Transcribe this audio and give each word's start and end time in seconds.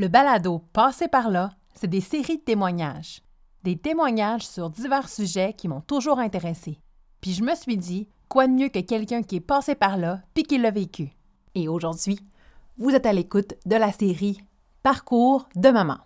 Le 0.00 0.06
balado 0.06 0.62
Passé 0.72 1.08
par 1.08 1.28
là, 1.28 1.50
c'est 1.74 1.90
des 1.90 2.00
séries 2.00 2.36
de 2.36 2.42
témoignages. 2.42 3.20
Des 3.64 3.76
témoignages 3.76 4.46
sur 4.46 4.70
divers 4.70 5.08
sujets 5.08 5.54
qui 5.54 5.66
m'ont 5.66 5.80
toujours 5.80 6.20
intéressé. 6.20 6.78
Puis 7.20 7.32
je 7.32 7.42
me 7.42 7.52
suis 7.56 7.76
dit, 7.76 8.06
quoi 8.28 8.46
de 8.46 8.52
mieux 8.52 8.68
que 8.68 8.78
quelqu'un 8.78 9.24
qui 9.24 9.34
est 9.34 9.40
passé 9.40 9.74
par 9.74 9.96
là 9.96 10.20
puis 10.34 10.44
qui 10.44 10.56
l'a 10.56 10.70
vécu. 10.70 11.08
Et 11.56 11.66
aujourd'hui, 11.66 12.20
vous 12.76 12.90
êtes 12.90 13.06
à 13.06 13.12
l'écoute 13.12 13.54
de 13.66 13.74
la 13.74 13.90
série 13.90 14.38
Parcours 14.84 15.48
de 15.56 15.70
maman. 15.70 15.98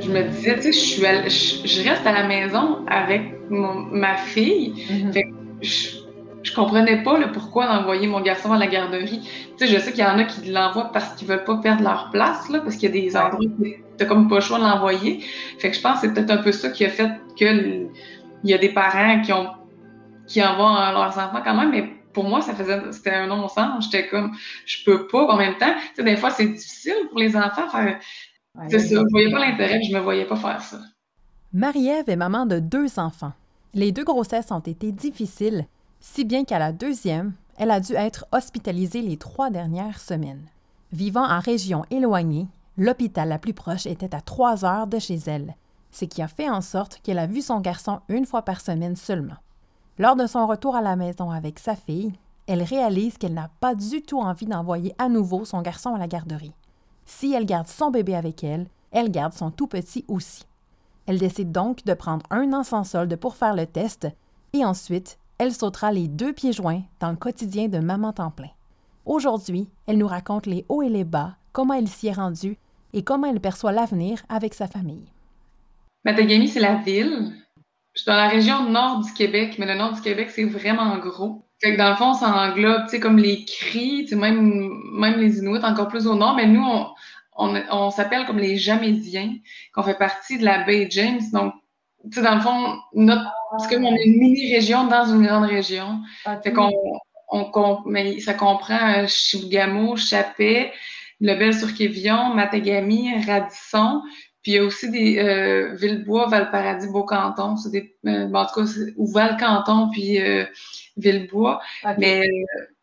je 0.00 0.12
me 0.12 0.30
disais, 0.30 0.60
tu 0.60 0.72
sais, 0.72 0.96
je, 1.66 1.88
reste 1.88 2.06
à 2.06 2.12
la 2.12 2.26
maison 2.26 2.86
avec 2.86 3.34
ma 3.50 4.16
fille. 4.16 4.72
Mm-hmm. 4.88 5.34
je, 5.60 6.05
je 6.46 6.54
comprenais 6.54 7.02
pas 7.02 7.18
le 7.18 7.32
pourquoi 7.32 7.66
d'envoyer 7.66 8.06
mon 8.06 8.20
garçon 8.20 8.52
à 8.52 8.58
la 8.58 8.68
garderie. 8.68 9.28
Tu 9.58 9.66
sais, 9.66 9.66
je 9.66 9.80
sais 9.80 9.90
qu'il 9.90 10.04
y 10.04 10.06
en 10.06 10.16
a 10.16 10.24
qui 10.24 10.48
l'envoient 10.48 10.92
parce 10.92 11.14
qu'ils 11.14 11.26
veulent 11.26 11.42
pas 11.42 11.56
perdre 11.56 11.82
leur 11.82 12.10
place, 12.12 12.48
là, 12.48 12.60
parce 12.60 12.76
qu'il 12.76 12.94
y 12.94 12.98
a 12.98 13.02
des 13.02 13.16
endroits 13.16 13.44
où 13.44 13.64
t'as 13.96 14.04
comme 14.04 14.28
pas 14.28 14.36
le 14.36 14.40
choix 14.40 14.58
de 14.58 14.62
l'envoyer. 14.62 15.24
Fait 15.58 15.70
que 15.70 15.76
je 15.76 15.80
pense 15.80 16.00
que 16.00 16.06
c'est 16.06 16.14
peut-être 16.14 16.30
un 16.30 16.36
peu 16.36 16.52
ça 16.52 16.70
qui 16.70 16.84
a 16.84 16.88
fait 16.88 17.10
que 17.38 17.88
il 18.44 18.50
y 18.50 18.54
a 18.54 18.58
des 18.58 18.68
parents 18.68 19.20
qui 19.22 19.32
ont 19.32 19.48
qui 20.28 20.40
envoient 20.42 20.92
leurs 20.92 21.18
enfants 21.18 21.40
quand 21.44 21.54
même, 21.54 21.70
mais 21.70 21.92
pour 22.12 22.24
moi, 22.24 22.40
ça 22.40 22.54
faisait 22.54 22.80
c'était 22.92 23.10
un 23.10 23.26
non-sens. 23.26 23.84
J'étais 23.84 24.06
comme 24.06 24.32
je 24.66 24.84
peux 24.84 25.08
pas 25.08 25.26
en 25.26 25.36
même 25.36 25.56
temps. 25.58 25.74
Tu 25.74 25.96
sais, 25.96 26.04
des 26.04 26.16
fois, 26.16 26.30
c'est 26.30 26.46
difficile 26.46 27.08
pour 27.10 27.18
les 27.18 27.36
enfants 27.36 27.68
faire. 27.68 27.98
c'est 28.68 28.78
ça, 28.78 28.94
je 28.94 29.10
voyais 29.10 29.32
pas 29.32 29.40
l'intérêt, 29.40 29.80
je 29.82 29.92
me 29.92 30.00
voyais 30.00 30.26
pas 30.26 30.36
faire 30.36 30.60
ça. 30.60 30.78
Marie-Ève 31.52 32.08
est 32.08 32.16
maman 32.16 32.46
de 32.46 32.60
deux 32.60 33.00
enfants. 33.00 33.32
Les 33.74 33.90
deux 33.90 34.04
grossesses 34.04 34.52
ont 34.52 34.60
été 34.60 34.92
difficiles 34.92 35.66
si 36.00 36.24
bien 36.24 36.44
qu'à 36.44 36.58
la 36.58 36.72
deuxième, 36.72 37.34
elle 37.56 37.70
a 37.70 37.80
dû 37.80 37.94
être 37.94 38.26
hospitalisée 38.32 39.02
les 39.02 39.16
trois 39.16 39.50
dernières 39.50 40.00
semaines. 40.00 40.46
Vivant 40.92 41.24
en 41.28 41.40
région 41.40 41.84
éloignée, 41.90 42.48
l'hôpital 42.76 43.28
la 43.28 43.38
plus 43.38 43.54
proche 43.54 43.86
était 43.86 44.14
à 44.14 44.20
trois 44.20 44.64
heures 44.64 44.86
de 44.86 44.98
chez 44.98 45.18
elle, 45.26 45.56
ce 45.90 46.04
qui 46.04 46.22
a 46.22 46.28
fait 46.28 46.48
en 46.48 46.60
sorte 46.60 47.00
qu'elle 47.02 47.18
a 47.18 47.26
vu 47.26 47.40
son 47.40 47.60
garçon 47.60 48.00
une 48.08 48.26
fois 48.26 48.42
par 48.42 48.60
semaine 48.60 48.96
seulement. 48.96 49.36
Lors 49.98 50.16
de 50.16 50.26
son 50.26 50.46
retour 50.46 50.76
à 50.76 50.82
la 50.82 50.96
maison 50.96 51.30
avec 51.30 51.58
sa 51.58 51.74
fille, 51.74 52.12
elle 52.46 52.62
réalise 52.62 53.18
qu'elle 53.18 53.34
n'a 53.34 53.50
pas 53.60 53.74
du 53.74 54.02
tout 54.02 54.20
envie 54.20 54.46
d'envoyer 54.46 54.94
à 54.98 55.08
nouveau 55.08 55.44
son 55.44 55.62
garçon 55.62 55.94
à 55.94 55.98
la 55.98 56.06
garderie. 56.06 56.54
Si 57.06 57.32
elle 57.32 57.46
garde 57.46 57.66
son 57.66 57.90
bébé 57.90 58.14
avec 58.14 58.44
elle, 58.44 58.68
elle 58.92 59.10
garde 59.10 59.32
son 59.32 59.50
tout 59.50 59.66
petit 59.66 60.04
aussi. 60.08 60.44
Elle 61.06 61.18
décide 61.18 61.52
donc 61.52 61.84
de 61.84 61.94
prendre 61.94 62.26
un 62.30 62.52
an 62.52 62.62
sans 62.62 62.84
solde 62.84 63.14
pour 63.16 63.36
faire 63.36 63.54
le 63.54 63.66
test 63.66 64.08
et 64.52 64.64
ensuite 64.64 65.18
elle 65.38 65.52
sautera 65.52 65.92
les 65.92 66.08
deux 66.08 66.32
pieds 66.32 66.52
joints 66.52 66.82
dans 67.00 67.10
le 67.10 67.16
quotidien 67.16 67.68
de 67.68 67.78
maman 67.78 68.12
temps 68.12 68.30
plein. 68.30 68.50
Aujourd'hui, 69.04 69.68
elle 69.86 69.98
nous 69.98 70.06
raconte 70.06 70.46
les 70.46 70.64
hauts 70.68 70.82
et 70.82 70.88
les 70.88 71.04
bas, 71.04 71.36
comment 71.52 71.74
elle 71.74 71.88
s'y 71.88 72.08
est 72.08 72.12
rendue 72.12 72.56
et 72.92 73.02
comment 73.02 73.28
elle 73.28 73.40
perçoit 73.40 73.72
l'avenir 73.72 74.22
avec 74.28 74.54
sa 74.54 74.66
famille. 74.66 75.12
Matagami, 76.04 76.48
c'est 76.48 76.60
la 76.60 76.76
ville. 76.76 77.32
Je 77.94 78.02
suis 78.02 78.06
dans 78.06 78.16
la 78.16 78.28
région 78.28 78.68
nord 78.70 79.00
du 79.00 79.12
Québec, 79.12 79.56
mais 79.58 79.66
le 79.66 79.74
nord 79.74 79.92
du 79.92 80.00
Québec, 80.00 80.30
c'est 80.30 80.44
vraiment 80.44 80.96
gros. 80.98 81.42
Fait 81.62 81.76
dans 81.76 81.90
le 81.90 81.96
fond, 81.96 82.14
ça 82.14 82.28
englobe, 82.28 82.84
tu 82.84 82.90
sais, 82.90 83.00
comme 83.00 83.18
les 83.18 83.44
cris, 83.44 84.06
même, 84.14 84.70
même 84.92 85.18
les 85.18 85.38
Inuits 85.38 85.64
encore 85.64 85.88
plus 85.88 86.06
au 86.06 86.14
nord, 86.14 86.34
mais 86.36 86.46
nous, 86.46 86.62
on, 86.62 86.88
on, 87.36 87.62
on 87.70 87.90
s'appelle 87.90 88.26
comme 88.26 88.38
les 88.38 88.56
Jamésiens, 88.56 89.34
qu'on 89.74 89.82
fait 89.82 89.98
partie 89.98 90.38
de 90.38 90.44
la 90.44 90.64
baie 90.64 90.88
James. 90.90 91.20
Donc, 91.32 91.54
tu 92.10 92.18
sais, 92.18 92.22
dans 92.22 92.34
le 92.36 92.40
fond, 92.40 92.78
notre 92.94 93.30
parce 93.50 93.68
qu'on 93.68 93.82
est 93.82 94.04
une 94.04 94.18
mini-région 94.18 94.86
dans 94.86 95.06
une 95.06 95.26
grande 95.26 95.44
région. 95.44 96.00
Fait 96.42 96.52
qu'on, 96.52 96.70
on, 97.30 97.82
mais 97.86 98.20
ça 98.20 98.34
comprend 98.34 98.98
euh, 98.98 99.06
Chibougamau, 99.06 99.96
Chapet, 99.96 100.72
Lebel-sur-Quévillon, 101.20 102.34
Matagami, 102.34 103.24
Radisson. 103.24 104.02
Puis 104.42 104.52
il 104.52 104.54
y 104.54 104.58
a 104.58 104.64
aussi 104.64 104.90
des 104.90 105.18
euh, 105.18 105.74
Villebois, 105.74 106.28
Valparadis, 106.28 106.88
Beaucanton. 106.88 107.56
C'est 107.56 107.70
des, 107.70 107.96
euh, 108.06 108.32
en 108.32 108.46
tout 108.46 108.60
cas, 108.60 108.70
ou 108.96 109.10
Val-Canton, 109.10 109.90
puis 109.90 110.20
euh, 110.20 110.44
Villebois. 110.96 111.60
Mais, 111.98 112.28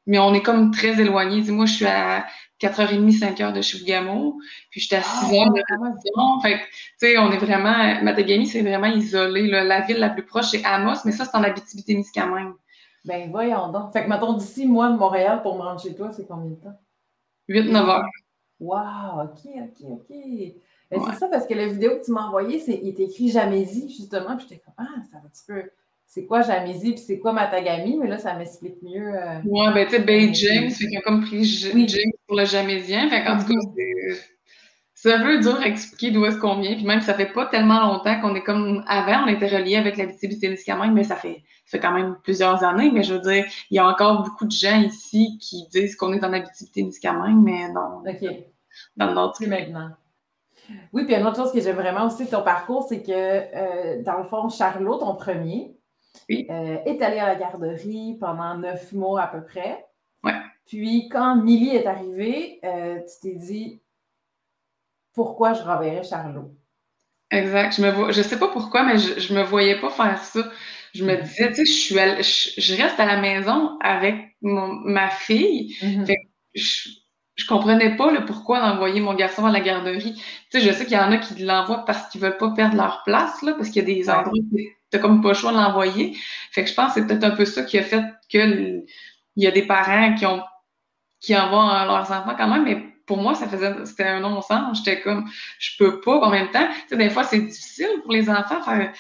mais 0.06 0.20
on 0.20 0.34
est 0.34 0.42
comme 0.42 0.72
très 0.72 1.00
éloignés. 1.00 1.42
Moi, 1.52 1.66
je 1.66 1.74
suis 1.74 1.86
à 1.86 2.26
4h30, 2.68 3.20
5h 3.20 3.54
de 3.54 3.62
Chibougamau, 3.62 4.40
puis 4.70 4.80
j'étais 4.80 4.98
à 4.98 5.02
6h 5.02 5.54
de 5.54 5.62
Radisson. 5.70 6.40
Fait 6.42 6.58
tu 6.58 6.64
sais, 6.98 7.18
on 7.18 7.32
est 7.32 7.38
vraiment... 7.38 8.02
Matagami, 8.02 8.48
c'est 8.48 8.62
vraiment 8.62 8.88
isolé. 8.88 9.48
La 9.48 9.82
ville 9.82 10.00
la 10.00 10.10
plus 10.10 10.26
proche, 10.26 10.52
c'est 10.52 10.64
Amos, 10.64 11.00
mais 11.06 11.12
ça, 11.12 11.26
c'est 11.26 11.36
en 11.36 11.44
Abitibi-Témiscamingue. 11.44 12.54
Ben 13.06 13.30
voyons 13.30 13.70
donc. 13.72 13.92
Fait 13.92 14.06
que, 14.06 14.10
mettons, 14.10 14.34
d'ici, 14.34 14.66
moi, 14.66 14.90
de 14.90 14.98
Montréal, 14.98 15.42
pour 15.42 15.58
me 15.58 15.62
rendre 15.62 15.82
chez 15.82 15.94
toi, 15.94 16.12
c'est 16.12 16.26
combien 16.26 16.52
de 16.52 16.56
temps? 16.56 16.80
8-9 17.50 17.76
heures. 17.76 18.06
Wow, 18.60 19.24
OK, 19.24 19.46
OK, 19.46 19.92
OK. 19.92 20.16
Ben, 20.90 21.02
c'est 21.06 21.18
ça, 21.18 21.28
parce 21.28 21.46
que 21.46 21.54
la 21.54 21.68
vidéo 21.68 21.98
que 22.00 22.06
tu 22.06 22.12
m'as 22.12 22.28
envoyée, 22.28 22.60
c'est, 22.60 22.80
il 22.82 22.90
est 22.90 23.00
écrit 23.00 23.30
Jamésie, 23.30 23.90
justement, 23.90 24.38
puis 24.38 24.46
j'étais 24.48 24.62
comme, 24.62 24.76
ah, 24.78 25.02
ça 25.12 25.18
va 25.18 25.26
un 25.26 25.30
petit 25.30 25.44
peu 25.46 25.70
c'est 26.14 26.26
quoi 26.26 26.44
Jamésie 26.44 26.92
puis 26.92 27.00
c'est 27.00 27.18
quoi 27.18 27.34
Matagami, 27.34 27.98
mais 27.98 28.08
là, 28.08 28.20
ça 28.20 28.36
m'explique 28.36 28.76
mieux. 28.84 29.16
Euh, 29.16 29.40
ouais, 29.46 29.74
ben, 29.74 29.86
tu 29.88 29.96
sais, 29.96 30.00
Bay 30.00 30.32
James, 30.32 30.70
fait 30.70 30.86
qu'il 30.86 30.98
a 30.98 31.02
comme 31.02 31.22
pris 31.22 31.44
James 31.44 32.12
pour 32.28 32.38
le 32.38 32.46
Jamésien. 32.46 33.10
Fait 33.10 33.24
qu'en 33.24 33.40
tout 33.40 33.48
cas, 33.48 33.60
c'est 34.94 35.12
un 35.12 35.24
peu 35.24 35.40
dur 35.40 35.56
à 35.56 35.66
expliquer 35.66 36.12
d'où 36.12 36.24
est-ce 36.26 36.38
qu'on 36.38 36.62
vient. 36.62 36.76
Puis 36.76 36.86
même, 36.86 37.02
ça 37.02 37.16
fait 37.16 37.34
pas 37.34 37.48
tellement 37.48 37.80
longtemps 37.88 38.22
qu'on 38.22 38.36
est 38.36 38.44
comme 38.44 38.84
avant, 38.86 39.24
on 39.24 39.28
était 39.28 39.48
relié 39.48 39.76
avec 39.76 39.98
la 39.98 40.06
témiscamingue 40.06 40.94
mais 40.94 41.04
ça 41.04 41.16
fait, 41.16 41.42
ça 41.66 41.78
fait 41.78 41.80
quand 41.80 41.94
même 41.94 42.16
plusieurs 42.22 42.64
années. 42.64 42.92
Mais 42.92 43.02
je 43.02 43.16
veux 43.16 43.22
dire, 43.22 43.46
il 43.72 43.78
y 43.78 43.80
a 43.80 43.88
encore 43.88 44.22
beaucoup 44.22 44.46
de 44.46 44.52
gens 44.52 44.82
ici 44.82 45.40
qui 45.42 45.68
disent 45.72 45.96
qu'on 45.96 46.14
est 46.14 46.24
en 46.24 46.32
Abitibi-Témiscamingue, 46.32 47.44
mais 47.44 47.70
non. 47.70 48.04
OK. 48.08 48.30
Dans 48.98 49.08
le 49.08 49.14
nord. 49.16 49.36
Maintenant. 49.48 49.90
Oui, 50.94 51.06
puis 51.06 51.16
une 51.16 51.26
autre 51.26 51.38
chose 51.38 51.52
que 51.52 51.60
j'aime 51.60 51.76
vraiment 51.76 52.06
aussi 52.06 52.26
de 52.26 52.30
ton 52.30 52.44
parcours, 52.44 52.86
c'est 52.88 53.02
que, 53.02 53.12
euh, 53.12 54.04
dans 54.04 54.20
le 54.20 54.26
fond, 54.26 54.48
Charlot, 54.50 54.98
ton 54.98 55.16
premier, 55.16 55.76
euh, 56.32 56.78
est 56.86 57.02
allée 57.02 57.20
à 57.20 57.28
la 57.28 57.36
garderie 57.36 58.18
pendant 58.20 58.58
neuf 58.58 58.92
mois 58.94 59.24
à 59.24 59.28
peu 59.28 59.44
près. 59.44 59.86
Ouais. 60.24 60.40
Puis 60.66 61.10
quand 61.10 61.36
Millie 61.36 61.76
est 61.76 61.86
arrivée, 61.86 62.60
euh, 62.64 63.00
tu 63.00 63.30
t'es 63.30 63.36
dit 63.36 63.82
pourquoi 65.14 65.54
je 65.54 65.62
renverrais 65.62 66.04
Charlot? 66.04 66.56
Exact. 67.32 67.76
Je 67.76 67.82
me 67.82 68.12
je 68.12 68.22
sais 68.22 68.40
pas 68.40 68.48
pourquoi, 68.48 68.84
mais 68.84 68.98
je, 68.98 69.34
ne 69.34 69.40
me 69.40 69.44
voyais 69.44 69.80
pas 69.80 69.90
faire 69.90 70.24
ça. 70.24 70.42
Je 70.94 71.04
me 71.04 71.14
mm-hmm. 71.14 71.24
disais, 71.24 71.50
tu 71.50 71.56
sais, 71.56 71.66
je 71.66 72.24
suis 72.24 72.62
je, 72.62 72.82
reste 72.82 73.00
à 73.00 73.06
la 73.06 73.20
maison 73.20 73.78
avec 73.82 74.16
ma 74.42 75.10
fille. 75.10 75.76
Je, 76.54 76.90
je 77.36 77.48
comprenais 77.48 77.96
pas 77.96 78.12
le 78.12 78.26
pourquoi 78.26 78.60
d'envoyer 78.60 79.02
mon 79.02 79.14
garçon 79.16 79.46
à 79.46 79.52
la 79.52 79.60
garderie. 79.60 80.14
Tu 80.52 80.60
sais, 80.60 80.62
je 80.62 80.72
sais 80.72 80.86
qu'il 80.86 80.96
y 80.96 81.00
en 81.00 81.12
a 81.12 81.18
qui 81.18 81.44
l'envoient 81.44 81.84
parce 81.86 82.08
qu'ils 82.10 82.22
veulent 82.22 82.38
pas 82.38 82.52
perdre 82.52 82.76
leur 82.76 83.04
place, 83.04 83.42
là, 83.42 83.54
parce 83.54 83.70
qu'il 83.70 83.88
y 83.88 83.92
a 83.92 83.96
des 83.96 84.10
endroits 84.10 84.34
où 84.34 84.60
t'as 84.92 85.00
comme 85.00 85.22
pas 85.22 85.30
le 85.30 85.34
choix 85.34 85.52
de 85.52 85.58
l'envoyer. 85.58 86.16
Fait 86.52 86.64
que 86.64 86.70
je 86.70 86.76
pense 86.76 86.94
que 86.94 87.02
c'est 87.02 87.08
peut-être 87.08 87.24
un 87.24 87.32
peu 87.32 87.46
ça 87.46 87.64
qui 87.64 87.78
a 87.80 87.84
fait 87.84 88.04
que 88.32 88.84
il 89.36 89.44
y 89.44 89.48
a 89.48 89.52
des 89.52 89.66
parents 89.66 90.14
qui 90.14 90.26
ont 90.26 90.44
qui 91.20 91.36
envoient 91.36 91.86
leurs 91.86 92.12
enfants 92.12 92.36
quand 92.38 92.48
même, 92.48 92.66
mais 92.66 92.94
pour 93.08 93.18
moi, 93.18 93.34
ça 93.34 93.48
faisait 93.48 93.74
c'était 93.86 94.04
un 94.04 94.20
non-sens. 94.20 94.78
J'étais 94.78 95.02
comme 95.02 95.26
je 95.60 95.72
peux 95.78 96.02
pas 96.02 96.20
en 96.20 96.30
même 96.30 96.52
temps. 96.52 96.68
Tu 96.84 96.90
sais, 96.90 96.98
des 96.98 97.10
fois, 97.10 97.24
c'est 97.24 97.40
difficile 97.40 98.02
pour 98.04 98.14
les 98.14 98.30
enfants 98.30 98.62
faire 98.62 98.94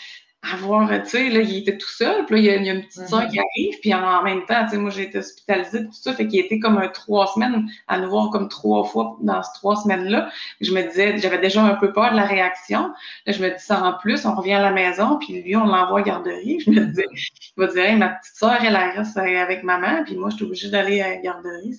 avoir, 0.52 0.90
tu 1.04 1.10
sais, 1.10 1.30
là, 1.30 1.40
il 1.40 1.58
était 1.58 1.78
tout 1.78 1.90
seul, 1.90 2.26
puis 2.26 2.36
là, 2.36 2.58
il 2.58 2.66
y 2.66 2.70
a, 2.70 2.74
une 2.74 2.82
petite 2.82 3.08
soeur 3.08 3.28
qui 3.28 3.38
mhm. 3.38 3.46
arrive, 3.46 3.80
puis 3.80 3.94
en, 3.94 4.24
même 4.24 4.46
temps, 4.46 4.66
tu 4.66 4.72
sais, 4.72 4.78
moi, 4.78 4.90
j'ai 4.90 5.04
été 5.04 5.20
hospitalisée, 5.20 5.86
tout 5.86 5.94
ça, 5.94 6.14
fait 6.14 6.28
qu'il 6.28 6.40
était 6.40 6.60
comme 6.60 6.78
un 6.78 6.90
trois 6.90 7.28
semaines, 7.28 7.66
à 7.88 8.00
nous 8.00 8.10
voir 8.10 8.30
comme 8.30 8.50
trois 8.50 8.84
fois 8.84 9.18
dans 9.22 9.42
ces 9.42 9.54
trois 9.56 9.78
semaines-là. 9.78 10.30
Je 10.60 10.74
me 10.74 10.82
disais, 10.84 11.18
j'avais 11.18 11.40
déjà 11.40 11.64
un 11.64 11.76
peu 11.76 11.94
peur 11.94 12.12
de 12.12 12.18
la 12.18 12.26
réaction. 12.26 12.92
Là, 13.26 13.34
je 13.34 13.42
me 13.42 13.50
dis 13.50 13.64
ça 13.64 13.84
en 13.84 13.94
plus, 13.94 14.26
on 14.26 14.36
revient 14.36 14.54
à 14.54 14.62
la 14.62 14.72
maison, 14.72 15.18
puis 15.18 15.42
lui, 15.42 15.56
on 15.56 15.66
l'envoie 15.66 16.02
à 16.02 16.04
garderie. 16.04 16.60
Je 16.60 16.72
me 16.72 16.86
disais, 16.88 17.06
il 17.14 17.54
va 17.58 17.68
dire, 17.68 17.98
ma 17.98 18.10
petite 18.10 18.36
soeur, 18.36 18.58
elle, 18.64 18.76
reste 18.76 19.18
avec 19.18 19.64
maman, 19.64 20.04
puis 20.04 20.18
moi, 20.18 20.30
je 20.30 20.36
suis 20.36 20.46
obligée 20.46 20.70
d'aller 20.70 21.00
à 21.00 21.10
la 21.10 21.18
garderie. 21.18 21.74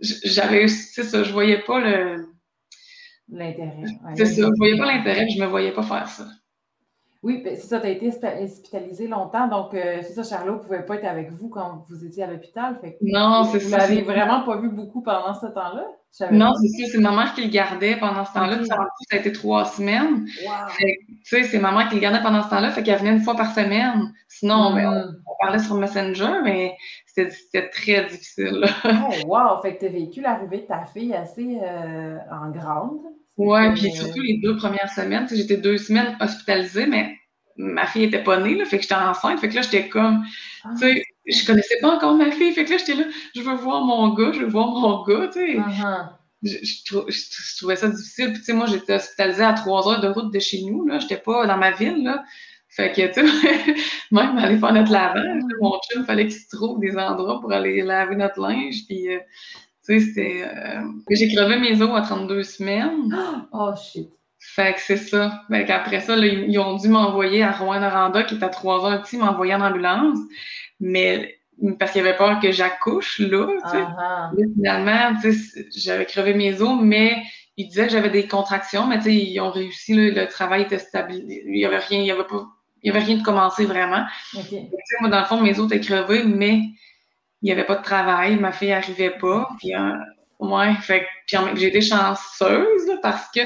J'avais, 0.00 0.68
c'est 0.68 1.04
ça, 1.04 1.24
je 1.24 1.32
voyais 1.32 1.58
pas 1.58 1.80
le... 1.80 2.26
L'intérêt. 3.28 3.84
c'est 4.16 4.26
ça, 4.26 4.42
je 4.42 4.56
voyais 4.58 4.76
pas 4.76 4.86
l'intérêt, 4.86 5.26
je 5.28 5.40
me 5.40 5.46
voyais 5.46 5.72
pas 5.72 5.82
faire 5.82 6.08
ça. 6.08 6.26
Oui, 7.22 7.40
ben, 7.44 7.54
c'est 7.54 7.68
ça, 7.68 7.80
tu 7.80 7.86
as 7.86 7.90
été 7.90 8.08
hospitalisé 8.08 9.06
longtemps, 9.06 9.46
donc 9.46 9.74
euh, 9.74 10.00
c'est 10.02 10.12
ça, 10.12 10.24
Charlot 10.24 10.54
ne 10.54 10.58
pouvait 10.58 10.84
pas 10.84 10.96
être 10.96 11.04
avec 11.04 11.30
vous 11.30 11.48
quand 11.48 11.84
vous 11.88 12.04
étiez 12.04 12.24
à 12.24 12.26
l'hôpital. 12.26 12.80
Non, 13.00 13.44
c'est 13.44 13.60
ça. 13.60 13.66
Vous 13.78 13.80
l'avez 13.80 14.02
vraiment 14.02 14.42
pas 14.42 14.56
vu 14.56 14.68
beaucoup 14.68 15.02
pendant 15.02 15.32
ce 15.34 15.46
temps-là? 15.46 15.86
Non, 16.30 16.52
c'est 16.54 16.68
ça, 16.68 16.92
c'est 16.92 16.98
ma 16.98 17.10
mère 17.10 17.32
qui 17.34 17.42
le 17.42 17.48
gardait 17.48 17.96
pendant 17.96 18.24
ce 18.24 18.34
temps-là. 18.34 18.62
Ça, 18.64 18.76
a 19.12 19.16
été 19.16 19.32
trois 19.32 19.64
semaines. 19.64 20.26
Tu 20.76 20.86
sais, 21.24 21.44
c'est 21.44 21.58
ma 21.58 21.72
mère 21.72 21.88
qui 21.88 21.94
le 21.94 22.00
gardait 22.00 22.20
pendant 22.22 22.42
ce 22.42 22.50
temps-là, 22.50 22.70
fait 22.70 22.82
qu'elle 22.82 22.98
venait 22.98 23.12
une 23.12 23.22
fois 23.22 23.34
par 23.34 23.54
semaine. 23.54 24.12
Sinon, 24.28 24.74
ben, 24.74 25.18
on, 25.26 25.44
parlait 25.44 25.58
sur 25.58 25.74
Messenger, 25.76 26.40
mais 26.44 26.76
c'était 27.06 27.70
très 27.70 28.04
difficile. 28.06 28.64
oh, 28.84 29.26
wow! 29.26 29.60
Fait 29.62 29.74
que 29.74 29.80
tu 29.80 29.86
as 29.86 29.88
vécu 29.88 30.20
l'arrivée 30.20 30.58
de 30.58 30.66
ta 30.66 30.84
fille 30.84 31.14
assez 31.14 31.58
euh, 31.62 32.18
en 32.30 32.50
grande. 32.50 33.00
Ouais, 33.38 33.72
puis 33.72 33.90
surtout 33.92 34.20
les 34.20 34.38
deux 34.42 34.56
premières 34.56 34.90
semaines, 34.92 35.26
j'étais 35.30 35.56
deux 35.56 35.78
semaines 35.78 36.16
hospitalisée, 36.20 36.86
mais 36.86 37.16
ma 37.56 37.86
fille 37.86 38.04
était 38.04 38.22
pas 38.22 38.38
née, 38.38 38.54
là, 38.54 38.64
fait 38.66 38.76
que 38.76 38.82
j'étais 38.82 38.94
enceinte, 38.94 39.40
fait 39.40 39.48
que 39.48 39.54
là, 39.54 39.62
j'étais 39.62 39.88
comme, 39.88 40.24
tu 40.78 40.78
sais, 40.78 41.02
je 41.26 41.46
connaissais 41.46 41.78
pas 41.80 41.96
encore 41.96 42.14
ma 42.14 42.30
fille. 42.30 42.52
Fait 42.52 42.64
que 42.64 42.70
là, 42.70 42.76
j'étais 42.78 42.94
là, 42.94 43.04
je 43.34 43.42
veux 43.42 43.54
voir 43.54 43.84
mon 43.84 44.14
gars, 44.14 44.32
je 44.32 44.40
veux 44.40 44.48
voir 44.48 44.68
mon 44.68 45.04
gars, 45.04 45.28
tu 45.28 45.40
sais. 45.40 45.56
Uh-huh. 45.56 46.08
je, 46.42 47.58
trouvais 47.58 47.76
ça 47.76 47.88
difficile. 47.88 48.32
Puis, 48.32 48.38
tu 48.40 48.44
sais, 48.44 48.52
moi, 48.52 48.66
j'étais 48.66 48.94
hospitalisée 48.94 49.44
à 49.44 49.52
trois 49.52 49.88
heures 49.88 50.00
de 50.00 50.08
route 50.08 50.32
de 50.32 50.38
chez 50.38 50.62
nous, 50.62 50.86
là. 50.86 50.98
J'étais 50.98 51.18
pas 51.18 51.46
dans 51.46 51.56
ma 51.56 51.70
ville, 51.72 52.02
là. 52.02 52.24
Fait 52.68 52.90
que, 52.90 53.06
tu 53.12 53.28
sais, 53.28 53.74
même 54.10 54.38
aller 54.38 54.58
faire 54.58 54.72
notre 54.72 54.90
lavage, 54.90 55.42
mon 55.60 55.78
chum, 55.90 56.02
il 56.02 56.04
fallait 56.06 56.26
qu'il 56.26 56.40
se 56.40 56.56
trouve 56.56 56.80
des 56.80 56.96
endroits 56.96 57.40
pour 57.40 57.52
aller 57.52 57.82
laver 57.82 58.16
notre 58.16 58.40
linge. 58.40 58.86
Puis, 58.88 59.08
euh, 59.08 59.18
tu 59.86 60.00
sais, 60.00 60.06
c'était. 60.06 60.42
Euh, 60.44 60.82
j'ai 61.10 61.32
crevé 61.32 61.58
mes 61.58 61.82
os 61.82 61.90
à 61.94 62.02
32 62.02 62.42
semaines. 62.42 63.14
Oh, 63.52 63.74
shit. 63.76 64.08
Fait 64.44 64.74
que 64.74 64.80
c'est 64.80 64.96
ça. 64.96 65.44
Fait 65.48 65.64
qu'après 65.64 66.00
ça, 66.00 66.16
là, 66.16 66.26
ils, 66.26 66.58
ont 66.58 66.76
dû 66.76 66.88
m'envoyer 66.88 67.44
à 67.44 67.52
Rouen-Noranda, 67.52 68.24
qui 68.24 68.34
est 68.34 68.42
à 68.42 68.48
trois 68.48 68.84
heures 68.84 69.02
ici, 69.04 69.16
m'envoyer 69.16 69.54
en 69.54 69.60
ambulance. 69.60 70.18
Mais 70.82 71.38
parce 71.78 71.92
qu'il 71.92 72.00
avait 72.00 72.16
peur 72.16 72.40
que 72.40 72.50
j'accouche 72.50 73.20
là, 73.20 73.46
tu 73.46 73.70
sais. 73.70 74.44
Finalement, 74.54 75.18
tu 75.20 75.32
sais, 75.32 75.66
j'avais 75.76 76.06
crevé 76.06 76.34
mes 76.34 76.60
os, 76.60 76.78
mais 76.82 77.22
ils 77.56 77.68
disaient 77.68 77.86
que 77.86 77.92
j'avais 77.92 78.10
des 78.10 78.26
contractions, 78.26 78.86
mais 78.86 78.98
tu 78.98 79.04
sais, 79.04 79.14
ils 79.14 79.40
ont 79.40 79.50
réussi, 79.50 79.94
le 79.94 80.26
travail 80.26 80.62
était 80.62 80.78
stable. 80.78 81.14
Il 81.14 81.56
y 81.56 81.64
avait 81.64 81.78
rien, 81.78 82.00
il 82.00 82.06
y 82.06 82.10
avait 82.10 82.24
pas, 82.24 82.46
il 82.82 82.88
y 82.88 82.90
avait 82.90 83.04
rien 83.04 83.16
de 83.16 83.22
commencé 83.22 83.64
vraiment. 83.64 84.04
Okay. 84.36 84.70
moi, 85.00 85.08
dans 85.08 85.20
le 85.20 85.26
fond, 85.26 85.40
mes 85.40 85.58
os 85.58 85.66
étaient 85.66 85.80
crevés, 85.80 86.24
mais 86.24 86.62
il 87.42 87.46
n'y 87.46 87.52
avait 87.52 87.64
pas 87.64 87.76
de 87.76 87.82
travail, 87.82 88.36
ma 88.36 88.52
fille 88.52 88.70
n'arrivait 88.70 89.16
pas. 89.18 89.48
Puis, 89.58 89.74
euh, 89.74 89.92
ouais, 90.40 90.74
fait 90.80 91.06
puis 91.26 91.38
j'ai 91.54 91.68
été 91.68 91.80
chanceuse 91.80 92.90
parce 93.02 93.30
que 93.30 93.40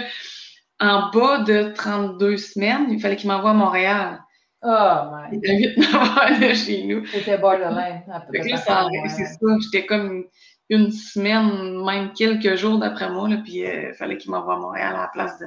en 0.80 1.10
bas 1.10 1.38
de 1.38 1.72
32 1.74 2.36
semaines, 2.36 2.86
il 2.90 3.00
fallait 3.00 3.16
qu'il 3.16 3.28
m'envoie 3.28 3.50
à 3.50 3.54
Montréal. 3.54 4.22
Oh, 4.68 5.10
my. 5.12 5.28
Il 5.30 5.38
était 5.38 5.56
8 5.56 5.76
de 6.48 6.54
chez 6.54 6.84
nous. 6.84 7.06
C'était 7.06 7.38
borderline. 7.38 8.02
Là, 8.08 8.22
ça, 8.56 8.88
c'est 9.08 9.24
ça. 9.24 9.38
J'étais 9.60 9.86
comme 9.86 10.24
une 10.68 10.90
semaine, 10.90 11.84
même 11.84 12.12
quelques 12.12 12.56
jours 12.56 12.78
d'après 12.78 13.08
moi, 13.10 13.28
là, 13.28 13.36
puis 13.44 13.64
euh, 13.64 13.90
il 13.90 13.94
fallait 13.94 14.16
qu'il 14.16 14.32
m'envoie 14.32 14.54
à 14.54 14.58
Montréal 14.58 14.94
à 14.96 15.02
la 15.02 15.08
place 15.12 15.38
de, 15.38 15.46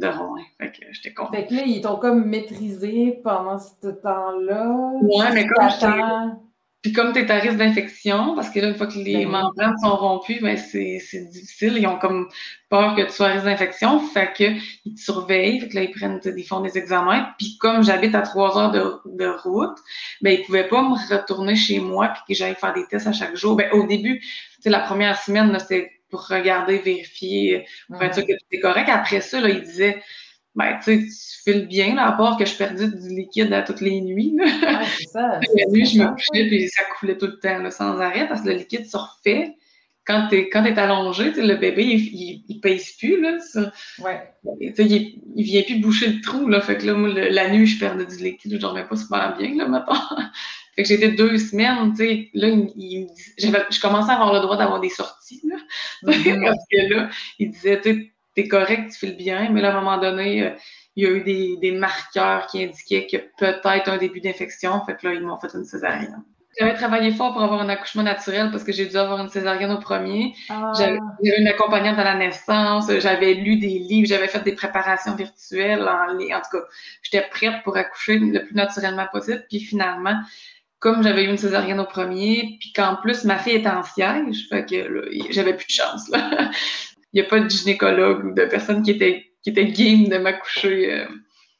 de 0.00 0.06
Rouen. 0.08 0.42
Fait 0.58 0.72
que 0.72 0.82
j'étais 0.90 1.14
contente. 1.14 1.36
Fait 1.36 1.46
que 1.46 1.54
là, 1.54 1.62
ils 1.64 1.80
t'ont 1.80 1.96
comme 1.96 2.24
maîtrisé 2.24 3.20
pendant 3.22 3.58
ce 3.58 3.88
temps-là. 3.88 4.68
Ouais, 5.02 5.32
mais 5.32 5.46
comme 5.46 6.40
puis 6.82 6.92
comme 6.92 7.12
tu 7.12 7.20
es 7.20 7.30
à 7.30 7.38
risque 7.38 7.58
d'infection, 7.58 8.34
parce 8.34 8.50
que 8.50 8.58
là, 8.58 8.68
une 8.68 8.74
fois 8.74 8.88
que 8.88 8.98
les 8.98 9.24
ben 9.24 9.28
membranes 9.28 9.78
sont 9.78 9.94
rompues, 9.94 10.40
ben 10.42 10.56
c'est 10.56 11.00
difficile. 11.30 11.78
Ils 11.78 11.86
ont 11.86 11.96
comme 11.96 12.28
peur 12.70 12.96
que 12.96 13.02
tu 13.02 13.12
sois 13.12 13.28
à 13.28 13.32
risque 13.34 13.44
d'infection. 13.44 14.00
Fait 14.00 14.32
que 14.36 14.44
ils 14.84 14.94
te 14.94 15.00
surveillent. 15.00 15.60
Fait 15.60 15.68
que 15.68 15.76
là, 15.76 15.82
ils 15.82 15.92
prennent, 15.92 16.20
ils 16.24 16.42
font 16.42 16.60
des 16.60 16.76
examens. 16.76 17.28
Puis 17.38 17.56
comme 17.60 17.84
j'habite 17.84 18.16
à 18.16 18.22
trois 18.22 18.58
heures 18.58 18.72
de, 18.72 18.96
de, 19.16 19.28
route, 19.28 19.78
ben 20.22 20.36
ils 20.36 20.44
pouvaient 20.44 20.66
pas 20.66 20.82
me 20.82 20.94
retourner 21.14 21.54
chez 21.54 21.78
moi 21.78 22.08
puis 22.08 22.22
que 22.28 22.34
j'aille 22.36 22.56
faire 22.56 22.74
des 22.74 22.84
tests 22.86 23.06
à 23.06 23.12
chaque 23.12 23.36
jour. 23.36 23.54
Ben 23.54 23.70
au 23.72 23.86
début, 23.86 24.20
c'est 24.58 24.70
la 24.70 24.80
première 24.80 25.16
semaine, 25.22 25.56
c'était 25.60 25.92
pour 26.10 26.26
regarder, 26.26 26.78
vérifier, 26.78 27.64
pour 27.88 28.02
être 28.02 28.14
sûr 28.14 28.26
que 28.26 28.32
tout 28.32 28.46
est 28.50 28.60
correct. 28.60 28.88
Après 28.88 29.20
ça, 29.20 29.40
là, 29.40 29.48
ils 29.48 29.62
disaient 29.62 30.02
ben, 30.54 30.78
tu 30.84 31.08
files 31.44 31.66
bien, 31.66 31.94
là, 31.94 32.08
à 32.08 32.12
part 32.12 32.36
que 32.36 32.44
je 32.44 32.54
perdais 32.54 32.88
du 32.88 33.08
liquide 33.08 33.52
à 33.52 33.62
toutes 33.62 33.80
les 33.80 34.00
nuits. 34.02 34.36
Ouais, 34.38 34.84
c'est 34.98 35.08
ça. 35.08 35.40
la 35.56 35.66
nuit, 35.70 35.86
je 35.86 35.98
me 35.98 36.08
couchais, 36.08 36.46
puis 36.48 36.68
ça 36.68 36.82
coulait 36.98 37.16
tout 37.16 37.26
le 37.26 37.38
temps, 37.38 37.58
là, 37.58 37.70
sans 37.70 37.98
arrêt, 38.00 38.28
parce 38.28 38.42
que 38.42 38.48
le 38.48 38.56
liquide 38.56 38.86
se 38.86 38.96
refait. 38.96 39.56
Quand 40.04 40.26
tu 40.28 40.36
es, 40.36 40.48
quand 40.48 40.64
es 40.64 40.76
allongé, 40.78 41.30
le 41.30 41.54
bébé, 41.54 41.84
il, 41.84 42.44
il, 42.48 42.60
pèse 42.60 42.90
plus, 42.98 43.20
là. 43.20 43.38
Ça. 43.38 43.72
Ouais. 44.00 44.20
Il, 44.60 45.22
il 45.36 45.44
vient 45.44 45.62
plus 45.62 45.78
boucher 45.78 46.08
le 46.08 46.20
trou, 46.20 46.48
là. 46.48 46.60
Fait 46.60 46.76
que 46.76 46.86
là, 46.86 46.94
moi, 46.94 47.08
la 47.08 47.48
nuit, 47.50 47.66
je 47.66 47.78
perdais 47.78 48.04
du 48.04 48.16
liquide, 48.22 48.52
je 48.52 48.58
dormais 48.58 48.84
pas 48.84 48.96
super 48.96 49.36
bien, 49.38 49.54
là, 49.56 49.68
maintenant. 49.68 49.94
fait 50.76 50.82
que 50.82 50.88
j'étais 50.88 51.12
deux 51.12 51.38
semaines, 51.38 51.92
tu 51.92 52.04
sais, 52.04 52.30
là, 52.34 52.48
il, 52.48 53.06
je 53.38 53.80
commençais 53.80 54.10
à 54.10 54.14
avoir 54.14 54.34
le 54.34 54.40
droit 54.40 54.56
d'avoir 54.58 54.80
des 54.80 54.90
sorties, 54.90 55.40
là. 55.48 55.56
Mm-hmm. 56.02 56.44
parce 56.44 56.64
que 56.68 56.94
là, 56.94 57.10
il 57.38 57.50
disait, 57.52 57.80
tu 57.80 58.11
t'es 58.34 58.48
correct, 58.48 58.92
tu 58.92 58.98
files 58.98 59.16
bien, 59.16 59.50
mais 59.50 59.60
là, 59.60 59.74
à 59.74 59.76
un 59.76 59.80
moment 59.80 59.98
donné, 59.98 60.42
euh, 60.42 60.50
il 60.96 61.04
y 61.04 61.06
a 61.06 61.10
eu 61.10 61.22
des, 61.22 61.56
des 61.60 61.72
marqueurs 61.72 62.46
qui 62.46 62.62
indiquaient 62.62 63.06
que 63.06 63.16
peut-être 63.38 63.88
un 63.88 63.98
début 63.98 64.20
d'infection. 64.20 64.84
Fait 64.84 64.96
que 64.96 65.06
là, 65.06 65.14
ils 65.14 65.22
m'ont 65.22 65.38
fait 65.38 65.54
une 65.54 65.64
césarienne. 65.64 66.22
J'avais 66.58 66.74
travaillé 66.74 67.12
fort 67.12 67.32
pour 67.32 67.42
avoir 67.42 67.62
un 67.62 67.68
accouchement 67.70 68.02
naturel 68.02 68.50
parce 68.50 68.62
que 68.62 68.72
j'ai 68.72 68.84
dû 68.84 68.96
avoir 68.96 69.20
une 69.20 69.30
césarienne 69.30 69.70
au 69.70 69.78
premier. 69.78 70.34
Ah. 70.50 70.72
J'avais 70.76 70.98
une 71.38 71.46
accompagnante 71.46 71.98
à 71.98 72.04
la 72.04 72.14
naissance, 72.14 72.90
j'avais 72.98 73.32
lu 73.34 73.56
des 73.56 73.78
livres, 73.78 74.06
j'avais 74.06 74.28
fait 74.28 74.42
des 74.44 74.52
préparations 74.52 75.14
virtuelles 75.14 75.88
en 75.88 76.12
En 76.12 76.18
tout 76.18 76.58
cas, 76.58 76.64
j'étais 77.02 77.26
prête 77.30 77.62
pour 77.64 77.76
accoucher 77.78 78.18
le 78.18 78.44
plus 78.44 78.54
naturellement 78.54 79.06
possible. 79.10 79.46
Puis 79.48 79.60
finalement, 79.60 80.20
comme 80.78 81.02
j'avais 81.02 81.24
eu 81.24 81.28
une 81.28 81.38
césarienne 81.38 81.80
au 81.80 81.86
premier, 81.86 82.58
puis 82.60 82.72
qu'en 82.74 82.96
plus 82.96 83.24
ma 83.24 83.38
fille 83.38 83.54
était 83.54 83.70
en 83.70 83.82
siège, 83.82 84.48
fait 84.50 84.66
que 84.66 85.10
j'avais 85.30 85.54
plus 85.54 85.66
de 85.66 85.70
chance. 85.72 86.10
Là. 86.10 86.50
Il 87.12 87.20
n'y 87.20 87.26
a 87.26 87.28
pas 87.28 87.40
de 87.40 87.48
gynécologue 87.48 88.24
ou 88.24 88.34
de 88.34 88.44
personne 88.46 88.82
qui 88.82 88.92
était, 88.92 89.24
qui 89.42 89.50
était 89.50 89.66
game 89.66 90.08
de 90.08 90.18
m'accoucher. 90.18 90.92
Euh, 90.92 91.06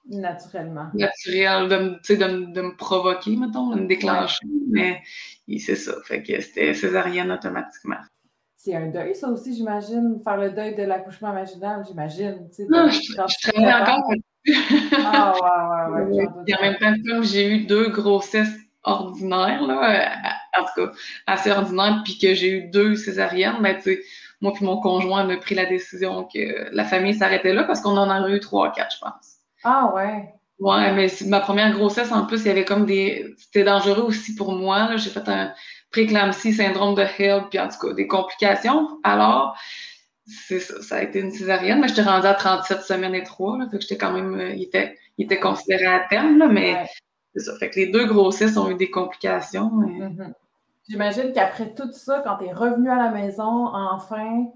Naturellement. 0.08 0.88
Naturel, 0.94 1.69
de, 1.69 1.76
me, 1.76 1.90
de, 1.93 2.52
de 2.52 2.60
me 2.60 2.76
provoquer, 2.76 3.37
mettons, 3.37 3.70
de 3.70 3.81
me 3.81 3.87
déclencher. 3.87 4.44
Mais 4.70 5.00
c'est 5.58 5.76
ça. 5.76 5.94
Fait 6.04 6.22
que 6.22 6.40
c'était 6.40 6.75
césarienne 6.75 7.31
automatiquement. 7.31 8.00
C'est 8.56 8.75
un 8.75 8.88
deuil, 8.88 9.14
ça 9.14 9.28
aussi, 9.28 9.54
j'imagine. 9.54 10.20
Faire 10.22 10.37
le 10.37 10.50
deuil 10.50 10.75
de 10.75 10.82
l'accouchement 10.84 11.32
vaginal, 11.32 11.84
j'imagine. 11.87 12.49
Non, 12.69 12.88
je, 12.88 13.00
je 13.00 13.50
travaille 13.50 13.82
encore 13.82 14.12
Ah, 15.04 15.34
ouais, 15.90 16.02
ouais, 16.02 16.16
ouais. 16.16 16.26
Et 16.46 16.54
en 16.54 16.60
même 16.60 16.76
temps, 16.78 16.94
comme 17.08 17.25
j'ai 17.25 17.49
eu 17.49 17.64
deux 17.64 17.88
grossesses 17.88 18.56
ordinaires, 18.84 19.62
là, 19.62 20.12
en 20.58 20.64
tout 20.64 20.87
cas, 20.87 20.93
assez 21.26 21.50
ordinaires, 21.50 22.02
puis 22.04 22.19
que 22.19 22.34
j'ai 22.34 22.50
eu 22.50 22.70
deux 22.70 22.94
césariennes, 22.94 23.56
mais 23.60 23.75
ben, 23.75 23.82
tu 23.82 23.94
sais, 23.94 24.02
moi 24.43 24.53
puis 24.53 24.65
mon 24.65 24.81
conjoint, 24.81 25.27
on 25.27 25.31
a 25.31 25.37
pris 25.37 25.55
la 25.55 25.67
décision 25.67 26.25
que 26.25 26.69
la 26.73 26.85
famille 26.85 27.15
s'arrêtait 27.15 27.55
là 27.55 27.65
parce 27.65 27.81
qu'on 27.81 27.97
en 27.97 28.11
a 28.11 28.29
eu 28.29 28.41
trois, 28.41 28.73
quatre, 28.73 28.94
je 28.94 29.00
pense. 29.00 29.37
Ah 29.65 29.93
ouais. 29.94 30.35
Ouais, 30.59 30.93
mais 30.93 31.09
ma 31.27 31.41
première 31.41 31.73
grossesse, 31.73 32.12
en 32.12 32.27
plus, 32.27 32.43
il 32.43 32.47
y 32.47 32.50
avait 32.50 32.65
comme 32.65 32.87
des. 32.87 33.35
C'était 33.39 33.65
dangereux 33.65 34.03
aussi 34.03 34.35
pour 34.35 34.53
moi. 34.53 34.97
J'ai 34.97 35.11
fait 35.11 35.29
un 35.29 35.53
préclampsie, 35.91 36.53
syndrome 36.53 36.94
de 36.94 37.03
Hill, 37.19 37.44
puis 37.50 37.59
en 37.59 37.69
tout 37.69 37.79
cas, 37.81 37.94
des 37.94 38.06
complications. 38.06 39.00
Alors, 39.03 39.56
c'est 40.27 40.61
ça, 40.61 40.81
ça 40.83 40.97
a 40.97 41.03
été 41.03 41.21
une 41.21 41.33
césarienne, 41.33 41.81
mais 41.81 41.88
j'étais 41.88 42.03
rendue 42.03 42.27
à 42.27 42.35
37 42.35 42.83
semaines 42.83 43.15
et 43.15 43.25
trois, 43.25 43.59
là, 43.59 43.67
fait 43.71 43.79
que 43.79 43.83
j'étais 43.83 43.99
quand 43.99 44.12
même. 44.12 44.35
Euh, 44.38 44.50
il, 44.50 44.62
était, 44.62 44.97
il 45.19 45.25
était 45.25 45.41
considéré 45.41 45.87
à 45.87 46.00
terme, 46.09 46.38
là, 46.38 46.47
mais 46.47 46.87
c'est 47.35 47.45
ça. 47.45 47.56
Fait 47.59 47.71
que 47.71 47.81
les 47.81 47.87
deux 47.88 48.06
grossesses 48.06 48.56
ont 48.56 48.71
eu 48.71 48.77
des 48.77 48.91
complications. 48.91 49.69
Mm-hmm. 49.69 50.33
J'imagine 50.88 51.32
qu'après 51.32 51.75
tout 51.75 51.93
ça, 51.93 52.23
quand 52.25 52.37
tu 52.38 52.46
es 52.46 52.52
revenu 52.52 52.90
à 52.90 52.97
la 52.97 53.11
maison, 53.11 53.66
enfin, 53.73 54.47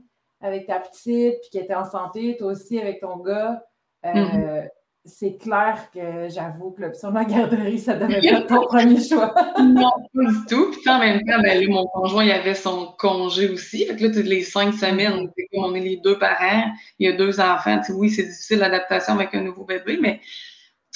avec 0.40 0.66
ta 0.66 0.80
petite, 0.80 1.40
puis 1.40 1.50
qu'elle 1.52 1.64
était 1.64 1.74
en 1.74 1.84
santé, 1.84 2.36
toi 2.38 2.52
aussi 2.52 2.80
avec 2.80 3.00
ton 3.00 3.18
gars, 3.18 3.62
euh, 4.04 4.12
mm-hmm. 4.12 4.68
c'est 5.04 5.36
clair 5.36 5.88
que 5.94 6.28
j'avoue 6.28 6.72
que 6.72 6.82
l'option 6.82 7.10
de 7.10 7.14
la 7.14 7.24
garderie, 7.24 7.78
ça 7.78 7.94
devait 7.94 8.20
pas 8.20 8.38
être 8.38 8.46
ton 8.46 8.66
premier 8.66 9.00
choix. 9.00 9.34
non, 9.60 9.90
pas 10.14 10.30
du 10.30 10.46
tout. 10.48 10.70
Puis 10.72 10.90
en 10.90 10.98
même 10.98 11.20
temps, 11.20 11.40
ben, 11.42 11.64
mon 11.70 11.86
conjoint, 11.86 12.24
il 12.24 12.32
avait 12.32 12.54
son 12.54 12.94
congé 12.98 13.48
aussi. 13.48 13.86
Fait 13.86 13.96
que 13.96 14.02
là, 14.02 14.10
toutes 14.12 14.26
les 14.26 14.42
cinq 14.42 14.74
semaines, 14.74 15.26
mm-hmm. 15.26 15.58
on 15.58 15.74
est 15.74 15.80
les 15.80 15.96
deux 15.98 16.18
parents, 16.18 16.64
il 16.98 17.08
y 17.08 17.12
a 17.12 17.16
deux 17.16 17.40
enfants. 17.40 17.80
oui, 17.90 18.10
c'est 18.10 18.24
difficile 18.24 18.58
l'adaptation 18.58 19.14
avec 19.14 19.34
un 19.34 19.42
nouveau 19.42 19.64
bébé, 19.64 19.98
mais 20.00 20.20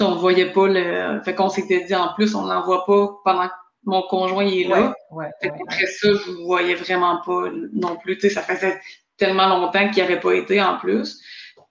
on 0.01 0.15
ne 0.15 0.19
voyait 0.19 0.53
pas 0.53 0.67
le. 0.67 1.21
Fait 1.23 1.35
qu'on 1.35 1.49
s'était 1.49 1.85
dit 1.85 1.95
en 1.95 2.15
plus, 2.15 2.35
on 2.35 2.43
ne 2.45 2.53
l'envoie 2.53 2.85
pas 2.87 3.21
pendant 3.25 3.49
mon 3.85 4.03
conjoint 4.03 4.45
il 4.45 4.63
est 4.63 4.69
là. 4.69 4.95
Après 5.43 5.87
ça, 5.87 6.09
je 6.13 6.31
ne 6.31 6.45
voyais 6.45 6.75
vraiment 6.75 7.21
pas 7.25 7.49
non 7.73 7.97
plus. 7.97 8.17
Tu 8.17 8.23
sais, 8.23 8.31
ça 8.31 8.43
faisait 8.43 8.81
tellement 9.17 9.49
longtemps 9.49 9.89
qu'il 9.89 10.03
n'y 10.03 10.11
avait 10.11 10.21
pas 10.21 10.35
été 10.35 10.61
en 10.61 10.79
plus. 10.79 11.21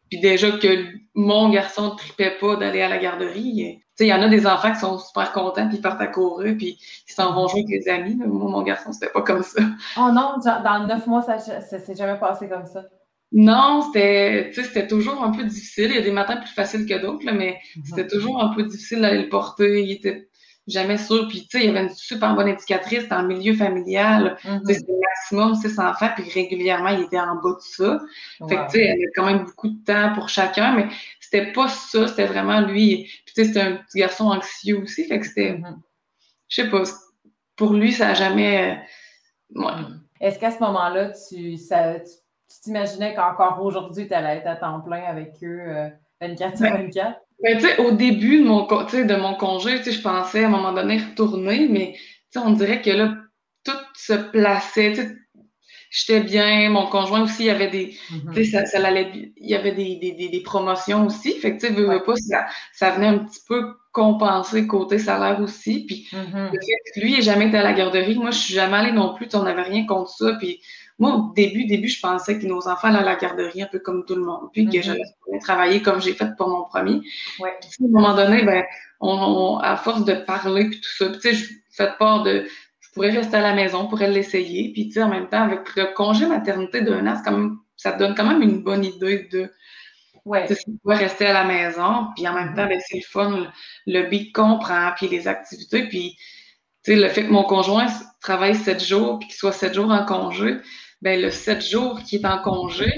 Puis 0.10 0.20
déjà 0.20 0.52
que 0.52 0.86
mon 1.14 1.50
garçon 1.50 1.92
ne 1.92 1.96
tripait 1.96 2.36
pas 2.40 2.56
d'aller 2.56 2.82
à 2.82 2.90
la 2.90 2.98
garderie. 2.98 3.80
Tu 3.80 3.84
sais, 3.96 4.06
il 4.06 4.10
y 4.10 4.14
en 4.14 4.22
a 4.22 4.28
des 4.28 4.48
enfants 4.48 4.72
qui 4.72 4.80
sont 4.80 4.98
super 4.98 5.32
contents, 5.34 5.68
puis 5.68 5.78
ils 5.78 5.82
partent 5.82 6.02
à 6.02 6.08
courir, 6.08 6.56
puis 6.58 6.80
ils 7.08 7.12
s'en 7.12 7.34
vont 7.34 7.48
jouer 7.48 7.64
avec 7.68 7.86
les 7.86 7.90
amis. 7.90 8.16
Moi, 8.16 8.50
mon 8.50 8.62
garçon, 8.64 8.92
c'était 8.92 9.12
pas 9.12 9.22
comme 9.22 9.44
ça. 9.44 9.62
Oh 9.98 10.10
non, 10.12 10.36
dans 10.44 10.88
neuf 10.88 11.06
mois, 11.06 11.22
ça 11.22 11.36
ne 11.36 11.80
s'est 11.80 11.96
jamais 11.96 12.18
passé 12.18 12.50
comme 12.50 12.66
ça. 12.66 12.86
Non, 13.32 13.82
c'était, 13.82 14.50
c'était 14.54 14.88
toujours 14.88 15.24
un 15.24 15.32
peu 15.32 15.44
difficile. 15.44 15.92
Il 15.92 15.96
y 15.96 16.00
a 16.00 16.02
des 16.02 16.12
matins 16.12 16.38
plus 16.38 16.54
faciles 16.54 16.88
que 16.88 17.00
d'autres, 17.00 17.32
mais 17.32 17.60
mm-hmm. 17.76 17.86
c'était 17.86 18.08
toujours 18.08 18.42
un 18.42 18.56
peu 18.56 18.64
difficile 18.64 19.02
d'aller 19.02 19.24
le 19.24 19.30
porter. 19.30 19.84
Il 19.84 19.92
était 19.92 20.29
jamais 20.70 20.98
sûr. 20.98 21.28
Puis, 21.28 21.48
tu 21.48 21.58
sais, 21.58 21.66
il 21.66 21.68
y 21.68 21.70
avait 21.70 21.84
une 21.84 21.90
super 21.90 22.36
bonne 22.36 22.48
éducatrice 22.48 23.08
dans 23.08 23.22
le 23.22 23.28
milieu 23.28 23.54
familial. 23.54 24.38
Mm-hmm. 24.44 24.74
C'était 24.74 24.94
maximum 24.94 25.56
six 25.56 25.80
enfants, 25.80 26.10
puis 26.16 26.30
régulièrement, 26.30 26.90
il 26.90 27.02
était 27.02 27.20
en 27.20 27.36
bas 27.36 27.52
de 27.52 27.62
ça. 27.62 28.00
Fait 28.48 28.56
que, 28.56 28.66
tu 28.66 28.72
sais, 28.72 28.80
il 28.80 28.88
y 28.88 28.92
avait 28.92 29.12
quand 29.16 29.26
même 29.26 29.46
beaucoup 29.46 29.70
de 29.70 29.84
temps 29.84 30.14
pour 30.14 30.30
chacun, 30.30 30.76
mais 30.76 30.88
c'était 31.20 31.52
pas 31.52 31.68
ça, 31.68 32.08
c'était 32.08 32.26
vraiment 32.26 32.62
lui. 32.62 33.10
Puis, 33.26 33.34
tu 33.36 33.44
sais, 33.44 33.46
c'était 33.46 33.62
un 33.62 33.76
petit 33.78 34.00
garçon 34.00 34.26
anxieux 34.26 34.82
aussi. 34.82 35.06
Fait 35.06 35.20
que 35.20 35.26
c'était, 35.26 35.54
mm-hmm. 35.54 35.78
je 36.50 36.62
sais 36.62 36.70
pas, 36.70 36.84
pour 37.56 37.74
lui, 37.74 37.92
ça 37.92 38.10
a 38.10 38.14
jamais. 38.14 38.80
Euh, 39.56 39.62
mm. 39.62 40.00
Est-ce 40.22 40.40
qu'à 40.40 40.52
ce, 40.52 40.60
moment-là, 40.60 41.12
tu, 41.12 41.56
tu, 41.56 42.62
t'imaginais 42.64 43.16
qu'encore 43.16 43.62
aujourd'hui, 43.64 44.08
tu 44.08 44.14
allais 44.14 44.38
être 44.38 44.48
à 44.48 44.56
temps 44.56 44.82
plein 44.82 45.04
avec 45.04 45.36
eux 45.44 45.90
24 46.22 46.58
sur 46.58 46.70
24? 46.70 47.20
Ben, 47.42 47.58
tu 47.58 47.66
sais, 47.66 47.78
au 47.80 47.92
début 47.92 48.40
de 48.42 48.46
mon, 48.46 48.66
de 48.66 49.16
mon 49.16 49.34
congé, 49.36 49.82
je 49.82 50.02
pensais 50.02 50.44
à 50.44 50.48
un 50.48 50.50
moment 50.50 50.74
donné 50.74 50.98
retourner, 50.98 51.68
mais 51.70 51.96
on 52.36 52.52
dirait 52.52 52.82
que 52.82 52.90
là, 52.90 53.16
tout 53.64 53.72
se 53.96 54.14
plaçait, 54.14 54.94
j'étais 55.90 56.20
bien, 56.22 56.70
mon 56.70 56.88
conjoint 56.88 57.24
aussi, 57.24 57.44
il 57.44 57.48
y 57.48 57.50
avait 57.50 57.70
des, 57.70 57.98
mm-hmm. 58.12 58.52
ça, 58.52 58.66
ça 58.66 58.92
il 58.92 59.32
y 59.38 59.56
avait 59.56 59.72
des, 59.72 59.96
des, 59.96 60.30
des, 60.30 60.42
promotions 60.42 61.06
aussi, 61.06 61.34
fait 61.40 61.58
que, 61.58 61.66
tu 61.66 61.74
sais, 61.74 62.00
pas, 62.06 62.16
ça, 62.16 62.46
ça 62.74 62.92
venait 62.92 63.08
un 63.08 63.20
petit 63.20 63.42
peu 63.48 63.74
compenser 63.92 64.68
côté 64.68 65.00
salaire 65.00 65.40
aussi, 65.42 65.86
puis 65.86 66.08
mm-hmm. 66.12 66.52
lui, 66.98 67.12
il 67.12 67.16
n'est 67.16 67.22
jamais 67.22 67.48
été 67.48 67.58
à 67.58 67.64
la 67.64 67.74
garderie, 67.74 68.16
moi, 68.16 68.32
je 68.32 68.40
suis 68.40 68.54
jamais 68.54 68.78
allée 68.78 68.92
non 68.92 69.14
plus, 69.16 69.28
on 69.34 69.44
n'avait 69.44 69.64
rien 69.64 69.86
contre 69.86 70.12
ça, 70.12 70.34
puis 70.40 70.62
moi, 71.00 71.16
au 71.16 71.34
début, 71.34 71.66
début, 71.66 71.88
je 71.88 72.00
pensais 72.00 72.38
que 72.38 72.46
nos 72.46 72.68
enfants 72.68 72.90
allaient 72.90 73.00
à 73.00 73.04
la 73.04 73.16
garderie 73.16 73.62
un 73.62 73.68
peu 73.68 73.80
comme 73.80 74.06
tout 74.06 74.16
le 74.16 74.24
monde, 74.24 74.50
puis 74.52 74.66
que 74.66 74.78
mm-hmm. 74.78 74.84
j'allais 74.84 75.40
travailler 75.42 75.82
comme 75.82 76.02
j'ai 76.02 76.14
fait 76.14 76.36
pour 76.38 76.50
mon 76.50 76.64
premier. 76.64 77.02
Ouais. 77.40 77.52
à 77.52 77.84
un 77.84 77.88
moment 77.88 78.16
donné, 78.16 78.44
ben, 78.44 78.64
on, 79.00 79.58
à 79.58 79.78
force 79.78 80.04
de 80.04 80.14
parler 80.14 80.66
puis 80.66 80.82
tout 80.82 80.90
ça, 80.98 81.10
tu 81.10 81.20
sais, 81.22 81.34
je 81.34 81.46
fais 81.72 81.90
part 81.98 82.24
de, 82.24 82.46
je 82.82 82.90
pourrais 82.92 83.12
rester 83.12 83.38
à 83.38 83.42
la 83.42 83.54
maison, 83.54 83.88
pourrais 83.88 84.12
l'essayer, 84.12 84.74
puis 84.74 84.88
tu 84.88 84.94
sais, 84.94 85.04
en 85.04 85.10
même 85.10 85.30
temps, 85.30 85.44
avec 85.44 85.76
le 85.76 85.94
congé 85.94 86.26
maternité 86.26 86.82
d'un 86.82 87.08
an, 87.08 87.22
comme, 87.24 87.62
ça 87.78 87.94
te 87.94 88.00
donne 88.00 88.14
quand 88.14 88.26
même 88.26 88.42
une 88.42 88.62
bonne 88.62 88.84
idée 88.84 89.30
de, 89.32 89.50
Ouais. 90.26 90.46
Tu 90.48 90.72
pourrais 90.84 90.98
rester 90.98 91.26
à 91.26 91.34
la 91.34 91.44
maison, 91.46 92.10
puis 92.16 92.28
en 92.28 92.34
même 92.34 92.54
temps, 92.54 92.68
ben, 92.68 92.80
c'est 92.86 92.98
le 92.98 93.04
fun, 93.04 93.30
le, 93.32 93.48
le 93.88 94.10
beat 94.10 94.32
comprend, 94.34 94.92
puis 94.96 95.08
les 95.08 95.28
activités, 95.28 95.88
puis 95.88 96.18
tu 96.84 96.94
sais, 96.94 97.00
le 97.00 97.10
fait 97.10 97.24
que 97.24 97.32
mon 97.32 97.44
conjoint 97.44 97.88
travaille 98.22 98.56
sept 98.56 98.84
jours, 98.84 99.20
puis 99.20 99.28
qu'il 99.28 99.38
soit 99.38 99.52
sept 99.52 99.74
jours 99.74 99.90
en 99.90 100.06
congé, 100.06 100.58
ben 101.02 101.22
le 101.22 101.32
sept 101.32 101.66
jours 101.66 102.02
qui 102.04 102.18
est 102.18 102.26
en 102.26 102.40
congé, 102.40 102.92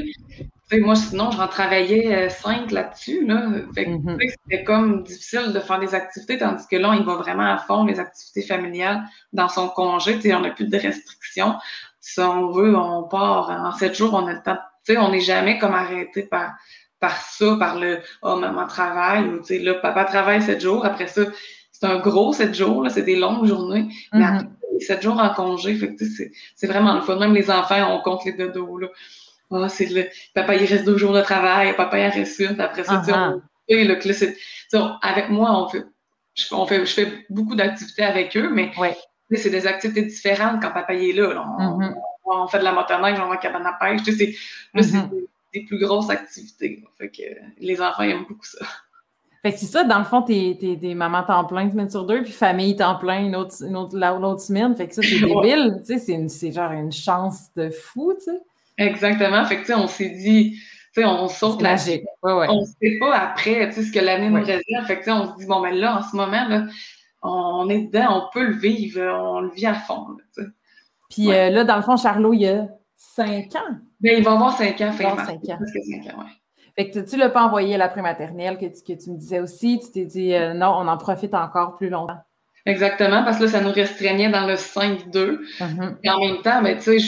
moi, 0.80 0.96
sinon, 0.96 1.32
j'en 1.32 1.48
travaillais 1.48 2.16
euh, 2.16 2.30
cinq 2.30 2.72
là-dessus. 2.72 3.26
Là. 3.26 3.50
Fait 3.76 3.86
mm-hmm. 3.86 4.34
c'était 4.44 4.64
comme 4.64 5.04
difficile 5.04 5.52
de 5.54 5.60
faire 5.60 5.80
des 5.80 5.94
activités, 5.94 6.38
tandis 6.38 6.66
que 6.70 6.78
là, 6.78 6.96
il 6.98 7.04
va 7.04 7.16
vraiment 7.16 7.52
à 7.52 7.58
fond 7.58 7.84
les 7.84 8.00
activités 8.00 8.42
familiales 8.42 9.04
dans 9.34 9.50
son 9.50 9.68
congé. 9.68 10.20
on 10.34 10.40
n'a 10.40 10.52
plus 10.52 10.68
de 10.68 10.78
restrictions. 10.78 11.56
Si 12.00 12.20
on 12.22 12.52
veut, 12.52 12.76
on 12.76 13.04
part 13.04 13.50
en 13.50 13.72
sept 13.74 13.96
jours, 13.96 14.14
on 14.14 14.28
a 14.28 14.34
le 14.34 14.42
temps. 14.42 14.58
on 14.98 15.12
n'est 15.12 15.20
jamais 15.20 15.60
comme 15.60 15.74
arrêté 15.74 16.24
par, 16.24 16.54
par 17.00 17.18
ça, 17.18 17.56
par 17.60 17.78
le 17.78 18.00
Oh, 18.22 18.38
maman 18.38 18.66
travaille 18.66 19.26
ou 19.26 19.42
là, 19.50 19.74
papa 19.76 20.06
travaille 20.06 20.42
sept 20.42 20.62
jours. 20.62 20.86
Après 20.86 21.08
ça, 21.08 21.24
c'est 21.72 21.86
un 21.86 22.00
gros 22.00 22.32
sept 22.32 22.56
jours, 22.56 22.88
c'est 22.90 23.04
des 23.04 23.18
longues 23.18 23.46
journées. 23.46 23.90
Mais 24.14 24.22
mm-hmm. 24.22 24.38
après, 24.38 24.48
sept 24.84 25.02
jours 25.02 25.20
en 25.20 25.34
congé, 25.34 25.76
fait 25.76 25.96
c'est 26.56 26.68
vraiment 26.68 26.96
le 26.96 27.02
fun. 27.02 27.18
Même 27.18 27.34
les 27.34 27.50
enfants, 27.50 27.96
on 27.96 28.02
compte 28.02 28.26
les 28.26 28.34
deux 28.34 28.50
dos. 28.50 28.78
Là. 28.78 28.88
Ah, 29.52 29.70
c'est 29.70 29.88
le 29.88 30.08
papa, 30.34 30.56
il 30.56 30.66
reste 30.66 30.86
deux 30.86 30.98
jours 30.98 31.14
de 31.14 31.22
travail, 31.22 31.76
papa, 31.76 32.00
il 32.00 32.08
reste 32.08 32.40
une. 32.40 32.60
Après 32.60 32.84
ça, 32.84 33.04
uh 33.06 33.42
-huh. 33.72 34.98
avec 35.02 35.30
moi, 35.30 35.50
on 35.62 35.68
fait, 35.68 35.84
je, 36.36 36.56
on 36.56 36.66
fait, 36.66 36.86
je 36.86 36.94
fais 36.94 37.26
beaucoup 37.30 37.56
d'activités 37.56 38.04
avec 38.04 38.38
eux, 38.38 38.50
mais 38.50 38.72
c'est 39.36 39.50
des 39.50 39.68
activités 39.68 40.04
différentes 40.04 40.62
quand 40.62 40.72
papa 40.72 40.94
est 40.94 41.14
là. 41.14 41.28
Mm-hmm. 41.34 41.94
on, 42.26 42.48
fait 42.48 42.60
de 42.60 42.64
la 42.64 42.74
motoneige, 42.74 43.20
on 43.20 43.28
va 43.28 43.36
à 43.36 43.38
cabane 43.38 43.66
à 43.66 43.74
pêche. 43.74 44.06
Là, 44.08 44.14
c'est 44.20 44.36
mm-hmm. 44.74 45.10
des, 45.54 45.62
plus 45.68 45.80
grosses 45.80 46.10
activités. 46.10 46.84
Fait 46.98 47.10
que 47.10 47.28
les 47.68 47.82
enfants 47.82 48.04
aiment 48.04 48.26
beaucoup 48.30 48.50
ça. 48.56 48.66
Fait 49.42 49.52
que 49.52 49.58
c'est 49.58 49.66
ça, 49.66 49.84
dans 49.84 49.98
le 49.98 50.06
fond, 50.06 50.22
t'es, 50.22 50.56
t'es 50.60 50.76
des 50.76 50.94
mamans 50.94 51.24
temps 51.24 51.46
plein 51.46 51.62
une 51.62 51.72
semaine 51.72 51.90
sur 51.90 52.06
deux, 52.06 52.22
puis 52.22 52.32
famille 52.32 52.76
temps 52.76 52.96
plein 52.96 53.26
une 53.26 53.36
autre, 53.36 53.56
une 53.66 53.76
autre, 53.76 53.98
l'autre 53.98 54.42
semaine. 54.42 54.76
Fait 54.76 54.88
que 54.88 54.94
ça, 54.94 55.02
c'est 55.02 55.20
débile. 55.26 55.82
tu 55.86 55.98
sais, 55.98 56.28
c'est, 56.28 56.52
genre 56.52 56.72
une 56.72 56.92
chance 56.92 57.52
de 57.56 57.72
fou, 57.72 58.14
tu 58.14 58.26
sais. 58.26 58.40
Exactement. 58.78 59.44
Fait 59.46 59.56
que, 59.56 59.62
tu 59.62 59.68
sais, 59.68 59.74
on 59.74 59.88
s'est 59.88 60.10
dit, 60.10 60.60
tu 60.94 61.02
sais, 61.02 61.06
on 61.06 61.28
saute 61.28 61.62
la 61.62 61.74
ouais, 61.76 62.04
ouais. 62.24 62.48
On 62.50 62.62
ne 62.62 62.66
sait 62.66 63.00
pas 63.00 63.18
après, 63.18 63.70
tu 63.70 63.76
sais, 63.76 63.84
ce 63.84 63.92
que 63.92 64.00
l'année 64.00 64.30
nous 64.30 64.44
réserve. 64.44 64.86
Fait 64.86 65.00
que, 65.00 65.04
tu 65.04 65.06
sais, 65.06 65.12
on 65.12 65.34
se 65.34 65.38
dit, 65.40 65.48
bon, 65.48 65.60
ben 65.62 65.74
là, 65.74 65.98
en 65.98 66.04
ce 66.04 66.16
moment, 66.16 66.48
là, 66.48 66.68
on 67.24 67.68
est 67.70 67.86
dedans, 67.86 68.28
on 68.28 68.34
peut 68.34 68.46
le 68.46 68.58
vivre, 68.58 69.02
on 69.02 69.42
le 69.42 69.50
vit 69.52 69.66
à 69.66 69.74
fond, 69.74 70.06
tu 70.36 70.44
sais. 70.44 70.50
Puis 71.10 71.32
euh, 71.32 71.50
là, 71.50 71.64
dans 71.64 71.76
le 71.76 71.82
fond, 71.82 71.98
Charlot, 71.98 72.34
il 72.34 72.42
y 72.42 72.48
a 72.48 72.68
cinq 72.96 73.56
ans. 73.56 73.76
Ben, 74.00 74.18
il 74.18 74.24
va 74.24 74.34
avoir 74.34 74.56
cinq 74.56 74.80
ans, 74.82 74.92
fait 74.92 75.04
cinq 75.04 75.20
ans. 75.20 75.26
cinq 75.26 76.14
ans, 76.14 76.20
ouais. 76.20 76.32
Fait 76.76 76.90
que 76.90 77.00
tu 77.00 77.16
ne 77.16 77.20
l'as 77.20 77.30
pas 77.30 77.44
envoyé 77.44 77.76
à 77.76 77.78
la 77.78 77.90
prématernelle 77.90 78.58
que 78.58 78.66
tu, 78.66 78.82
que 78.82 79.02
tu 79.02 79.12
me 79.12 79.18
disais 79.18 79.40
aussi. 79.40 79.80
Tu 79.80 79.92
t'es 79.92 80.06
dit, 80.06 80.34
euh, 80.34 80.54
non, 80.54 80.74
on 80.78 80.88
en 80.88 80.98
profite 80.98 81.34
encore 81.34 81.76
plus 81.76 81.90
longtemps. 81.90 82.20
Exactement, 82.66 83.24
parce 83.24 83.38
que 83.38 83.44
là, 83.44 83.50
ça 83.50 83.62
nous 83.62 83.72
restreignait 83.72 84.30
dans 84.30 84.46
le 84.46 84.54
5-2. 84.54 85.12
Mm-hmm. 85.12 85.96
Et 86.04 86.10
en 86.10 86.20
même 86.20 86.42
temps, 86.42 86.62
ben, 86.62 86.78
tu 86.78 87.00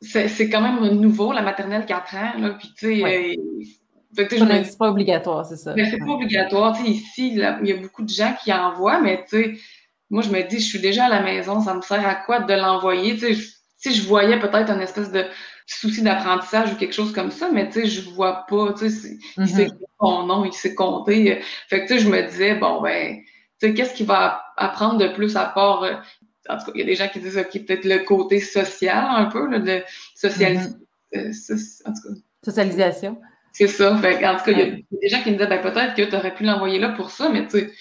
sais, 0.00 0.28
c'est 0.28 0.48
quand 0.48 0.60
même 0.60 0.80
nouveau, 1.00 1.32
la 1.32 1.42
maternelle 1.42 1.86
4 1.86 2.16
ans. 2.16 2.38
Là, 2.38 2.50
puis, 2.50 2.72
tu 2.76 3.00
sais, 3.00 3.04
euh, 3.04 4.24
c'est 4.28 4.78
pas 4.78 4.90
obligatoire, 4.90 5.46
c'est 5.46 5.56
ça. 5.56 5.74
Mais 5.74 5.88
c'est 5.90 5.98
pas 5.98 6.12
obligatoire. 6.12 6.76
Tu 6.76 6.84
sais, 6.84 6.90
ici, 6.90 7.28
il 7.28 7.38
y 7.38 7.72
a 7.72 7.76
beaucoup 7.76 8.02
de 8.02 8.08
gens 8.08 8.34
qui 8.42 8.52
envoient, 8.52 9.00
mais 9.00 9.24
moi, 10.10 10.22
je 10.22 10.30
me 10.30 10.42
dis, 10.48 10.58
je 10.58 10.66
suis 10.66 10.80
déjà 10.80 11.06
à 11.06 11.08
la 11.08 11.22
maison, 11.22 11.60
ça 11.60 11.74
me 11.74 11.82
sert 11.82 12.06
à 12.06 12.14
quoi 12.14 12.40
de 12.40 12.54
l'envoyer? 12.54 13.16
Si 13.76 13.94
je 13.94 14.08
voyais 14.08 14.40
peut-être 14.40 14.70
un 14.70 14.80
espèce 14.80 15.12
de 15.12 15.24
souci 15.74 16.02
d'apprentissage 16.02 16.72
ou 16.72 16.76
quelque 16.76 16.94
chose 16.94 17.12
comme 17.12 17.30
ça, 17.30 17.50
mais 17.52 17.68
tu 17.68 17.80
sais, 17.80 17.86
je 17.86 18.08
vois 18.10 18.46
pas, 18.48 18.72
tu 18.72 18.90
sais, 18.90 19.18
il 19.36 19.44
mm-hmm. 19.44 19.46
sait 19.46 19.68
son 20.00 20.26
nom, 20.26 20.44
il 20.44 20.52
sait 20.52 20.74
compter. 20.74 21.40
Fait 21.68 21.82
que, 21.82 21.88
tu 21.88 21.94
sais, 21.94 22.04
je 22.04 22.08
me 22.08 22.22
disais, 22.22 22.54
bon, 22.54 22.80
ben, 22.80 23.18
tu 23.60 23.66
sais, 23.66 23.74
qu'est-ce 23.74 23.94
qu'il 23.94 24.06
va 24.06 24.42
apprendre 24.56 24.98
de 24.98 25.08
plus 25.08 25.36
à 25.36 25.46
part 25.46 25.82
euh, 25.82 25.94
en 26.48 26.56
tout 26.56 26.66
cas, 26.66 26.72
il 26.74 26.80
y 26.80 26.82
a 26.82 26.86
des 26.86 26.94
gens 26.94 27.08
qui 27.08 27.20
disent, 27.20 27.36
OK, 27.36 27.64
peut-être 27.66 27.84
le 27.84 27.98
côté 27.98 28.40
social 28.40 29.04
un 29.10 29.26
peu, 29.26 29.48
là, 29.48 29.58
de 29.58 29.82
socialisation. 30.14 30.78
Mm-hmm. 31.14 31.88
en 31.88 31.92
tout 31.92 32.08
cas. 32.08 32.20
Socialisation. 32.44 33.20
C'est 33.52 33.66
ça. 33.66 33.96
Fait, 33.98 34.26
en 34.26 34.36
tout 34.36 34.44
cas, 34.44 34.52
il 34.52 34.58
y, 34.58 34.62
a 34.62 34.98
des 35.02 35.08
gens 35.08 35.22
qui 35.22 35.30
me 35.30 35.36
disent, 35.36 35.48
ben, 35.48 35.60
peut-être 35.60 35.94
que 35.94 36.02
tu 36.02 36.16
aurais 36.16 36.34
pu 36.34 36.44
l'envoyer 36.44 36.78
là 36.78 36.90
pour 36.90 37.10
ça, 37.10 37.28
mais 37.28 37.46
tu 37.46 37.58
sais, 37.58 37.72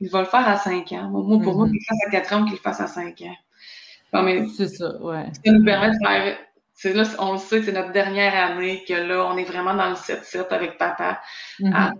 il 0.00 0.08
va 0.10 0.20
le 0.20 0.26
faire 0.26 0.46
à 0.48 0.56
5 0.56 0.90
ans. 0.92 1.10
Moi, 1.10 1.40
pour 1.40 1.54
moi, 1.54 1.66
mm-hmm. 1.66 1.70
qu'il 1.70 1.78
le 1.78 1.84
fasse 1.86 2.06
à 2.06 2.10
4 2.10 2.32
ans 2.32 2.44
qu'il 2.44 2.54
le 2.54 2.60
fasse 2.60 2.80
à 2.80 2.86
5 2.86 3.22
ans. 3.22 4.46
c'est 4.56 4.68
ça, 4.68 4.96
ouais. 5.02 5.26
Ça 5.44 5.52
nous 5.52 5.64
permet 5.64 5.90
de 5.90 5.96
faire. 6.04 6.38
C'est 6.74 6.92
là, 6.92 7.04
on 7.18 7.34
le 7.34 7.38
sait, 7.38 7.62
c'est 7.62 7.72
notre 7.72 7.92
dernière 7.92 8.34
année 8.34 8.84
que 8.86 8.94
là, 8.94 9.26
on 9.26 9.36
est 9.36 9.44
vraiment 9.44 9.74
dans 9.74 9.88
le 9.88 9.94
7-7 9.94 10.48
avec 10.50 10.76
papa. 10.76 11.20
Mm-hmm 11.60 11.92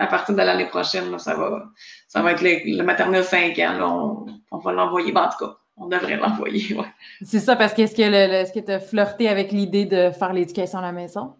à 0.00 0.06
partir 0.06 0.34
de 0.34 0.40
l'année 0.40 0.66
prochaine, 0.66 1.16
ça, 1.18 1.34
va, 1.34 1.64
ça 2.08 2.22
va 2.22 2.32
être 2.32 2.42
le, 2.42 2.82
maternel 2.82 3.22
5 3.22 3.58
ans. 3.58 4.26
on, 4.50 4.58
va 4.58 4.72
l'envoyer. 4.72 5.12
Ben, 5.12 5.24
en 5.24 5.28
tout 5.28 5.44
cas, 5.44 5.56
on 5.76 5.86
devrait 5.86 6.16
l'envoyer. 6.16 6.74
Ouais. 6.74 6.86
C'est 7.22 7.38
ça, 7.38 7.54
parce 7.54 7.74
qu'est-ce 7.74 7.94
que, 7.94 8.02
est-ce 8.02 8.52
que 8.52 8.60
tu 8.60 8.72
as 8.72 8.80
flirté 8.80 9.28
avec 9.28 9.52
l'idée 9.52 9.84
de 9.84 10.10
faire 10.10 10.32
l'éducation 10.32 10.78
à 10.78 10.82
la 10.82 10.92
maison? 10.92 11.34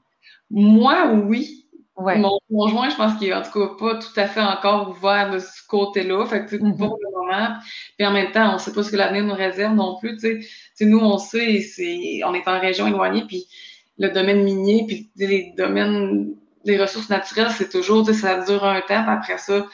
Moi, 0.51 1.11
oui. 1.25 1.67
Mon 2.01 2.39
conjoint, 2.51 2.89
je 2.89 2.97
pense 2.97 3.19
qu'il 3.19 3.29
est 3.29 3.35
en 3.35 3.43
tout 3.43 3.53
cas 3.53 3.75
pas 3.79 3.95
tout 3.97 4.21
à 4.21 4.27
fait 4.27 4.41
encore 4.41 4.91
ouvert 4.91 5.31
de 5.31 5.39
ce 5.39 5.67
côté-là. 5.69 6.25
Fait 6.27 6.47
que, 6.47 6.57
mm-hmm. 6.57 6.77
pour 6.77 6.99
le 7.01 7.19
moment. 7.19 7.57
Puis 7.97 8.07
en 8.07 8.13
même 8.13 8.33
temps, 8.33 8.51
on 8.51 8.55
ne 8.55 8.59
sait 8.59 8.73
pas 8.73 8.83
ce 8.83 8.91
que 8.91 8.97
l'avenir 8.97 9.25
nous 9.25 9.35
réserve 9.35 9.75
non 9.75 9.99
plus. 9.99 10.19
sais, 10.19 10.41
nous, 10.85 11.01
on 11.01 11.19
sait, 11.19 11.61
c'est, 11.61 12.21
on 12.25 12.35
est 12.35 12.47
en 12.49 12.61
région 12.61 12.87
éloignée, 12.87 13.25
puis 13.27 13.47
le 13.99 14.09
domaine 14.11 14.43
minier, 14.43 14.85
puis 14.87 15.11
les 15.17 15.53
domaines 15.57 16.35
les 16.65 16.79
ressources 16.79 17.09
naturelles, 17.09 17.51
c'est 17.51 17.71
toujours, 17.71 18.07
ça 18.07 18.43
dure 18.45 18.65
un 18.65 18.81
temps, 18.83 19.05
après 19.09 19.39
ça, 19.39 19.67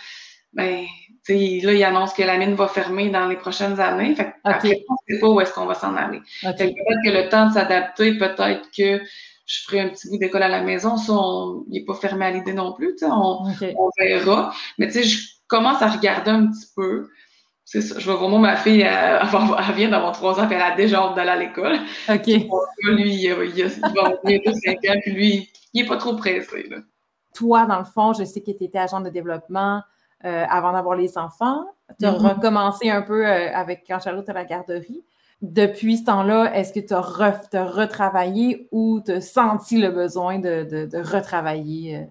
ben, 0.53 0.85
là, 1.29 1.73
il 1.73 1.85
annonce 1.85 2.13
que 2.15 2.23
la 2.23 2.39
mine 2.39 2.55
va 2.55 2.69
fermer 2.69 3.11
dans 3.11 3.27
les 3.27 3.37
prochaines 3.37 3.81
années. 3.81 4.15
Fait 4.15 4.35
après, 4.45 4.85
on 4.89 4.95
ne 4.95 5.15
sait 5.15 5.21
pas 5.21 5.29
où 5.29 5.41
est-ce 5.41 5.53
qu'on 5.53 5.67
va 5.67 5.75
s'en 5.75 5.97
aller. 5.97 6.21
Peut-être 6.43 6.75
que 7.05 7.11
le 7.11 7.29
temps 7.29 7.49
de 7.49 7.55
s'adapter, 7.55 8.17
peut-être 8.17 8.71
que 8.77 9.03
je 9.47 9.63
ferai 9.65 9.81
un 9.81 9.89
petit 9.89 10.09
bout 10.09 10.19
d'école 10.19 10.43
à 10.43 10.49
la 10.49 10.63
maison. 10.63 10.97
Ça, 10.97 11.15
il 11.69 11.73
n'est 11.73 11.85
pas 11.85 11.95
fermé 11.95 12.27
à 12.27 12.31
l'idée 12.31 12.53
non 12.53 12.73
plus. 12.73 12.97
On, 13.03 13.45
on, 13.47 13.91
verra. 13.99 14.53
Mais 14.79 14.87
tu 14.89 14.95
sais, 14.95 15.03
je 15.05 15.19
commence 15.47 15.81
à 15.83 15.89
regarder 15.89 16.33
un 16.33 16.49
petit 16.49 16.67
peu. 16.75 17.09
C'est 17.65 17.81
ça. 17.81 17.99
Je 17.99 18.05
vois 18.05 18.17
vraiment 18.17 18.39
ma 18.39 18.57
fille, 18.57 18.83
elle, 18.83 19.21
elle 19.69 19.75
vient 19.75 19.89
d'avoir 19.89 20.13
trois 20.13 20.39
ans, 20.41 20.47
puis 20.47 20.57
elle 20.57 20.63
a 20.63 20.77
déjà 20.77 20.99
hâte 20.99 21.17
d'aller 21.17 21.31
à 21.31 21.37
l'école. 21.37 21.79
OK. 22.09 22.27
Lui, 22.83 23.15
il, 23.15 23.23
il, 23.23 23.57
il 23.57 23.65
va 23.81 23.89
avoir 23.89 24.13
bientôt 24.25 24.53
cinq 24.53 24.79
ans, 24.89 25.01
puis 25.03 25.13
lui, 25.13 25.51
il 25.73 25.83
n'est 25.83 25.89
pas 25.89 25.97
trop 25.97 26.15
pressé. 26.17 26.69
Toi, 27.35 27.67
dans 27.67 27.79
le 27.79 27.85
fond, 27.85 28.13
je 28.13 28.25
sais 28.25 28.41
que 28.41 28.51
tu 28.51 28.65
étais 28.65 28.79
agent 28.79 29.01
de 29.01 29.11
développement 29.11 29.83
euh, 30.25 30.45
avant 30.49 30.73
d'avoir 30.73 30.97
les 30.97 31.19
enfants. 31.19 31.67
Tu 32.01 32.07
as 32.07 32.13
mm-hmm. 32.13 32.35
recommencé 32.35 32.91
un 32.91 33.03
peu 33.03 33.27
euh, 33.27 33.53
avec 33.53 33.85
quand 33.87 34.01
Charlotte 34.01 34.29
à 34.29 34.33
la 34.33 34.45
garderie. 34.45 35.05
Depuis 35.43 35.99
ce 35.99 36.05
temps-là, 36.05 36.55
est-ce 36.55 36.73
que 36.73 36.81
tu 36.81 36.95
as, 36.95 37.01
retravaillé 37.01 38.69
ou 38.73 39.01
tu 39.05 39.13
as 39.13 39.21
senti 39.21 39.79
le 39.79 39.91
besoin 39.91 40.39
de, 40.39 40.89
retravailler? 41.03 41.97
Euh? 41.97 42.05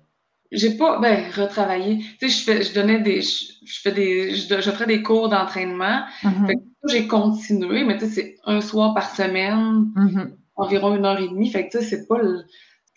J'ai 0.52 0.78
pas, 0.78 1.00
ben, 1.00 1.26
retravaillé. 1.36 2.04
Tu 2.20 2.30
sais, 2.30 2.62
je, 2.62 2.74
donnais 2.74 3.00
des, 3.00 3.22
je, 3.22 3.82
fais 3.82 3.92
des, 3.92 4.36
je, 4.36 4.72
ferais 4.72 4.86
des 4.86 5.02
cours 5.02 5.30
d'entraînement. 5.30 6.04
Mm-hmm. 6.24 6.62
J'ai 6.88 7.08
continué, 7.08 7.84
mais 7.84 7.98
tu 7.98 8.06
sais, 8.06 8.12
c'est 8.12 8.38
un 8.46 8.62
soir 8.62 8.94
par 8.94 9.14
semaine, 9.16 9.92
mm-hmm. 9.96 10.32
environ 10.56 10.96
une 10.96 11.06
heure 11.06 11.20
et 11.20 11.28
demie. 11.28 11.50
Fait 11.50 11.68
que 11.68 11.78
tu 11.78 11.84
sais, 11.84 11.98
c'est 11.98 12.08
pas 12.08 12.20
le, 12.20 12.46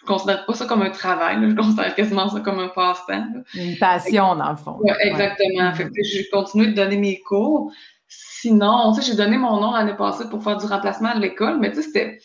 je 0.00 0.04
considère 0.06 0.46
pas 0.46 0.54
ça 0.54 0.66
comme 0.66 0.82
un 0.82 0.90
travail, 0.90 1.38
je 1.40 1.54
considère 1.54 1.94
quasiment 1.94 2.28
ça 2.28 2.40
comme 2.40 2.58
un 2.58 2.68
passe-temps. 2.68 3.26
Une 3.54 3.76
passion, 3.78 4.36
dans 4.36 4.50
le 4.50 4.56
fond. 4.56 4.76
Oui, 4.80 4.92
exactement. 5.00 5.72
Fait 5.74 5.84
que, 5.84 6.02
j'ai 6.02 6.28
continué 6.28 6.68
de 6.68 6.74
donner 6.74 6.98
mes 6.98 7.20
cours. 7.20 7.72
Sinon, 8.08 8.92
tu 8.94 9.02
sais, 9.02 9.10
j'ai 9.10 9.16
donné 9.16 9.36
mon 9.36 9.60
nom 9.60 9.72
l'année 9.72 9.96
passée 9.96 10.28
pour 10.30 10.42
faire 10.42 10.56
du 10.56 10.66
remplacement 10.66 11.10
à 11.10 11.14
l'école, 11.18 11.58
mais 11.58 11.70
tu 11.70 11.76
sais, 11.76 11.82
c'était 11.82 12.18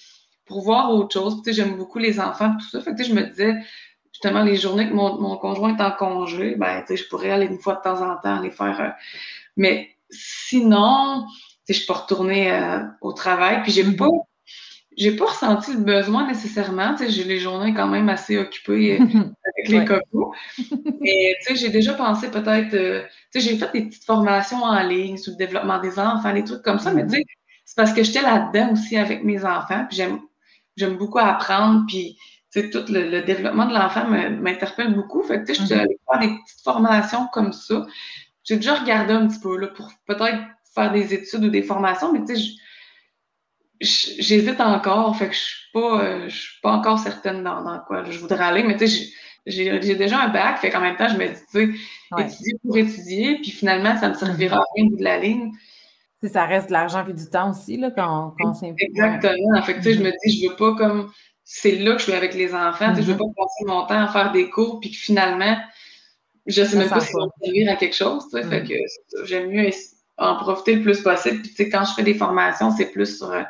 pour 0.46 0.62
voir 0.62 0.92
autre 0.92 1.14
chose. 1.14 1.42
Tu 1.44 1.52
sais, 1.52 1.54
j'aime 1.54 1.76
beaucoup 1.76 2.00
les 2.00 2.20
enfants, 2.20 2.56
tout 2.58 2.70
ça. 2.70 2.82
Fait 2.82 2.96
que, 2.96 3.04
je 3.04 3.14
me 3.14 3.24
disais, 3.24 3.56
justement, 4.12 4.44
les 4.44 4.56
journées 4.56 4.90
que 4.90 4.94
mon, 4.94 5.38
conjoint 5.38 5.76
est 5.76 5.82
en 5.82 5.92
congé, 5.92 6.56
ben, 6.56 6.82
tu 6.82 6.96
sais, 6.96 7.04
je 7.04 7.10
pourrais 7.10 7.32
aller 7.32 7.48
une 7.48 7.60
fois 7.60 7.76
de 7.76 7.82
temps 7.82 8.02
en 8.02 8.16
temps 8.18 8.38
aller 8.40 8.52
faire. 8.52 8.80
Euh, 8.80 8.90
mais 9.58 9.90
sinon, 10.10 11.26
je 11.68 11.86
peux 11.86 11.94
retourner 11.94 12.52
euh, 12.52 12.80
au 13.02 13.14
travail. 13.14 13.62
Puis 13.64 13.72
j'ai 13.72 13.84
mm-hmm. 13.84 13.98
pas 13.98 14.08
j'ai 14.98 15.16
pas 15.16 15.26
ressenti 15.26 15.74
le 15.74 15.80
besoin 15.80 16.28
nécessairement. 16.28 16.96
J'ai 16.98 17.24
les 17.24 17.40
journées 17.40 17.74
quand 17.74 17.88
même 17.88 18.10
assez 18.10 18.38
occupées 18.38 19.00
euh, 19.00 19.04
avec 19.06 19.70
les 19.70 19.86
cocos. 19.86 20.34
Mais 21.02 21.36
j'ai 21.56 21.70
déjà 21.70 21.94
pensé 21.94 22.30
peut-être. 22.30 22.74
Euh, 22.74 23.04
j'ai 23.34 23.58
fait 23.58 23.72
des 23.74 23.86
petites 23.86 24.06
formations 24.06 24.64
en 24.64 24.82
ligne 24.84 25.18
sur 25.18 25.32
le 25.34 25.38
développement 25.38 25.80
des 25.80 26.00
enfants, 26.00 26.34
des 26.34 26.44
trucs 26.44 26.62
comme 26.62 26.80
ça. 26.80 26.94
Mais 26.94 27.04
mm-hmm. 27.04 27.24
c'est 27.66 27.76
parce 27.76 27.94
que 27.94 28.04
j'étais 28.04 28.22
là-dedans 28.22 28.74
aussi 28.74 28.98
avec 28.98 29.24
mes 29.24 29.44
enfants. 29.44 29.86
Puis 29.90 30.02
j'aime 30.78 30.98
beaucoup 30.98 31.20
apprendre. 31.20 31.86
Puis 31.88 32.18
tout 32.54 32.86
le, 32.90 33.22
développement 33.22 33.66
de 33.66 33.74
l'enfant 33.74 34.08
m'interpelle 34.08 34.94
beaucoup. 34.94 35.24
Fait 35.24 35.44
que 35.44 35.54
je 35.54 35.62
suis 35.62 35.74
mm-hmm. 35.74 35.80
allée 35.80 36.00
faire 36.10 36.20
des 36.20 36.28
petites 36.28 36.64
formations 36.64 37.28
comme 37.32 37.54
ça. 37.54 37.86
J'ai 38.44 38.58
déjà 38.58 38.76
regardé 38.76 39.14
un 39.14 39.28
petit 39.28 39.40
peu 39.40 39.58
là, 39.58 39.68
pour 39.68 39.90
peut-être 40.06 40.44
faire 40.76 40.92
des 40.92 41.14
études 41.14 41.46
ou 41.46 41.50
des 41.50 41.62
formations, 41.62 42.12
mais 42.12 42.26
tu 42.26 42.36
sais, 42.36 42.52
j'hésite 43.84 44.60
encore, 44.60 45.16
fait 45.18 45.28
que 45.28 45.34
je 45.34 45.40
suis 45.40 45.72
pas, 45.74 46.04
euh, 46.04 46.30
je 46.30 46.36
suis 46.36 46.62
pas 46.62 46.72
encore 46.72 47.00
certaine 47.00 47.44
dans, 47.44 47.80
quoi 47.86 48.04
je 48.10 48.18
voudrais 48.20 48.44
aller, 48.44 48.64
mais 48.64 48.78
tu 48.78 48.88
sais, 48.88 49.10
j'ai 49.46 49.96
déjà 49.96 50.22
un 50.22 50.30
bac, 50.30 50.60
fait 50.60 50.70
qu'en 50.70 50.80
même 50.80 50.96
temps, 50.96 51.10
je 51.10 51.18
me 51.18 51.28
dis, 51.28 51.42
tu 51.52 51.76
sais, 51.76 52.24
étudier 52.24 52.54
pour 52.64 52.78
étudier, 52.78 53.40
puis 53.42 53.52
finalement, 53.52 53.98
ça 53.98 54.10
me 54.10 54.14
servira 54.14 54.58
à 54.58 54.64
rien 54.76 54.86
de 54.86 55.04
la 55.04 55.20
ligne. 55.20 55.52
Si 56.24 56.30
ça 56.30 56.46
reste 56.46 56.68
de 56.68 56.74
l'argent 56.74 57.06
et 57.06 57.14
du 57.14 57.30
temps 57.30 57.52
aussi, 57.52 57.76
là, 57.76 57.92
quand, 57.92 58.36
quand 58.40 58.54
c'est 58.54 58.74
Exactement. 58.78 59.62
Fait 59.64 59.74
que, 59.74 59.80
tu 59.80 59.84
sais, 59.84 59.94
je 59.96 60.04
me 60.04 60.12
dis, 60.26 60.42
je 60.42 60.50
veux 60.50 60.56
pas 60.56 60.76
comme, 60.76 61.12
c'est 61.44 61.76
là 61.76 61.94
que 61.94 62.00
je 62.00 62.04
suis 62.04 62.14
avec 62.14 62.34
les 62.34 62.56
enfants, 62.56 62.90
tu 62.92 62.96
sais, 62.96 63.02
je 63.02 63.08
veux 63.12 63.16
mm-hmm. 63.16 63.36
pas 63.36 63.44
passer 63.44 63.66
mon 63.66 63.86
temps 63.86 64.02
à 64.02 64.08
faire 64.08 64.32
des 64.32 64.50
cours, 64.50 64.80
puis 64.80 64.92
que 64.92 64.98
finalement, 64.98 65.58
je 66.46 66.64
sais 66.64 66.78
même 66.78 66.90
pas 66.90 67.02
si 67.02 67.12
ça 67.12 67.20
va 67.20 67.26
servir 67.44 67.72
à 67.72 67.76
quelque 67.76 67.96
chose, 67.96 68.24
tu 68.32 68.38
sais, 68.38 68.48
fait 68.48 68.62
mm. 68.62 68.68
que 68.68 69.26
j'aime 69.26 69.50
mieux 69.50 69.72
en 70.24 70.36
profiter 70.38 70.76
le 70.76 70.82
plus 70.82 71.02
possible. 71.02 71.42
Puis, 71.42 71.50
tu 71.50 71.56
sais, 71.56 71.70
quand 71.70 71.84
je 71.86 71.94
fais 71.94 72.04
des 72.04 72.14
formations, 72.14 72.72
c'est 72.72 72.88
plus 72.88 73.18
sur 73.18 73.32
euh, 73.32 73.44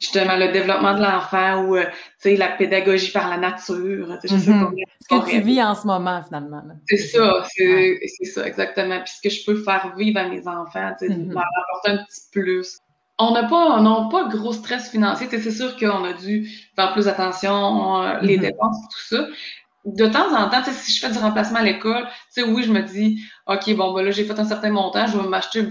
justement 0.00 0.36
le 0.36 0.52
développement 0.52 0.94
de 0.94 1.02
l'enfant 1.02 1.64
ou 1.64 1.76
euh, 1.76 1.84
tu 1.84 2.30
sais, 2.30 2.36
la 2.36 2.48
pédagogie 2.48 3.10
par 3.10 3.28
la 3.28 3.36
nature. 3.36 4.18
Je 4.22 4.28
sais 4.28 4.36
mm-hmm. 4.36 4.72
ce 5.00 5.08
que 5.08 5.30
tu 5.30 5.40
vis 5.40 5.62
en 5.62 5.74
ce 5.74 5.86
moment, 5.86 6.22
finalement. 6.22 6.62
C'est 6.86 6.98
ça, 6.98 7.44
c'est 7.56 7.98
ça, 8.24 8.46
exactement. 8.46 9.00
Puis 9.00 9.12
ce 9.16 9.28
que 9.28 9.34
je 9.34 9.44
peux 9.44 9.62
faire 9.62 9.94
vivre 9.96 10.20
à 10.20 10.28
mes 10.28 10.46
enfants, 10.46 10.92
tu 10.98 11.08
sais, 11.08 11.14
mm 11.14 11.30
apporter 11.30 11.90
un 11.90 12.04
petit 12.04 12.20
plus. 12.32 12.78
On 13.20 13.32
n'a 13.32 13.48
pas, 13.48 13.80
on 13.80 14.08
pas 14.08 14.28
gros 14.28 14.52
stress 14.52 14.90
financier. 14.90 15.26
C'est 15.30 15.50
sûr 15.50 15.76
qu'on 15.76 16.04
a 16.04 16.12
dû 16.12 16.48
faire 16.76 16.92
plus 16.92 17.08
attention, 17.08 18.02
euh, 18.02 18.18
les 18.20 18.36
mm-hmm. 18.36 18.40
dépenses, 18.40 18.76
tout 18.90 19.16
ça 19.16 19.26
de 19.84 20.06
temps 20.06 20.34
en 20.36 20.48
temps, 20.50 20.62
si 20.64 20.92
je 20.92 21.00
fais 21.00 21.12
du 21.12 21.18
remplacement 21.18 21.60
à 21.60 21.62
l'école, 21.62 22.04
tu 22.34 22.42
sais, 22.42 22.42
oui, 22.42 22.62
je 22.62 22.72
me 22.72 22.82
dis, 22.82 23.22
OK, 23.46 23.74
bon, 23.76 23.92
ben 23.94 24.04
là, 24.04 24.10
j'ai 24.10 24.24
fait 24.24 24.38
un 24.38 24.44
certain 24.44 24.70
montant, 24.70 25.06
je 25.06 25.18
vais 25.18 25.28
m'acheter 25.28 25.66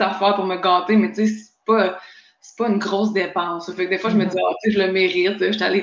petite 0.00 0.14
affaire 0.14 0.34
pour 0.34 0.46
me 0.46 0.56
gâter, 0.56 0.96
mais 0.96 1.12
tu 1.12 1.26
sais, 1.26 1.34
c'est 1.34 1.64
pas, 1.66 1.98
c'est 2.40 2.56
pas 2.56 2.68
une 2.68 2.78
grosse 2.78 3.12
dépense. 3.12 3.72
Fait 3.72 3.84
que 3.84 3.90
des 3.90 3.98
fois, 3.98 4.10
je 4.10 4.16
me 4.16 4.24
dis, 4.24 4.36
ah, 4.38 4.52
tu 4.62 4.70
sais, 4.70 4.78
je 4.78 4.84
le 4.84 4.92
mérite, 4.92 5.38
je 5.38 5.52
suis 5.52 5.62
allée, 5.62 5.82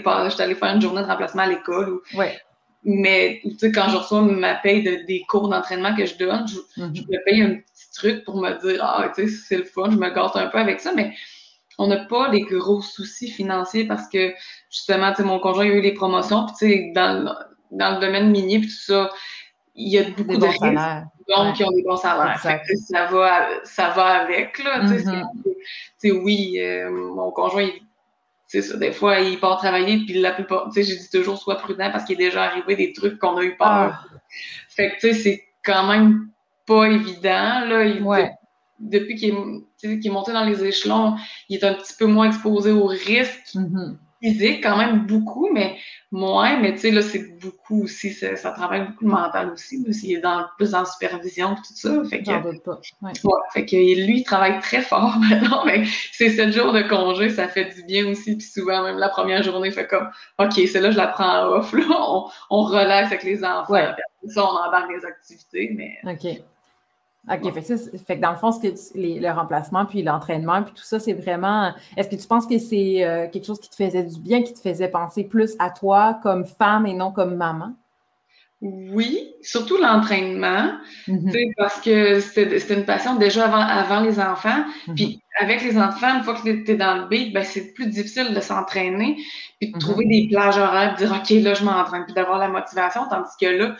faire 0.56 0.74
une 0.74 0.82
journée 0.82 1.02
de 1.02 1.08
remplacement 1.08 1.44
à 1.44 1.48
l'école. 1.48 1.90
Ou... 1.90 2.18
Ouais. 2.18 2.38
Mais, 2.84 3.42
tu 3.44 3.58
sais, 3.58 3.72
quand 3.72 3.90
je 3.90 3.98
reçois 3.98 4.22
ma 4.22 4.56
paye 4.56 4.84
de, 4.84 5.06
des 5.06 5.24
cours 5.28 5.50
d'entraînement 5.50 5.96
que 5.96 6.06
je 6.06 6.18
donne, 6.18 6.48
je, 6.48 6.58
je, 6.78 7.02
me 7.02 7.26
paye 7.26 7.42
un 7.42 7.56
petit 7.56 7.92
truc 7.94 8.24
pour 8.24 8.38
me 8.38 8.52
dire, 8.62 8.80
ah, 8.84 9.12
tu 9.14 9.28
sais, 9.28 9.36
c'est 9.48 9.58
le 9.58 9.64
fun, 9.64 9.92
je 9.92 9.98
me 9.98 10.10
gâte 10.10 10.36
un 10.36 10.48
peu 10.48 10.58
avec 10.58 10.80
ça, 10.80 10.94
mais 10.96 11.14
on 11.80 11.88
n'a 11.88 12.06
pas 12.06 12.30
des 12.30 12.42
gros 12.42 12.82
soucis 12.82 13.30
financiers 13.30 13.86
parce 13.86 14.08
que, 14.08 14.34
justement, 14.70 15.12
tu 15.12 15.18
sais, 15.18 15.24
mon 15.24 15.40
conjoint 15.40 15.66
a 15.66 15.68
eu 15.68 15.82
les 15.82 15.94
promotions, 15.94 16.46
puis 16.46 16.56
tu 16.60 16.68
sais, 16.68 16.92
dans 16.96 17.36
dans 17.72 17.96
le 17.96 18.00
domaine 18.00 18.32
minier, 18.32 18.60
puis 18.60 18.70
tout 18.70 18.94
ça, 18.94 19.10
il 19.76 19.90
y 19.90 19.98
a 19.98 20.10
beaucoup 20.10 20.38
de 20.38 20.46
risques, 20.46 20.64
donc 21.28 21.56
qui 21.56 21.64
ont 21.64 21.72
des 21.72 21.84
bons 21.84 21.98
salaires. 21.98 22.40
ça, 22.40 23.06
va, 23.06 23.48
ça 23.64 23.90
va 23.90 24.06
avec, 24.22 24.64
là. 24.64 24.84
mm-hmm. 24.84 26.12
oui, 26.24 26.60
euh, 26.60 26.90
mon 26.90 27.32
conjoint, 27.32 27.70
c'est 28.48 28.62
ça, 28.62 28.78
des 28.78 28.92
fois, 28.92 29.20
il 29.20 29.40
part 29.40 29.58
travailler, 29.58 29.98
puis 30.06 30.14
la 30.20 30.32
plupart, 30.32 30.70
tu 30.74 30.74
sais, 30.74 30.84
j'ai 30.84 31.00
dit 31.00 31.10
toujours, 31.10 31.38
sois 31.38 31.56
prudent 31.56 31.92
parce 31.92 32.06
qu'il 32.06 32.22
est 32.22 32.26
déjà 32.26 32.44
arrivé 32.44 32.76
des 32.76 32.94
trucs 32.94 33.20
qu'on 33.20 33.38
a 33.38 33.44
eu 33.44 33.58
peur. 33.58 33.68
Ah. 33.68 34.06
Fait 34.70 34.92
que, 34.92 34.96
tu 35.00 35.14
sais, 35.14 35.14
c'est 35.14 35.44
quand 35.64 35.88
même 35.88 36.30
pas 36.66 36.86
évident, 36.86 37.66
là. 37.66 37.84
Il, 37.84 38.04
Depuis 38.80 39.16
qu'il 39.16 39.36
est, 39.84 40.06
est, 40.06 40.10
monté 40.10 40.32
dans 40.32 40.46
les 40.46 40.64
échelons, 40.64 41.16
il 41.50 41.58
est 41.58 41.64
un 41.64 41.74
petit 41.74 41.94
peu 41.98 42.06
moins 42.06 42.28
exposé 42.28 42.72
aux 42.72 42.88
risques. 42.88 43.56
Mm-hmm 43.56 43.98
physique 44.22 44.64
quand 44.64 44.78
même 44.78 45.06
beaucoup, 45.06 45.50
mais 45.52 45.78
moins. 46.12 46.60
Mais 46.60 46.74
tu 46.74 46.80
sais, 46.80 46.92
là, 46.92 47.02
c'est 47.02 47.40
beaucoup 47.40 47.84
aussi, 47.84 48.12
ça, 48.14 48.52
travaille 48.52 48.88
beaucoup 48.88 49.06
le 49.06 49.12
mental 49.12 49.52
aussi. 49.52 49.84
Là, 49.84 49.92
est 49.92 50.20
dans, 50.20 50.46
plus 50.58 50.74
en 50.74 50.86
supervision 50.86 51.56
tout 51.56 51.74
ça. 51.76 52.04
Fait 52.10 52.24
que, 52.24 52.60
pas. 52.60 52.80
Ouais. 53.02 53.12
fait 53.54 53.66
que 53.66 53.76
lui, 53.76 54.20
il 54.20 54.24
travaille 54.24 54.60
très 54.60 54.82
fort 54.82 55.18
maintenant, 55.30 55.66
mais 55.66 55.84
c'est 56.12 56.30
sept 56.30 56.52
jours 56.52 56.74
de 56.74 56.82
congé, 56.82 57.30
ça 57.30 57.48
fait 57.48 57.74
du 57.76 57.84
bien 57.84 58.08
aussi. 58.08 58.36
Puis 58.38 58.48
souvent, 58.48 58.84
même 58.84 58.98
la 58.98 59.10
première 59.10 59.44
journée, 59.44 59.72
fait 59.72 59.88
comme 59.88 60.10
OK, 60.40 60.54
c'est 60.54 60.80
là, 60.80 60.92
je 60.92 60.98
la 60.98 61.08
prends 61.08 61.48
off. 61.48 61.74
Là. 61.74 61.84
On, 62.10 62.30
on 62.50 62.62
relaxe 62.64 63.08
avec 63.08 63.24
les 63.24 63.44
enfants. 63.44 63.74
Ouais. 63.74 63.88
ça, 64.28 64.44
on 64.44 64.56
embarque 64.56 64.90
des 64.90 65.06
activités. 65.06 65.72
Mais... 65.76 65.98
OK. 66.04 66.42
OK, 67.30 67.54
fait 67.54 68.16
que, 68.16 68.22
dans 68.22 68.32
le 68.32 68.38
fond, 68.38 68.54
ce 68.54 68.60
que 68.62 68.68
le 68.96 69.32
remplacement 69.32 69.86
puis 69.86 70.02
l'entraînement 70.02 70.64
puis 70.64 70.74
tout 70.74 70.84
ça, 70.84 71.00
c'est 71.00 71.14
vraiment. 71.14 71.74
Est-ce 71.98 72.08
que 72.10 72.16
tu 72.16 72.26
penses 72.26 72.48
que 72.48 72.58
c'est 72.58 73.04
euh, 73.04 73.28
quelque 73.28 73.46
chose 73.46 73.60
qui 73.60 73.70
te 73.70 73.76
faisait 73.76 74.04
du 74.04 74.20
bien, 74.20 74.44
qui 74.44 74.54
te 74.54 74.60
faisait 74.60 74.88
penser 74.88 75.26
plus 75.26 75.56
à 75.60 75.70
toi 75.70 76.20
comme 76.24 76.46
femme 76.46 76.86
et 76.86 76.94
non 76.94 77.12
comme 77.12 77.36
maman? 77.36 77.74
Oui, 78.62 79.36
surtout 79.44 79.78
l'entraînement, 79.78 80.72
mm-hmm. 81.08 81.54
parce 81.58 81.80
que 81.80 82.20
c'était 82.22 82.74
une 82.74 82.86
passion 82.86 83.16
déjà 83.16 83.46
avant, 83.46 83.60
avant 83.60 84.00
les 84.00 84.20
enfants. 84.20 84.64
Mm-hmm. 84.88 84.96
Puis 84.96 85.22
avec 85.40 85.62
les 85.62 85.78
enfants, 85.78 86.18
une 86.18 86.24
fois 86.24 86.34
que 86.34 86.42
tu 86.42 86.72
es 86.72 86.76
dans 86.76 86.96
le 86.96 87.08
beat, 87.08 87.34
ben, 87.34 87.44
c'est 87.44 87.74
plus 87.74 87.86
difficile 87.88 88.34
de 88.34 88.40
s'entraîner, 88.40 89.18
puis 89.60 89.72
de 89.72 89.76
mm-hmm. 89.76 89.80
trouver 89.80 90.06
des 90.06 90.28
plages 90.32 90.58
horaires, 90.58 90.94
de 90.94 90.98
dire 90.98 91.12
OK, 91.12 91.30
là, 91.44 91.54
je 91.54 91.64
m'entraîne, 91.64 92.06
puis 92.06 92.16
d'avoir 92.16 92.40
la 92.40 92.48
motivation, 92.48 93.02
tandis 93.10 93.30
que 93.40 93.46
là, 93.46 93.76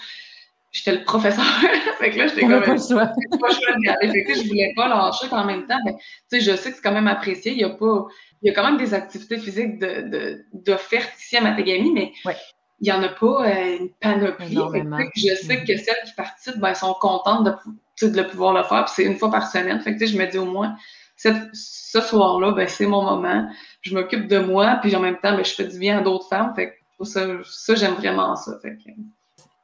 j'étais 0.72 0.98
le 0.98 1.04
professeur. 1.04 1.46
fait 2.00 2.12
que 2.12 2.18
là, 2.18 2.28
j'étais 2.28 2.42
comme. 2.42 2.64
Pas 2.64 2.74
le 2.74 2.80
choix. 2.80 3.08
pas 3.08 3.48
le 3.50 4.12
Fait 4.12 4.24
que, 4.24 4.34
je 4.36 4.48
voulais 4.48 4.74
pas 4.76 4.88
lâcher 4.88 5.28
en 5.32 5.46
même 5.46 5.66
temps. 5.66 5.80
Tu 5.86 5.94
sais, 6.30 6.42
je 6.42 6.56
sais 6.56 6.70
que 6.70 6.76
c'est 6.76 6.82
quand 6.82 6.92
même 6.92 7.08
apprécié. 7.08 7.52
Il 7.52 7.60
y 7.60 7.64
a 7.64 7.70
pas. 7.70 8.06
Il 8.42 8.48
y 8.48 8.52
a 8.52 8.54
quand 8.54 8.66
même 8.66 8.78
des 8.78 8.94
activités 8.94 9.38
physiques 9.38 9.80
d'offertes 9.80 11.12
de, 11.16 11.20
ici 11.20 11.38
à 11.38 11.42
Matagami, 11.42 11.92
mais 11.92 12.14
il 12.80 12.84
n'y 12.84 12.92
en 12.92 13.02
a 13.02 13.10
pas 13.10 13.48
euh, 13.48 13.78
une 13.80 13.90
panoplie. 14.00 14.56
Fait 14.72 15.10
je 15.16 15.36
sais 15.36 15.64
que 15.64 15.78
celles 15.78 16.04
qui 16.06 16.14
participent 16.16 16.60
ben, 16.60 16.76
sont 16.76 16.94
contentes 16.94 17.48
de, 18.02 18.08
de 18.08 18.22
pouvoir 18.22 18.54
le 18.54 18.64
faire. 18.64 18.86
Puis 18.86 18.94
c'est 18.98 19.06
une 19.06 19.18
fois 19.18 19.32
par 19.32 19.50
semaine. 19.50 19.80
Fait 19.82 19.96
que 19.96 20.06
je 20.06 20.18
me 20.18 20.26
dis 20.30 20.38
au 20.38 20.46
moins, 20.46 20.76
cette, 21.16 21.50
ce 21.54 22.00
soir-là, 22.00 22.52
ben, 22.52 22.68
c'est 22.68 22.86
mon 22.86 23.02
moment. 23.02 23.50
Je 23.82 23.96
m'occupe 23.96 24.28
de 24.28 24.38
moi, 24.38 24.78
puis 24.82 24.96
en 24.96 25.00
même 25.00 25.18
temps, 25.18 25.36
ben, 25.36 25.44
je 25.44 25.54
fais 25.54 25.66
du 25.66 25.80
bien 25.80 25.98
à 25.98 26.02
d'autres 26.02 26.30
femmes. 26.30 26.54
Fait 26.56 26.70
que 27.00 27.06
ça, 27.06 27.26
ça 27.44 27.74
j'aime 27.74 27.96
vraiment 27.96 28.36
ça. 28.36 28.60
Fait 28.62 28.76
que 28.76 28.92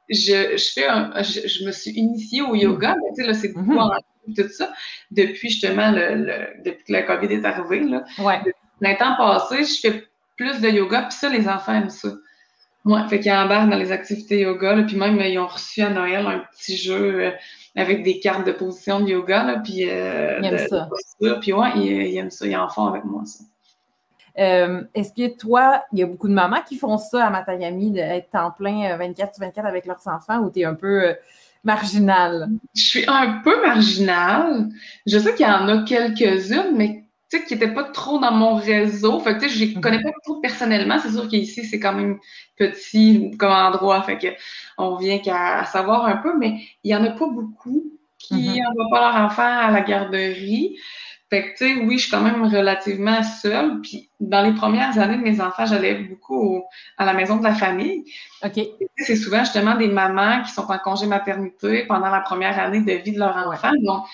je, 0.08 0.56
je, 0.56 0.72
fais 0.72 0.86
un, 0.86 1.22
je, 1.22 1.64
me 1.64 1.72
suis 1.72 1.92
initiée 1.92 2.42
au 2.42 2.54
yoga, 2.54 2.96
mais 2.96 3.10
tu 3.14 3.22
sais, 3.22 3.26
là, 3.26 3.34
c'est 3.34 3.52
beaucoup 3.52 3.72
mm 3.72 3.98
tout 4.34 4.48
ça, 4.48 4.72
depuis 5.10 5.50
justement 5.50 5.90
le, 5.90 6.62
depuis 6.64 6.84
que 6.84 6.92
la 6.92 7.02
COVID 7.02 7.26
est 7.26 7.44
arrivée. 7.44 7.80
Là. 7.80 8.04
Ouais. 8.18 8.40
L'intemps 8.80 9.16
passé, 9.18 9.64
je 9.64 9.80
fais 9.80 10.04
plus 10.36 10.62
de 10.62 10.68
yoga, 10.68 11.02
puis 11.02 11.18
ça, 11.18 11.28
les 11.28 11.46
enfants 11.46 11.74
aiment 11.74 11.90
ça. 11.90 12.08
Ouais, 12.84 13.00
fait 13.08 13.20
qu'ils 13.20 13.32
embarquent 13.32 13.70
dans 13.70 13.78
les 13.78 13.92
activités 13.92 14.40
yoga, 14.40 14.74
là, 14.74 14.82
puis 14.82 14.96
même, 14.96 15.18
ils 15.20 15.38
ont 15.38 15.46
reçu 15.46 15.80
à 15.80 15.90
Noël 15.90 16.26
un 16.26 16.42
petit 16.52 16.76
jeu 16.76 17.20
euh, 17.20 17.30
avec 17.76 18.02
des 18.02 18.20
cartes 18.20 18.46
de 18.46 18.52
position 18.52 19.00
de 19.00 19.08
yoga, 19.08 19.44
là, 19.44 19.60
puis 19.64 19.88
euh, 19.88 20.38
ils 20.42 20.46
aiment 20.46 20.68
ça. 20.68 20.88
puis 21.40 21.52
ouais, 21.52 21.70
ils, 21.76 21.82
ils, 21.84 22.16
aiment 22.16 22.30
ça, 22.30 22.46
ils 22.46 22.56
en 22.56 22.68
font 22.68 22.86
avec 22.86 23.04
moi, 23.04 23.24
ça. 23.24 23.44
Euh, 24.38 24.82
est-ce 24.94 25.12
que 25.12 25.36
toi, 25.36 25.84
il 25.92 26.00
y 26.00 26.02
a 26.02 26.06
beaucoup 26.06 26.28
de 26.28 26.34
mamans 26.34 26.62
qui 26.66 26.76
font 26.76 26.98
ça 26.98 27.26
à 27.26 27.30
Matagami, 27.30 27.90
d'être 27.90 28.34
en 28.34 28.50
plein 28.50 28.96
24 28.96 29.34
euh, 29.40 29.46
24 29.46 29.66
avec 29.66 29.86
leurs 29.86 30.06
enfants 30.06 30.40
ou 30.40 30.50
tu 30.50 30.60
es 30.60 30.64
un 30.64 30.74
peu 30.74 31.08
euh, 31.08 31.14
marginale? 31.62 32.48
Je 32.74 32.82
suis 32.82 33.04
un 33.06 33.40
peu 33.44 33.62
marginale. 33.64 34.68
Je 35.06 35.18
sais 35.18 35.34
qu'il 35.34 35.46
y 35.46 35.48
en 35.48 35.68
a 35.68 35.82
quelques-unes, 35.84 36.74
mais 36.74 37.04
qui 37.42 37.54
n'étaient 37.54 37.72
pas 37.72 37.84
trop 37.84 38.18
dans 38.18 38.32
mon 38.32 38.56
réseau. 38.56 39.20
Fait 39.20 39.36
que, 39.38 39.48
je 39.48 39.64
ne 39.64 39.80
connais 39.80 40.02
pas 40.02 40.10
trop 40.24 40.40
personnellement. 40.40 40.98
C'est 40.98 41.10
sûr 41.10 41.28
qu'ici, 41.28 41.64
c'est 41.64 41.80
quand 41.80 41.94
même 41.94 42.18
petit 42.56 43.32
comme 43.38 43.52
endroit. 43.52 44.02
Fait 44.02 44.18
que 44.18 44.28
on 44.78 44.96
vient 44.96 45.18
qu'à 45.18 45.64
savoir 45.64 46.06
un 46.06 46.16
peu, 46.16 46.36
mais 46.38 46.60
il 46.82 46.88
n'y 46.88 46.96
en 46.96 47.04
a 47.04 47.10
pas 47.10 47.28
beaucoup 47.28 47.84
qui 48.18 48.34
n'envoient 48.60 48.84
mm-hmm. 48.84 48.90
pas 48.90 49.00
leur 49.00 49.26
enfant 49.26 49.42
à 49.42 49.70
la 49.70 49.80
garderie. 49.82 50.76
Fait 51.34 51.42
que, 51.42 51.58
tu 51.58 51.66
sais, 51.66 51.84
oui, 51.84 51.98
je 51.98 52.02
suis 52.02 52.10
quand 52.12 52.20
même 52.20 52.44
relativement 52.44 53.24
seule. 53.24 53.80
Puis, 53.80 54.08
dans 54.20 54.40
les 54.40 54.54
premières 54.54 54.96
années 55.00 55.16
de 55.16 55.22
mes 55.22 55.40
enfants, 55.40 55.66
j'allais 55.66 55.96
beaucoup 55.96 56.62
à 56.96 57.04
la 57.04 57.12
maison 57.12 57.38
de 57.38 57.42
la 57.42 57.56
famille. 57.56 58.04
OK. 58.44 58.60
C'est 58.98 59.16
souvent 59.16 59.40
justement 59.40 59.74
des 59.74 59.88
mamans 59.88 60.44
qui 60.44 60.52
sont 60.52 60.70
en 60.70 60.78
congé 60.78 61.06
maternité 61.06 61.86
pendant 61.88 62.08
la 62.08 62.20
première 62.20 62.56
année 62.60 62.82
de 62.82 63.02
vie 63.02 63.10
de 63.10 63.18
leur 63.18 63.36
enfant. 63.36 63.72
Donc, 63.82 64.04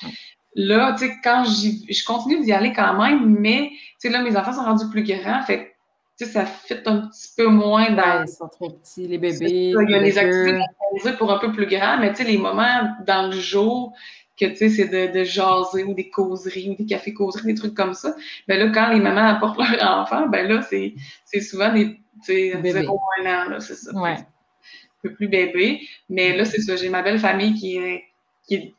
là, 0.54 0.94
tu 0.98 1.08
sais, 1.08 1.16
quand 1.22 1.44
je 1.44 2.04
continue 2.06 2.42
d'y 2.42 2.54
aller 2.54 2.72
quand 2.72 2.98
même, 2.98 3.36
mais, 3.38 3.68
tu 3.68 3.78
sais, 3.98 4.08
là, 4.08 4.22
mes 4.22 4.34
enfants 4.34 4.54
sont 4.54 4.64
rendus 4.64 4.88
plus 4.90 5.02
grands. 5.02 5.42
Fait 5.42 5.76
tu 6.16 6.24
sais, 6.24 6.32
ça 6.32 6.46
fit 6.46 6.74
un 6.86 7.08
petit 7.08 7.28
peu 7.36 7.48
moins 7.48 7.90
dans. 7.90 8.22
ils 8.22 8.28
sont 8.28 8.48
trop 8.48 8.70
petits, 8.70 9.06
les 9.06 9.18
bébés. 9.18 9.74
il 9.74 9.90
y 9.90 9.94
a 9.94 9.98
les 9.98 10.16
activités 10.16 11.12
pour 11.18 11.30
un 11.30 11.38
peu 11.38 11.52
plus 11.52 11.66
grands, 11.66 11.98
mais 11.98 12.10
tu 12.12 12.16
sais, 12.16 12.24
les 12.24 12.38
moments 12.38 12.94
dans 13.06 13.26
le 13.26 13.38
jour, 13.38 13.92
que, 14.40 14.46
tu 14.46 14.56
sais, 14.56 14.68
c'est 14.70 14.86
de, 14.88 15.12
de, 15.18 15.24
jaser 15.24 15.84
ou 15.84 15.94
des 15.94 16.08
causeries 16.10 16.70
ou 16.70 16.74
des 16.74 16.86
cafés-causeries, 16.86 17.46
des 17.52 17.54
trucs 17.54 17.74
comme 17.74 17.94
ça. 17.94 18.14
Ben 18.48 18.58
là, 18.58 18.70
quand 18.72 18.88
les 18.92 19.00
mamans 19.00 19.28
apportent 19.28 19.58
leur 19.80 19.98
enfant, 19.98 20.26
ben 20.28 20.48
là, 20.48 20.62
c'est 20.62 21.40
souvent 21.40 21.72
des, 21.72 21.94
tu 22.24 22.50
sais, 22.52 22.60
0 22.62 23.00
1 23.24 23.26
an, 23.26 23.48
là, 23.50 23.60
c'est 23.60 23.74
ça. 23.76 23.92
Ouais. 23.94 24.12
Un 24.18 25.02
peu 25.02 25.12
plus 25.14 25.28
bébé. 25.28 25.80
Mais 26.08 26.36
là, 26.36 26.44
c'est 26.44 26.60
ça, 26.60 26.76
j'ai 26.76 26.88
ma 26.88 27.02
belle 27.02 27.18
famille 27.18 27.54
qui 27.54 27.76
est, 27.76 28.04
qui 28.46 28.54
est, 28.56 28.74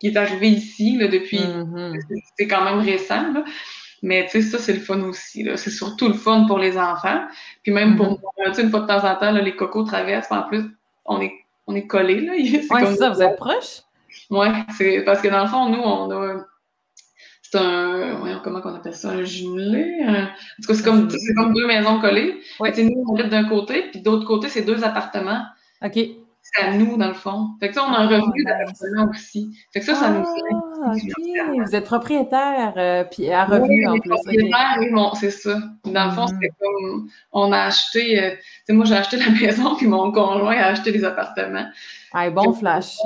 qui 0.00 0.08
est 0.08 0.16
arrivée 0.16 0.48
ici, 0.48 0.96
là, 0.96 1.08
depuis, 1.08 1.40
Mhm. 1.40 1.98
c'est 2.36 2.46
quand 2.48 2.64
même 2.64 2.80
récent, 2.80 3.32
là. 3.32 3.44
Mais 4.02 4.26
tu 4.26 4.32
sais, 4.32 4.42
ça, 4.42 4.58
c'est 4.58 4.74
le 4.74 4.80
fun 4.80 5.00
aussi. 5.02 5.42
là. 5.44 5.56
C'est 5.56 5.70
surtout 5.70 6.08
le 6.08 6.14
fun 6.14 6.44
pour 6.46 6.58
les 6.58 6.76
enfants. 6.76 7.22
Puis 7.62 7.72
même 7.72 7.96
pour 7.96 8.06
Mhm. 8.10 8.16
moi, 8.36 8.46
tu 8.48 8.54
sais, 8.56 8.62
une 8.62 8.70
fois 8.70 8.80
de 8.80 8.86
temps 8.86 9.02
en 9.08 9.14
temps, 9.16 9.30
là, 9.32 9.40
les 9.40 9.56
cocos 9.56 9.84
traversent. 9.84 10.30
En 10.30 10.42
plus, 10.42 10.62
on 11.06 11.22
est, 11.22 11.32
on 11.66 11.74
est 11.74 11.86
collés. 11.86 12.20
Là. 12.20 12.32
C'est 12.68 12.70
Ouais, 12.74 12.80
comme- 12.82 12.90
c'est 12.90 12.96
ça, 12.96 13.08
vous 13.10 13.22
êtes 13.22 13.36
proches? 13.36 13.80
Ouais, 14.30 14.48
c'est 14.76 15.02
parce 15.04 15.20
que 15.20 15.28
dans 15.28 15.42
le 15.42 15.48
fond, 15.48 15.68
nous, 15.68 15.80
on 15.80 16.10
a. 16.10 16.44
C'est 17.42 17.58
un. 17.58 18.14
voyons, 18.18 18.40
comment 18.42 18.60
on 18.64 18.74
appelle 18.74 18.94
ça? 18.94 19.10
Un 19.10 19.22
jumelé? 19.24 20.02
un- 20.06 20.24
En 20.24 20.26
tout 20.62 20.68
cas, 20.68 20.74
c'est 20.74 20.82
comme, 20.84 21.08
c'est 21.10 21.34
comme 21.34 21.52
deux 21.52 21.66
maisons 21.66 22.00
collées. 22.00 22.40
Ouais. 22.58 22.72
Sais, 22.72 22.84
nous, 22.84 23.04
on 23.08 23.14
habite 23.16 23.30
d'un 23.30 23.44
côté, 23.48 23.90
puis 23.90 24.00
de 24.00 24.10
l'autre 24.10 24.26
côté, 24.26 24.48
c'est 24.48 24.62
deux 24.62 24.82
appartements. 24.84 25.42
OK. 25.84 25.98
C'est 26.46 26.62
à 26.62 26.72
nous, 26.74 26.98
dans 26.98 27.08
le 27.08 27.14
fond. 27.14 27.50
Fait 27.58 27.68
que 27.68 27.74
ça, 27.74 27.84
on 27.88 27.92
a 27.94 27.98
un 28.00 28.04
Ah, 28.06 28.16
revenu 28.18 28.44
d'appartement 28.44 29.08
aussi. 29.10 29.56
Fait 29.72 29.80
que 29.80 29.86
ça, 29.86 29.94
ça 29.94 30.10
nous. 30.10 30.24
Ah, 30.84 30.92
OK. 30.92 31.64
Vous 31.66 31.74
êtes 31.74 31.84
propriétaire, 31.84 32.74
euh, 32.76 33.04
puis 33.04 33.30
à 33.30 33.44
revenu 33.46 33.86
Oui, 33.86 33.86
en 33.86 33.98
plus. 33.98 34.10
OK. 34.12 34.16
propriétaires, 34.18 34.76
oui, 34.78 34.90
bon, 34.92 35.14
c'est 35.14 35.30
ça. 35.30 35.58
Dans 35.84 36.04
le 36.06 36.10
fond, 36.10 36.22
Mhm. 36.22 36.28
c'était 36.28 36.52
comme, 36.60 37.08
on 37.32 37.50
a 37.52 37.60
acheté, 37.60 38.22
euh, 38.22 38.30
tu 38.32 38.36
sais, 38.66 38.72
moi, 38.74 38.84
j'ai 38.84 38.94
acheté 38.96 39.16
la 39.16 39.24
maison, 39.70 39.74
puis 39.76 39.86
mon 39.86 40.12
conjoint 40.12 40.56
a 40.56 40.66
acheté 40.66 40.90
les 40.92 41.04
appartements. 41.04 41.66
Ah, 42.12 42.28
bon 42.30 42.52
flash. 42.52 42.96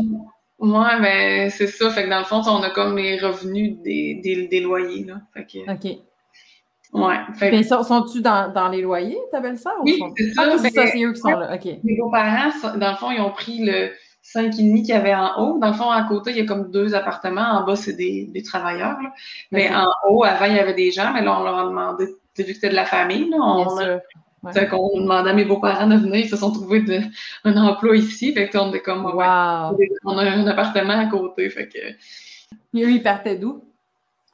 Ouais, 0.60 1.00
ben, 1.00 1.50
c'est 1.50 1.66
ça. 1.68 1.88
Fait 1.90 2.04
que 2.04 2.10
dans 2.10 2.18
le 2.18 2.24
fond, 2.24 2.42
on 2.46 2.62
a 2.62 2.70
comme 2.70 2.96
les 2.96 3.18
revenus 3.18 3.76
des, 3.82 4.20
des, 4.22 4.48
des 4.48 4.60
loyers, 4.60 5.04
là. 5.04 5.14
Fait 5.32 5.44
que, 5.46 5.70
OK. 5.72 5.98
ouais. 6.94 7.16
Fait 7.38 7.50
Mais 7.50 7.62
sont- 7.62 7.82
sont-tu 7.84 8.20
dans, 8.22 8.52
dans 8.52 8.68
les 8.68 8.82
loyers, 8.82 9.18
ta 9.30 9.40
belle-sœur? 9.40 9.74
ou 9.80 9.84
Oui, 9.84 9.98
sont- 9.98 10.12
c'est 10.16 10.32
ça, 10.32 10.42
Ah, 10.46 10.58
c'est 10.58 10.74
ben, 10.74 10.86
ça, 10.86 10.86
c'est 10.92 11.02
eux 11.04 11.12
qui 11.12 11.20
sont 11.20 11.28
là. 11.30 11.54
OK. 11.54 11.64
mes 11.84 11.96
beaux-parents, 11.96 12.50
ça- 12.60 12.76
dans 12.76 12.90
le 12.90 12.96
fond, 12.96 13.10
ils 13.12 13.20
ont 13.20 13.30
pris 13.30 13.64
le 13.64 13.90
5,5 14.22 14.50
qu'il 14.82 14.88
y 14.88 14.92
avait 14.92 15.14
en 15.14 15.36
haut. 15.40 15.58
Dans 15.58 15.68
le 15.68 15.74
fond, 15.74 15.90
à 15.90 16.02
côté, 16.02 16.32
il 16.32 16.38
y 16.38 16.40
a 16.40 16.44
comme 16.44 16.70
deux 16.72 16.94
appartements. 16.94 17.40
En 17.60 17.64
bas, 17.64 17.76
c'est 17.76 17.94
des, 17.94 18.26
des 18.26 18.42
travailleurs, 18.42 19.00
là. 19.00 19.12
Mais 19.52 19.70
en 19.74 19.86
haut, 20.10 20.24
avant, 20.24 20.46
il 20.46 20.54
y 20.56 20.58
avait 20.58 20.74
des 20.74 20.90
gens, 20.90 21.12
mais 21.12 21.22
là, 21.22 21.38
on 21.40 21.44
leur 21.44 21.58
a 21.58 21.64
demandé, 21.66 22.06
vu 22.36 22.44
que 22.44 22.52
c'était 22.52 22.68
de 22.70 22.74
la 22.74 22.84
famille, 22.84 23.30
là, 23.30 23.36
on 23.40 23.78
a. 23.78 24.00
Ouais. 24.42 24.52
Fait 24.52 24.68
qu'on 24.68 25.00
demandait 25.00 25.30
à 25.30 25.34
mes 25.34 25.44
beaux-parents 25.44 25.88
de 25.88 25.96
venir, 25.96 26.16
ils 26.16 26.28
se 26.28 26.36
sont 26.36 26.52
trouvés 26.52 26.80
de, 26.80 27.00
un 27.44 27.56
emploi 27.56 27.96
ici. 27.96 28.32
Fait 28.32 28.48
que 28.48 28.56
on 28.58 28.68
était 28.68 28.80
comme, 28.82 29.04
ouais, 29.04 29.26
on 30.04 30.16
a 30.16 30.22
un 30.24 30.46
appartement 30.46 30.98
à 30.98 31.06
côté. 31.06 31.50
Fait 31.50 31.68
que 31.68 31.78
Puis 32.72 32.84
eux, 32.84 32.90
ils 32.90 33.02
partaient 33.02 33.36
d'où? 33.36 33.64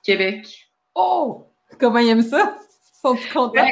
Québec. 0.03 0.69
Oh! 0.95 1.47
Comment 1.79 1.99
ils 1.99 2.11
aiment 2.11 2.23
ça? 2.23 2.57
Sont-ils 3.01 3.33
contents? 3.33 3.65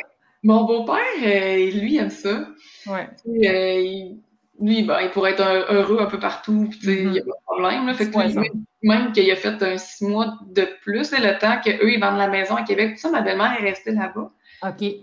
Mon 0.43 0.65
beau-père, 0.65 0.97
euh, 1.25 1.71
lui, 1.71 1.99
aime 1.99 2.11
ça. 2.11 2.47
Ouais. 2.87 3.09
Puis, 3.23 3.47
euh, 3.47 3.81
il- 3.81 4.19
lui, 4.61 4.83
ben, 4.83 5.01
il 5.03 5.11
pourrait 5.11 5.33
être 5.33 5.43
heureux 5.73 5.99
un 6.01 6.07
peu 6.07 6.19
partout. 6.19 6.69
Puis, 6.71 6.81
sais, 6.81 7.03
il 7.03 7.11
n'y 7.11 7.19
a 7.19 7.23
pas 7.23 7.31
de 7.31 7.45
problème. 7.45 7.87
Là. 7.87 7.95
Fait 7.95 8.11
que 8.11 8.19
lui. 8.19 8.51
Même, 8.83 9.13
qu'il 9.13 9.31
a 9.31 9.37
fait 9.37 9.63
un 9.63 9.79
six 9.79 10.05
mois 10.05 10.39
de 10.47 10.69
plus, 10.83 11.13
le 11.13 11.39
temps 11.39 11.61
qu'eux, 11.65 11.93
ils 11.93 12.01
vendent 12.01 12.19
la 12.19 12.29
maison 12.29 12.57
à 12.57 12.63
Québec. 12.63 12.95
Tout 12.95 13.01
ça, 13.01 13.11
ma 13.11 13.21
belle-mère 13.21 13.53
est 13.61 13.65
restée 13.65 13.93
là-bas. 13.93 14.31
OK. 14.65 14.95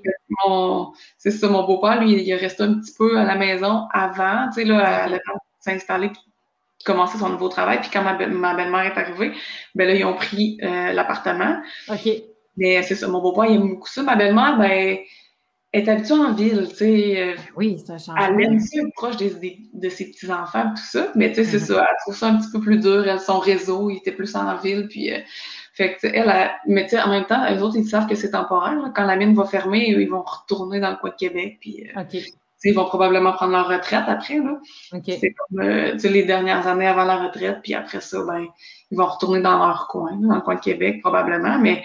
Mon- 0.46 0.94
c'est 1.18 1.32
ça, 1.32 1.48
mon 1.50 1.66
beau-père, 1.66 2.00
lui, 2.02 2.14
il 2.14 2.30
est 2.30 2.36
resté 2.36 2.64
un 2.64 2.76
petit 2.76 2.94
peu 2.98 3.18
à 3.18 3.24
la 3.24 3.36
maison 3.36 3.88
avant, 3.92 4.48
tu 4.48 4.62
sais, 4.62 4.64
là, 4.64 5.08
le 5.08 5.18
temps 5.18 5.34
de 5.34 5.40
s'installer 5.60 6.12
commencer 6.86 7.18
son 7.18 7.30
nouveau 7.30 7.50
travail. 7.50 7.82
Puis 7.82 7.90
quand 7.92 8.04
ma 8.04 8.14
belle-mère 8.14 8.86
est 8.86 8.98
arrivée, 8.98 9.34
ben 9.76 9.88
là, 9.88 9.94
ils 9.94 10.06
ont 10.06 10.14
pris 10.14 10.58
euh, 10.64 10.94
l'appartement. 10.94 11.58
OK. 11.90 12.10
Mais 12.58 12.84
c'est 12.84 12.96
ça, 12.96 13.08
mon 13.08 13.22
beau-père, 13.22 13.46
il 13.46 13.56
aime 13.56 13.70
beaucoup 13.70 13.88
ça. 13.88 14.04
Ma 14.04 14.16
belle-mère, 14.16 14.58
ben, 14.58 14.98
est 15.72 15.88
habituée 15.88 16.14
en 16.16 16.34
ville, 16.34 16.68
tu 16.70 16.76
sais. 16.76 17.14
euh, 17.22 17.36
Oui, 17.56 17.78
c'est 17.78 17.92
un 17.92 17.96
Elle 17.96 18.02
changement. 18.02 18.40
aime 18.40 18.60
ça, 18.60 18.80
être 18.82 18.94
proche 18.96 19.18
des, 19.18 19.30
des- 19.36 19.60
de 19.74 19.90
ses 19.90 20.10
petits-enfants, 20.10 20.70
tout 20.76 20.82
ça. 20.84 21.12
Mais 21.16 21.30
tu 21.30 21.36
sais, 21.36 21.44
c'est 21.44 21.58
Mhm. 21.60 21.78
ça, 21.78 21.86
elle 21.90 21.96
trouve 22.02 22.16
ça 22.16 22.28
un 22.28 22.38
petit 22.38 22.52
peu 22.52 22.60
plus 22.60 22.80
dur. 22.80 23.08
Elle, 23.08 23.20
son 23.20 23.40
réseau, 23.40 23.90
il 23.90 23.98
était 23.98 24.12
plus 24.12 24.36
en 24.36 24.56
ville. 24.58 24.88
Puis, 24.90 25.14
euh, 25.14 25.20
fait 25.74 25.96
que, 26.02 26.08
elle, 26.08 26.28
elle- 26.30 26.52
mais 26.66 26.84
tu 26.86 26.92
sais, 26.92 27.02
en 27.02 27.10
même 27.10 27.26
temps, 27.26 27.44
eux 27.56 27.62
autres, 27.62 27.78
ils 27.78 27.86
savent 27.88 28.08
que 28.08 28.16
c'est 28.16 28.32
temporaire. 28.32 28.76
là. 28.82 28.92
Quand 28.96 29.06
la 29.06 29.16
mine 29.16 29.36
va 29.36 29.46
fermer, 29.46 29.94
eux, 29.96 30.02
ils 30.02 30.10
vont 30.10 30.24
retourner 30.24 30.80
dans 30.80 30.90
le 30.90 30.98
coin 30.98 31.12
de 31.12 31.16
Québec. 31.16 31.58
Puis, 31.62 31.86
euh, 31.96 32.02
OK. 32.02 32.08
tu 32.10 32.20
sais, 32.22 32.70
ils 32.72 32.76
vont 32.76 32.86
probablement 32.86 33.32
prendre 33.34 33.52
leur 33.52 33.68
retraite 33.70 34.04
après. 34.08 34.40
Là. 34.40 34.58
OK. 34.94 35.04
C'est 35.06 35.34
comme, 35.34 35.62
euh, 35.62 35.92
tu 35.94 36.00
sais, 36.00 36.10
les 36.10 36.24
dernières 36.24 36.66
années 36.68 36.88
avant 36.88 37.06
la 37.06 37.18
retraite. 37.28 37.60
Puis 37.64 37.76
après 37.76 38.02
ça, 38.02 38.18
ben, 38.26 38.48
ils 38.90 38.98
vont 38.98 39.06
retourner 39.06 39.40
dans 39.42 39.60
leur 39.60 39.88
coin, 39.88 40.14
dans 40.20 40.34
le 40.36 40.42
coin 40.42 40.56
de 40.56 40.60
Québec, 40.62 41.00
probablement. 41.02 41.60
Mais 41.60 41.84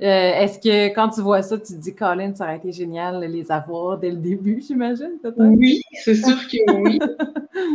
Est-ce 0.00 0.58
que 0.58 0.94
quand 0.94 1.10
tu 1.10 1.20
vois 1.20 1.42
ça, 1.42 1.58
tu 1.58 1.74
te 1.74 1.78
dis, 1.78 1.94
Colin, 1.94 2.34
ça 2.34 2.44
aurait 2.44 2.56
été 2.56 2.72
génial 2.72 3.20
de 3.20 3.26
les 3.26 3.52
avoir 3.52 3.98
dès 3.98 4.10
le 4.10 4.16
début, 4.16 4.62
j'imagine? 4.66 5.18
Oui, 5.36 5.82
c'est 6.02 6.14
sûr 6.14 6.36
que 6.48 6.72
oui. 6.82 6.98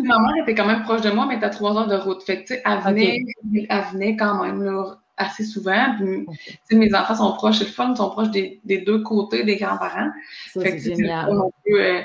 Ma 0.04 0.20
mère 0.20 0.44
était 0.44 0.56
quand 0.56 0.66
même 0.66 0.84
proche 0.84 1.02
de 1.02 1.12
moi, 1.12 1.26
mais 1.28 1.44
à 1.44 1.50
trois 1.50 1.78
heures 1.78 1.88
de 1.88 1.96
route. 1.96 2.24
Fait 2.24 2.44
que, 2.44 2.48
tu 2.48 2.54
sais, 2.56 2.64
elle 2.66 2.80
venait, 2.80 3.24
elle 3.70 3.84
venait 3.92 4.16
quand 4.16 4.44
même 4.44 4.64
là, 4.64 4.98
assez 5.18 5.44
souvent. 5.44 5.96
Puis, 5.98 6.78
mes 6.78 6.94
enfants 6.96 7.16
sont 7.16 7.34
proches, 7.34 7.60
c'est 7.60 7.66
le 7.66 7.72
fun, 7.72 7.92
ils 7.92 7.98
sont 7.98 8.10
proches 8.10 8.32
des, 8.32 8.60
des 8.64 8.80
deux 8.80 9.02
côtés 9.02 9.44
des 9.44 9.58
grands-parents. 9.58 10.10
Fait 10.54 10.60
c'est 10.60 10.78
que, 10.78 10.82
génial. 10.82 11.30
euh, 11.70 12.02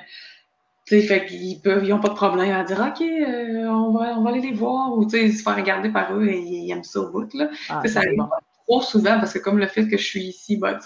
fait 0.86 1.26
qu'ils 1.26 1.60
peuvent, 1.60 1.84
ils 1.84 1.90
n'ont 1.90 2.00
pas 2.00 2.08
de 2.08 2.14
problème 2.14 2.52
à 2.52 2.64
dire, 2.64 2.80
OK, 2.80 3.00
euh, 3.00 3.66
on, 3.68 3.92
va, 3.92 4.18
on 4.18 4.22
va 4.22 4.30
aller 4.30 4.40
les 4.40 4.52
voir, 4.52 4.96
ou, 4.96 5.08
se 5.08 5.16
faire 5.16 5.56
regarder 5.56 5.88
par 5.90 6.14
eux, 6.14 6.26
et 6.26 6.38
ils, 6.38 6.70
aiment 6.70 6.84
ça 6.84 7.00
au 7.00 7.10
bout, 7.10 7.32
là. 7.34 7.48
Ah, 7.68 7.80
ça 7.82 7.88
c'est 7.88 7.98
arrive 7.98 8.18
bon. 8.18 8.28
Trop 8.70 8.82
souvent, 8.82 9.18
parce 9.18 9.32
que 9.32 9.38
comme 9.38 9.58
le 9.58 9.66
fait 9.66 9.88
que 9.88 9.96
je 9.96 10.04
suis 10.04 10.22
ici, 10.22 10.56
bah, 10.56 10.78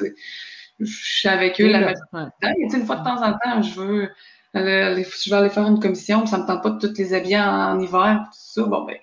je 0.80 0.86
suis 0.86 1.28
avec 1.28 1.60
eux 1.60 1.68
la 1.68 1.80
majorité 1.80 2.00
temps. 2.12 2.30
Mais, 2.42 2.54
tu 2.64 2.70
sais, 2.70 2.78
une 2.78 2.86
fois 2.86 2.96
de 2.96 3.04
temps 3.04 3.22
en 3.22 3.32
temps, 3.32 3.62
je 3.62 3.80
veux 3.80 4.10
aller, 4.54 5.04
je 5.04 5.30
vais 5.30 5.36
aller 5.36 5.50
faire 5.50 5.66
une 5.66 5.80
commission, 5.80 6.20
puis 6.20 6.28
ça 6.28 6.38
me 6.38 6.46
tente 6.46 6.62
pas 6.62 6.70
de 6.70 6.78
toutes 6.78 6.98
les 6.98 7.12
habiller 7.12 7.40
en, 7.40 7.78
hiver, 7.78 8.22
tout 8.26 8.38
ça. 8.38 8.62
Bon, 8.64 8.84
ben, 8.84 8.96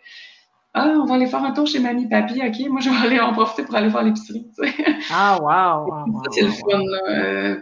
ah, 0.74 0.94
on 0.96 1.06
va 1.06 1.16
aller 1.16 1.28
faire 1.28 1.44
un 1.44 1.52
tour 1.52 1.68
chez 1.68 1.80
mamie, 1.80 2.08
papy, 2.08 2.42
OK, 2.46 2.70
moi, 2.70 2.80
je 2.82 2.90
vais 2.90 3.08
aller 3.08 3.20
en 3.20 3.34
profiter 3.34 3.64
pour 3.64 3.76
aller 3.76 3.90
faire 3.90 4.04
l'épicerie. 4.04 4.50
Ah, 5.12 5.38
wow! 5.42 5.92
wow, 6.08 6.24
c'est 6.32 6.44
le 6.44 6.50
fun, 6.50 6.80
là. 6.80 7.00
Euh, 7.10 7.62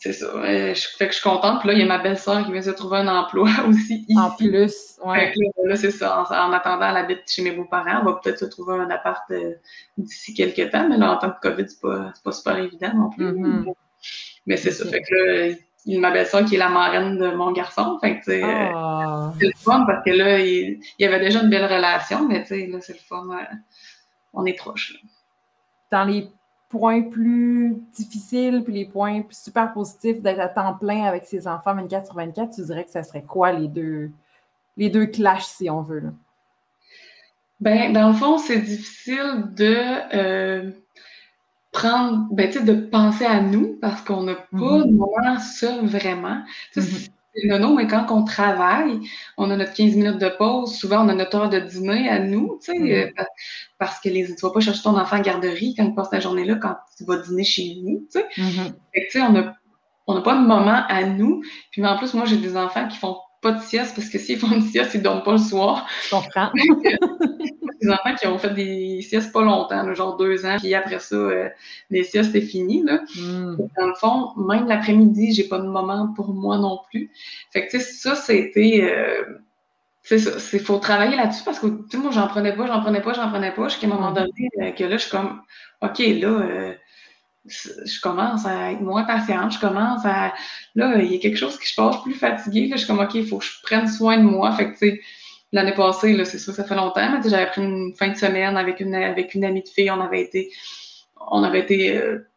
c'est 0.00 0.12
ça. 0.12 0.26
Euh, 0.26 0.74
je, 0.74 0.88
fait 0.96 1.06
que 1.08 1.12
je 1.12 1.18
suis 1.20 1.28
contente. 1.28 1.60
Puis 1.60 1.68
là, 1.68 1.74
il 1.74 1.80
y 1.80 1.82
a 1.82 1.86
ma 1.86 1.98
belle-sœur 1.98 2.44
qui 2.46 2.52
vient 2.52 2.62
se 2.62 2.70
trouver 2.70 2.98
un 2.98 3.08
emploi 3.08 3.48
aussi 3.68 4.04
ici. 4.08 4.18
En 4.18 4.30
plus, 4.30 4.96
ouais. 5.04 5.32
que 5.32 5.38
là, 5.40 5.70
là, 5.70 5.76
c'est 5.76 5.90
ça. 5.90 6.20
En, 6.22 6.34
en 6.50 6.52
attendant, 6.52 6.88
elle 6.90 6.96
habite 6.96 7.22
chez 7.30 7.42
mes 7.42 7.50
beaux-parents. 7.52 8.00
On 8.02 8.04
va 8.04 8.20
peut-être 8.22 8.38
se 8.38 8.44
trouver 8.44 8.74
un 8.74 8.90
appart 8.90 9.22
euh, 9.30 9.54
d'ici 9.96 10.34
quelques 10.34 10.70
temps. 10.70 10.88
Mais 10.88 10.96
là, 10.96 11.12
en 11.12 11.16
temps 11.18 11.28
de 11.28 11.34
COVID, 11.42 11.68
c'est 11.68 11.80
pas, 11.80 12.12
pas 12.24 12.32
super 12.32 12.56
évident 12.58 12.92
non 12.94 13.10
plus. 13.10 13.32
Mhm. 13.32 13.72
Mais 14.46 14.56
c'est 14.56 14.70
ça. 14.70 14.86
Fait 14.88 15.02
que 15.02 15.14
là, 15.14 15.54
il 15.86 15.94
y 15.94 15.96
a 15.96 16.00
ma 16.00 16.10
belle-sœur 16.10 16.44
qui 16.44 16.54
est 16.56 16.58
la 16.58 16.68
marraine 16.68 17.18
de 17.18 17.30
mon 17.32 17.50
garçon. 17.52 17.98
Fait 18.00 18.20
que, 18.20 18.30
euh, 18.30 18.70
Ah. 18.74 19.32
c'est 19.38 19.46
le 19.46 19.52
fun 19.56 19.84
parce 19.86 20.04
que 20.04 20.10
là, 20.10 20.38
il, 20.38 20.80
il 20.98 21.02
y 21.02 21.06
avait 21.06 21.20
déjà 21.20 21.42
une 21.42 21.50
belle 21.50 21.64
relation. 21.64 22.26
Mais 22.28 22.42
tu 22.42 22.48
sais, 22.48 22.66
là, 22.66 22.78
c'est 22.80 22.92
le 22.94 22.98
fun. 22.98 23.26
euh, 23.32 23.42
on 24.34 24.44
est 24.46 24.52
proches. 24.54 24.94
là. 24.94 25.08
Dans 25.90 26.04
les 26.04 26.28
points 26.68 27.02
plus 27.02 27.76
difficiles, 27.92 28.62
puis 28.64 28.74
les 28.74 28.84
points 28.84 29.22
super 29.30 29.72
positifs 29.72 30.20
d'être 30.20 30.40
à 30.40 30.48
temps 30.48 30.74
plein 30.74 31.04
avec 31.04 31.24
ses 31.24 31.48
enfants 31.48 31.74
24 31.74 32.06
sur 32.06 32.14
24, 32.14 32.54
tu 32.54 32.64
dirais 32.64 32.84
que 32.84 32.90
ça 32.90 33.02
serait 33.02 33.22
quoi 33.22 33.52
les 33.52 33.68
deux, 33.68 34.10
les 34.76 34.90
deux 34.90 35.06
clashs, 35.06 35.46
si 35.46 35.70
on 35.70 35.82
veut? 35.82 36.00
Là? 36.00 36.10
Ben, 37.60 37.92
dans 37.92 38.08
le 38.08 38.14
fond, 38.14 38.38
c'est 38.38 38.60
difficile 38.60 39.46
de 39.56 39.76
euh, 40.14 40.70
prendre, 41.72 42.28
ben, 42.30 42.50
de 42.50 42.74
penser 42.74 43.24
à 43.24 43.40
nous 43.40 43.78
parce 43.80 44.00
qu'on 44.02 44.22
n'a 44.22 44.34
pas 44.34 44.82
de 44.84 44.92
moment 44.92 45.40
seul 45.40 45.86
vraiment. 45.86 46.42
Sais, 46.72 47.10
C'est 47.40 47.46
nono, 47.48 47.74
mais 47.74 47.86
quand 47.86 48.06
on 48.10 48.24
travaille, 48.24 49.00
on 49.36 49.50
a 49.50 49.56
notre 49.56 49.72
15 49.74 49.94
minutes 49.96 50.18
de 50.18 50.28
pause. 50.28 50.74
Souvent, 50.76 51.04
on 51.04 51.08
a 51.08 51.14
notre 51.14 51.36
heure 51.36 51.48
de 51.50 51.58
dîner 51.60 52.08
à 52.08 52.18
nous, 52.18 52.58
tu 52.64 52.72
sais, 52.72 52.78
Mhm. 52.78 52.90
euh, 52.90 53.10
pa- 53.16 53.26
parce 53.78 54.00
que 54.00 54.08
les, 54.08 54.26
tu 54.26 54.40
vas 54.42 54.50
pas 54.50 54.60
chercher 54.60 54.82
ton 54.82 54.98
enfant 54.98 55.16
la 55.16 55.22
garderie 55.22 55.74
quand 55.76 55.84
il 55.84 55.94
passe 55.94 56.10
ta 56.10 56.20
journée 56.20 56.44
là, 56.44 56.56
quand 56.56 56.76
tu 56.96 57.04
vas 57.04 57.18
dîner 57.18 57.44
chez 57.44 57.76
nous, 57.84 58.06
tu 58.12 58.20
sais. 58.20 58.26
Mhm. 58.38 58.74
Fait 58.94 59.00
que, 59.00 59.04
tu 59.06 59.10
sais, 59.18 59.22
on 59.22 59.36
a, 59.36 59.54
on 60.06 60.14
n'a 60.14 60.20
pas 60.22 60.34
de 60.36 60.46
moment 60.46 60.82
à 60.88 61.04
nous. 61.04 61.42
Puis, 61.70 61.82
mais 61.82 61.88
en 61.88 61.98
plus, 61.98 62.14
moi, 62.14 62.24
j'ai 62.24 62.38
des 62.38 62.56
enfants 62.56 62.88
qui 62.88 62.96
font 62.96 63.16
pas 63.40 63.52
de 63.52 63.60
sieste 63.60 63.94
parce 63.94 64.08
que 64.08 64.18
s'ils 64.18 64.38
font 64.38 64.50
une 64.52 64.62
sieste, 64.62 64.94
ils 64.94 65.02
dorment 65.02 65.22
pas 65.22 65.32
le 65.32 65.38
soir. 65.38 65.86
Je 66.04 66.10
comprends. 66.10 66.50
des 67.80 67.90
enfants 67.90 68.14
qui 68.18 68.26
ont 68.26 68.38
fait 68.38 68.54
des 68.54 69.02
siestes 69.02 69.32
pas 69.32 69.42
longtemps, 69.42 69.82
là, 69.82 69.94
genre 69.94 70.16
deux 70.16 70.44
ans, 70.44 70.56
puis 70.58 70.74
après 70.74 70.98
ça, 70.98 71.14
euh, 71.14 71.48
les 71.90 72.04
siestes, 72.04 72.32
c'est 72.32 72.40
fini. 72.40 72.82
Là. 72.82 73.00
Mm. 73.16 73.56
Dans 73.78 73.86
le 73.86 73.94
fond, 73.94 74.32
même 74.36 74.66
l'après-midi, 74.66 75.32
j'ai 75.32 75.44
pas 75.44 75.58
de 75.58 75.66
moment 75.66 76.12
pour 76.14 76.32
moi 76.32 76.58
non 76.58 76.80
plus. 76.90 77.10
Fait 77.52 77.66
que, 77.66 77.70
tu 77.70 77.80
sais, 77.80 77.92
ça, 77.92 78.14
c'était... 78.14 78.80
Euh, 78.82 79.24
c'est 80.02 80.18
ça, 80.18 80.30
il 80.54 80.60
faut 80.60 80.78
travailler 80.78 81.16
là-dessus 81.16 81.42
parce 81.44 81.58
que, 81.58 81.66
moi, 81.96 82.10
j'en 82.10 82.28
prenais 82.28 82.54
pas, 82.56 82.66
j'en 82.66 82.80
prenais 82.80 83.02
pas, 83.02 83.12
j'en 83.12 83.28
prenais 83.28 83.52
pas, 83.52 83.68
jusqu'à 83.68 83.86
un 83.86 83.90
moment 83.90 84.10
Mhm. 84.10 84.14
donné, 84.14 84.48
euh, 84.62 84.70
que 84.72 84.84
là, 84.84 84.96
je 84.96 85.02
suis 85.02 85.10
comme, 85.10 85.42
OK, 85.82 85.98
là, 85.98 86.28
euh, 86.28 86.74
je 87.48 88.00
commence 88.00 88.46
à 88.46 88.72
être 88.72 88.80
moins 88.80 89.04
patiente, 89.04 89.52
je 89.52 89.60
commence 89.60 90.04
à... 90.04 90.34
Là, 90.74 90.96
il 90.98 91.12
y 91.12 91.16
a 91.16 91.18
quelque 91.18 91.36
chose 91.36 91.58
qui 91.58 91.68
se 91.68 91.74
passe 91.74 92.02
plus 92.02 92.14
fatiguée, 92.14 92.68
je 92.72 92.78
suis 92.78 92.86
comme, 92.86 93.00
OK, 93.00 93.14
il 93.14 93.26
faut 93.26 93.38
que 93.38 93.44
je 93.44 93.62
prenne 93.62 93.88
soin 93.88 94.18
de 94.18 94.22
moi. 94.22 94.52
Fait 94.52 94.66
que, 94.66 94.78
tu 94.78 94.90
sais, 94.90 95.00
l'année 95.52 95.74
passée, 95.74 96.12
là, 96.12 96.24
c'est 96.24 96.38
sûr, 96.38 96.54
ça 96.54 96.64
fait 96.64 96.74
longtemps, 96.74 97.10
mais 97.10 97.28
j'avais 97.28 97.46
pris 97.46 97.62
une 97.62 97.94
fin 97.96 98.08
de 98.08 98.16
semaine 98.16 98.56
avec 98.56 98.80
une, 98.80 98.94
avec 98.94 99.34
une 99.34 99.44
amie 99.44 99.62
de 99.62 99.68
fille. 99.68 99.90
On 99.90 100.00
avait 100.00 100.22
été, 100.22 100.50
on 101.30 101.42
avait 101.42 101.60
été 101.60 101.96
euh, 101.96 102.27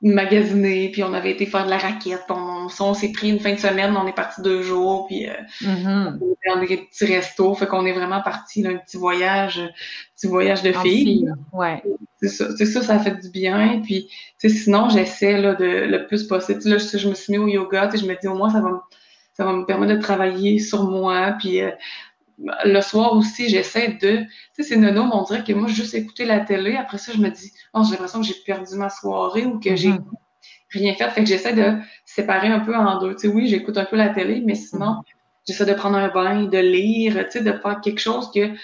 magasiner, 0.00 0.90
puis 0.90 1.02
on 1.02 1.12
avait 1.12 1.32
été 1.32 1.44
faire 1.44 1.64
de 1.64 1.70
la 1.70 1.78
raquette. 1.78 2.24
On, 2.28 2.68
on, 2.80 2.94
s'est 2.94 3.10
pris 3.10 3.30
une 3.30 3.40
fin 3.40 3.52
de 3.54 3.58
semaine, 3.58 3.96
on 3.96 4.06
est 4.06 4.14
parti 4.14 4.42
deux 4.42 4.62
jours, 4.62 5.06
puis 5.08 5.28
euh, 5.28 5.32
mm-hmm. 5.62 6.18
on 6.20 6.32
était 6.32 6.48
dans 6.54 6.60
des 6.60 6.76
petits 6.76 7.04
restos. 7.04 7.54
Fait 7.54 7.66
qu'on 7.66 7.84
est 7.84 7.92
vraiment 7.92 8.22
parti 8.22 8.64
un 8.66 8.76
petit 8.76 8.96
voyage, 8.96 9.60
petit 10.14 10.28
voyage 10.28 10.62
de 10.62 10.72
filles. 10.72 11.28
Ouais. 11.52 11.82
C'est 12.22 12.28
ça, 12.28 12.46
c'est 12.56 12.66
ça, 12.66 12.82
ça 12.82 12.98
fait 13.00 13.20
du 13.20 13.30
bien. 13.30 13.82
Puis, 13.84 14.08
sinon, 14.38 14.88
j'essaie 14.88 15.40
là, 15.40 15.54
de 15.54 15.64
le 15.64 16.06
plus 16.06 16.24
possible. 16.24 16.60
Là, 16.64 16.78
je, 16.78 16.96
je 16.96 17.08
me 17.08 17.14
suis 17.14 17.32
mis 17.32 17.38
au 17.38 17.48
yoga, 17.48 17.90
je 17.92 18.06
me 18.06 18.20
dis 18.20 18.28
au 18.28 18.34
moins 18.34 18.50
ça 18.50 18.60
va, 18.60 18.84
ça 19.32 19.44
va 19.44 19.52
me 19.52 19.64
permettre 19.64 19.94
de 19.94 20.00
travailler 20.00 20.60
sur 20.60 20.84
moi. 20.84 21.34
Puis 21.40 21.60
euh, 21.60 21.70
le 22.38 22.80
soir 22.80 23.12
aussi, 23.14 23.48
j'essaie 23.48 23.98
de. 24.00 24.18
Tu 24.18 24.26
sais, 24.52 24.62
c'est 24.62 24.76
nono, 24.76 25.02
on 25.12 25.22
dirait 25.22 25.44
que 25.44 25.52
moi, 25.52 25.68
juste 25.68 25.94
écouter 25.94 26.24
la 26.24 26.40
télé, 26.40 26.76
après 26.76 26.98
ça, 26.98 27.12
je 27.12 27.18
me 27.18 27.30
dis, 27.30 27.52
oh, 27.74 27.82
j'ai 27.84 27.92
l'impression 27.92 28.20
que 28.20 28.26
j'ai 28.26 28.34
perdu 28.46 28.76
ma 28.76 28.90
soirée 28.90 29.44
ou 29.44 29.58
que 29.58 29.74
j'ai 29.76 29.90
mm-hmm. 29.90 30.04
rien 30.70 30.94
fait. 30.94 31.10
Fait 31.10 31.22
que 31.22 31.28
j'essaie 31.28 31.54
de 31.54 31.78
séparer 32.04 32.48
un 32.48 32.60
peu 32.60 32.74
en 32.74 32.98
deux. 33.00 33.14
Tu 33.14 33.28
sais, 33.28 33.28
oui, 33.28 33.48
j'écoute 33.48 33.76
un 33.76 33.84
peu 33.84 33.96
la 33.96 34.10
télé, 34.10 34.42
mais 34.44 34.54
sinon, 34.54 34.92
mm-hmm. 34.92 35.02
j'essaie 35.48 35.66
de 35.66 35.74
prendre 35.74 35.96
un 35.96 36.08
bain, 36.08 36.44
de 36.44 36.58
lire, 36.58 37.24
tu 37.24 37.38
sais, 37.38 37.40
de 37.42 37.52
faire 37.52 37.80
quelque 37.80 38.00
chose 38.00 38.30
que 38.32 38.54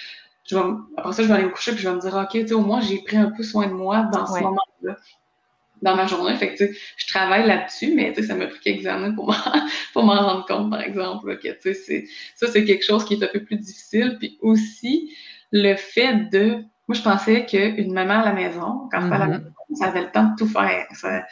je 0.47 0.57
vais, 0.57 0.63
après 0.97 1.13
ça, 1.13 1.23
je 1.23 1.29
vais 1.29 1.35
aller 1.35 1.45
me 1.45 1.51
coucher 1.51 1.73
puis 1.73 1.83
je 1.83 1.89
vais 1.89 1.95
me 1.95 2.01
dire, 2.01 2.15
OK, 2.15 2.31
tu 2.31 2.49
sais, 2.49 2.55
au 2.55 2.61
moins, 2.61 2.81
j'ai 2.81 2.99
pris 3.03 3.17
un 3.17 3.31
peu 3.31 3.43
soin 3.43 3.67
de 3.67 3.73
moi 3.73 4.09
dans 4.13 4.27
ce 4.27 4.41
moment-là 4.41 4.97
dans 5.85 5.95
ma 5.95 6.07
journée. 6.07 6.35
Fait 6.37 6.55
que, 6.55 6.65
je 6.97 7.07
travaille 7.07 7.47
là-dessus, 7.47 7.93
mais 7.95 8.13
ça 8.15 8.35
m'a 8.35 8.47
pris 8.47 8.61
quelques 8.61 8.87
années 8.87 9.15
pour 9.15 9.27
m'en 10.03 10.15
rendre 10.15 10.47
compte, 10.47 10.71
par 10.71 10.81
exemple, 10.81 11.39
que 11.39 11.49
ça, 11.63 12.47
c'est 12.53 12.65
quelque 12.65 12.85
chose 12.85 13.05
qui 13.05 13.15
est 13.15 13.23
un 13.23 13.29
peu 13.29 13.45
plus 13.45 13.59
difficile. 13.59 14.17
Puis 14.19 14.39
aussi, 14.41 15.15
le 15.53 15.77
fait 15.77 16.31
de. 16.33 16.65
Moi, 16.87 16.99
je 16.99 17.03
pensais 17.03 17.47
qu'une 17.47 17.93
maman 17.93 18.21
à 18.21 18.25
la 18.25 18.33
maison, 18.33 18.89
quand 18.91 19.01
mm 19.01 19.13
à 19.13 19.19
la 19.19 19.27
mm-hmm. 19.27 19.31
maison, 19.31 19.51
ça 19.75 19.87
avait 19.87 20.03
le 20.03 20.11
temps 20.11 20.25
de 20.25 20.37
tout 20.37 20.49
faire. 20.49 20.87
Ça, 20.93 21.23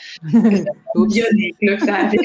bionique, 0.94 1.56
là, 1.60 1.76
que 1.76 1.84
ça 1.84 1.94
avait, 1.96 2.16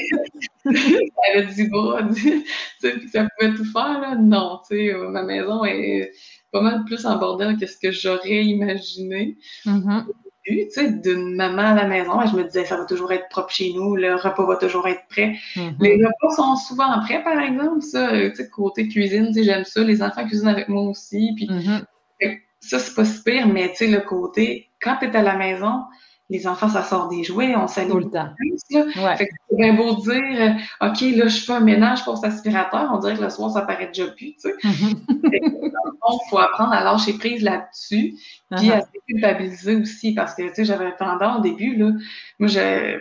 ça 0.64 1.22
avait 1.34 1.46
du 1.46 1.68
bras, 1.68 2.00
ça 2.80 3.26
pouvait 3.38 3.54
tout 3.54 3.64
faire. 3.66 4.00
Là. 4.00 4.14
Non, 4.16 4.60
tu 4.68 4.76
sais, 4.76 4.94
ma 4.94 5.22
maison 5.22 5.64
est 5.64 6.12
pas 6.52 6.62
mal 6.62 6.84
plus 6.86 7.04
en 7.04 7.18
bordel 7.18 7.58
que 7.58 7.66
ce 7.66 7.76
que 7.76 7.90
j'aurais 7.90 8.44
imaginé. 8.44 9.36
Mm 9.66 10.04
tu 10.48 10.70
sais, 10.70 10.90
d'une 10.90 11.34
maman 11.34 11.62
à 11.62 11.74
la 11.74 11.86
maison, 11.86 12.20
je 12.26 12.36
me 12.36 12.44
disais, 12.44 12.64
ça 12.64 12.76
va 12.76 12.84
toujours 12.84 13.12
être 13.12 13.28
propre 13.28 13.50
chez 13.50 13.72
nous, 13.72 13.96
le 13.96 14.14
repas 14.14 14.44
va 14.46 14.56
toujours 14.56 14.86
être 14.88 15.06
prêt. 15.08 15.34
Mm-hmm. 15.56 15.74
Les 15.80 15.94
repas 16.04 16.34
sont 16.34 16.56
souvent 16.56 16.98
prêts, 17.04 17.22
par 17.22 17.38
exemple, 17.38 17.82
ça, 17.82 18.10
tu 18.12 18.34
sais, 18.34 18.48
côté 18.48 18.88
cuisine, 18.88 19.32
j'aime 19.34 19.64
ça, 19.64 19.82
les 19.82 20.02
enfants 20.02 20.26
cuisinent 20.26 20.48
avec 20.48 20.68
moi 20.68 20.82
aussi, 20.82 21.32
puis 21.36 21.46
mm-hmm. 21.46 22.40
ça, 22.60 22.78
c'est 22.78 22.94
pas 22.94 23.04
si 23.04 23.22
pire, 23.22 23.46
mais 23.48 23.70
tu 23.70 23.76
sais, 23.76 23.86
le 23.88 24.00
côté, 24.00 24.68
quand 24.80 24.96
tu 25.00 25.06
es 25.06 25.16
à 25.16 25.22
la 25.22 25.36
maison, 25.36 25.82
les 26.30 26.46
enfants, 26.46 26.68
ça 26.68 26.82
sort 26.82 27.08
des 27.08 27.24
jouets, 27.24 27.56
on 27.56 27.66
s'allume. 27.66 27.92
Tout 27.92 27.98
le 27.98 28.10
temps. 28.10 28.28
c'est 28.68 29.56
bien 29.56 29.72
beau 29.72 29.94
dire, 29.94 30.58
euh, 30.82 30.86
OK, 30.86 31.00
là, 31.00 31.26
je 31.26 31.40
fais 31.40 31.54
un 31.54 31.60
ménage 31.60 32.04
pour 32.04 32.18
cet 32.18 32.32
aspirateur, 32.32 32.90
on 32.92 32.98
dirait 32.98 33.16
que 33.16 33.22
le 33.22 33.30
soir, 33.30 33.50
ça 33.50 33.62
paraît 33.62 33.86
déjà 33.86 34.08
plus, 34.08 34.34
tu 34.34 34.40
sais. 34.40 34.54
il 34.62 36.30
faut 36.30 36.38
apprendre 36.38 36.72
à 36.72 36.84
lâcher 36.84 37.14
prise 37.14 37.42
là-dessus, 37.42 38.14
puis 38.56 38.70
à 38.70 38.78
uh-huh. 38.78 38.82
se 38.82 39.00
culpabiliser 39.06 39.76
aussi, 39.76 40.12
parce 40.12 40.34
que, 40.34 40.42
tu 40.42 40.54
sais, 40.54 40.64
j'avais 40.66 40.94
tendance 40.96 41.38
au 41.38 41.40
début, 41.40 41.76
là, 41.76 41.92
moi, 42.38 42.48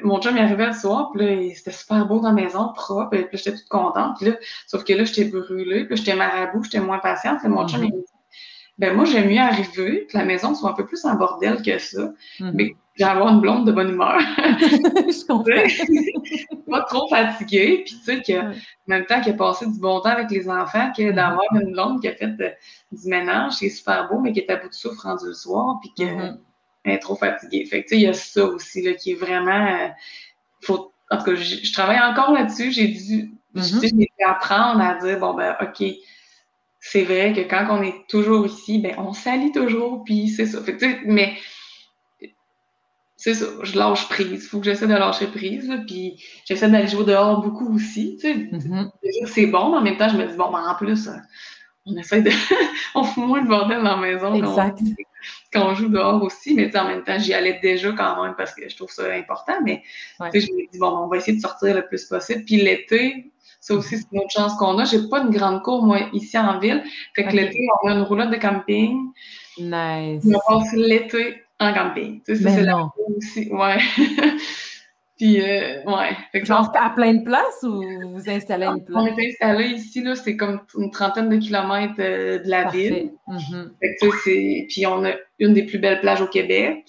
mon 0.04 0.22
chum, 0.22 0.36
il 0.38 0.42
arrivait 0.42 0.68
le 0.68 0.74
soir, 0.74 1.12
puis 1.14 1.26
là, 1.26 1.54
c'était 1.54 1.72
super 1.72 2.06
beau 2.08 2.20
dans 2.20 2.30
la 2.30 2.42
maison, 2.42 2.72
propre, 2.74 3.18
puis 3.18 3.38
j'étais 3.38 3.58
toute 3.58 3.68
contente, 3.68 4.18
puis 4.18 4.30
là, 4.30 4.36
sauf 4.68 4.86
que 4.86 4.94
là, 4.94 5.04
j'étais 5.04 5.26
brûlée, 5.26 5.86
puis 5.86 5.98
j'étais 5.98 6.16
marabout, 6.16 6.64
j'étais 6.64 6.80
moins 6.80 7.00
patiente, 7.00 7.40
et 7.44 7.50
mon 7.50 7.68
chum, 7.68 7.84
il 7.84 7.94
me 7.94 8.00
dit, 8.00 8.06
ben 8.78 8.96
moi, 8.96 9.06
j'aime 9.06 9.30
mieux 9.30 9.40
arriver, 9.40 10.08
que 10.10 10.18
la 10.18 10.24
maison 10.24 10.56
soit 10.56 10.70
un 10.70 10.74
peu 10.74 10.86
plus 10.86 11.04
en 11.04 11.16
bordel 11.16 11.62
que 11.62 11.78
ça, 11.78 12.14
mm-hmm. 12.40 12.52
mais 12.54 12.76
j'ai 12.98 13.06
avoir 13.06 13.34
une 13.34 13.42
blonde 13.42 13.68
de 13.68 13.72
bonne 13.72 13.90
humeur. 13.90 14.20
je 14.38 15.26
comprends. 15.26 16.64
pas 16.70 16.82
trop 16.84 17.08
fatiguée, 17.10 17.84
puis 17.86 17.96
tu 17.96 18.04
sais, 18.04 18.22
que, 18.22 18.40
en 18.40 18.54
même 18.88 19.06
temps, 19.06 19.22
qui 19.22 19.30
a 19.30 19.34
passé 19.34 19.68
du 19.68 19.80
bon 19.80 20.00
temps 20.02 20.10
avec 20.10 20.32
les 20.32 20.50
enfants, 20.50 20.92
que 20.96 21.12
d'avoir 21.12 21.46
une 21.54 21.72
blonde 21.72 22.02
qui 22.02 22.08
a 22.08 22.16
fait 22.16 22.34
euh, 22.40 22.50
du 22.92 23.08
ménage, 23.08 23.58
qui 23.58 23.68
est 23.68 23.70
super 23.70 24.10
beau, 24.10 24.20
mais 24.20 24.32
qui 24.34 24.40
est 24.40 24.50
à 24.50 24.56
bout 24.56 24.70
de 24.70 24.74
souffle 24.74 25.00
rendu 25.02 25.26
le 25.28 25.34
soir, 25.34 25.78
puis 25.82 25.92
qu'elle 25.96 26.18
mm-hmm. 26.18 26.92
est 26.92 27.00
trop 27.00 27.16
fatiguée. 27.16 27.66
Fait 27.66 27.84
que, 27.84 27.90
tu 27.90 27.96
sais, 27.96 27.98
il 27.98 28.04
y 28.04 28.08
a 28.08 28.14
ça 28.14 28.46
aussi, 28.46 28.82
là, 28.82 28.94
qui 28.94 29.12
est 29.12 29.16
vraiment. 29.16 29.68
Euh, 29.68 29.88
faut, 30.62 30.92
en 31.12 31.18
tout 31.18 31.24
cas, 31.24 31.36
je, 31.36 31.72
travaille 31.74 32.00
encore 32.00 32.32
là-dessus. 32.34 32.72
J'ai 32.72 32.88
dû, 32.88 33.32
mm-hmm. 33.56 34.08
apprendre 34.26 34.82
à 34.82 34.96
dire, 34.96 35.20
bon, 35.20 35.36
ben, 35.36 35.56
OK, 35.62 35.84
c'est 36.80 37.04
vrai 37.04 37.34
que 37.34 37.42
quand 37.42 37.68
on 37.70 37.84
est 37.84 38.08
toujours 38.10 38.48
ici, 38.48 38.80
ben, 38.80 38.96
on 38.98 39.14
s'allie 39.14 39.52
toujours, 39.52 40.04
puis 40.04 40.30
c'est 40.30 40.48
ça. 40.48 40.62
Fait 40.64 40.76
que, 40.76 40.86
mais 41.06 41.36
c'est 43.28 43.34
ça, 43.34 43.46
je 43.62 43.78
lâche 43.78 44.08
prise. 44.08 44.46
Il 44.46 44.48
faut 44.48 44.60
que 44.60 44.66
j'essaie 44.66 44.88
de 44.88 44.94
lâcher 44.94 45.28
prise. 45.28 45.70
puis 45.86 46.24
j'essaie 46.46 46.70
d'aller 46.70 46.88
jouer 46.88 47.04
dehors 47.04 47.42
beaucoup 47.42 47.76
aussi. 47.76 48.18
Tu 48.22 48.28
sais. 48.28 48.34
Mm-hmm. 48.36 48.90
C'est 49.26 49.48
bon, 49.48 49.72
mais 49.72 49.78
en 49.78 49.82
même 49.82 49.98
temps, 49.98 50.08
je 50.08 50.16
me 50.16 50.26
dis, 50.26 50.38
bon, 50.38 50.50
ben, 50.50 50.64
en 50.66 50.76
plus, 50.76 51.10
on 51.86 51.98
essaie 51.98 52.22
de. 52.22 52.32
on 52.96 53.04
fout 53.04 53.28
moins 53.28 53.42
de 53.42 53.50
bordel 53.50 53.80
dans 53.80 53.98
la 53.98 53.98
maison 53.98 54.34
exact. 54.34 54.80
Quand, 55.52 55.72
on, 55.72 55.76
joue 55.76 55.90
dehors 55.90 56.24
aussi. 56.24 56.54
Mais 56.54 56.76
en 56.78 56.88
même 56.88 57.04
temps, 57.04 57.20
j'y 57.20 57.34
allais 57.34 57.60
déjà 57.62 57.92
quand 57.92 58.24
même 58.24 58.34
parce 58.38 58.54
que 58.54 58.70
je 58.70 58.76
trouve 58.78 58.92
ça 58.92 59.12
important. 59.14 59.60
Mais 59.62 59.84
je 60.20 60.40
me 60.40 60.72
dis, 60.72 60.80
bon, 60.80 60.88
on 60.88 61.08
va 61.08 61.18
essayer 61.18 61.36
de 61.36 61.42
sortir 61.42 61.76
le 61.76 61.86
plus 61.86 62.06
possible. 62.06 62.46
Puis 62.46 62.56
l'été, 62.56 63.34
ça 63.60 63.74
aussi, 63.74 63.98
c'est 63.98 64.08
une 64.14 64.20
autre 64.20 64.32
chance 64.32 64.56
qu'on 64.56 64.78
a. 64.78 64.86
J'ai 64.86 65.10
pas 65.10 65.20
une 65.20 65.32
grande 65.32 65.64
cour, 65.64 65.86
moi, 65.86 66.00
ici 66.14 66.38
en 66.38 66.60
ville. 66.60 66.82
Fait 67.14 67.26
que 67.26 67.36
l'été, 67.36 67.68
on 67.84 67.90
a 67.90 67.94
une 67.96 68.04
roulotte 68.04 68.30
de 68.30 68.38
camping. 68.38 69.12
Nice. 69.58 70.24
On 70.26 70.60
passe 70.60 70.72
l'été 70.74 71.44
en 71.60 71.74
camping. 71.74 72.22
Tu 72.24 72.36
sais, 72.36 72.64
non. 72.64 72.90
aussi. 73.16 73.50
Ouais. 73.52 73.78
Puis, 75.18 75.42
euh, 75.42 75.84
ouais. 75.86 76.16
Fait 76.32 76.42
que 76.42 76.46
Genre 76.46 76.72
à 76.76 76.92
plein 76.92 77.16
de 77.16 77.24
places 77.24 77.64
ou 77.64 77.84
vous 78.14 78.30
installez 78.30 78.68
une 78.68 78.86
place? 78.86 79.02
On 79.02 79.08
est 79.08 79.28
installé 79.28 79.70
ici, 79.70 80.04
là, 80.04 80.16
c'est 80.16 80.38
comme 80.38 80.62
une 80.78 80.92
trentaine 80.92 81.30
de 81.30 81.38
kilomètres 81.38 81.96
euh, 82.00 82.38
de 82.38 82.48
la 82.48 82.70
ville. 82.70 83.12
Mm-hmm. 83.28 83.70
Fait 83.80 83.96
que, 84.00 84.16
c'est... 84.24 84.68
Puis, 84.70 84.86
on 84.86 85.04
a 85.06 85.14
une 85.40 85.54
des 85.54 85.64
plus 85.64 85.80
belles 85.80 86.02
plages 86.02 86.22
au 86.22 86.28
Québec. 86.28 86.86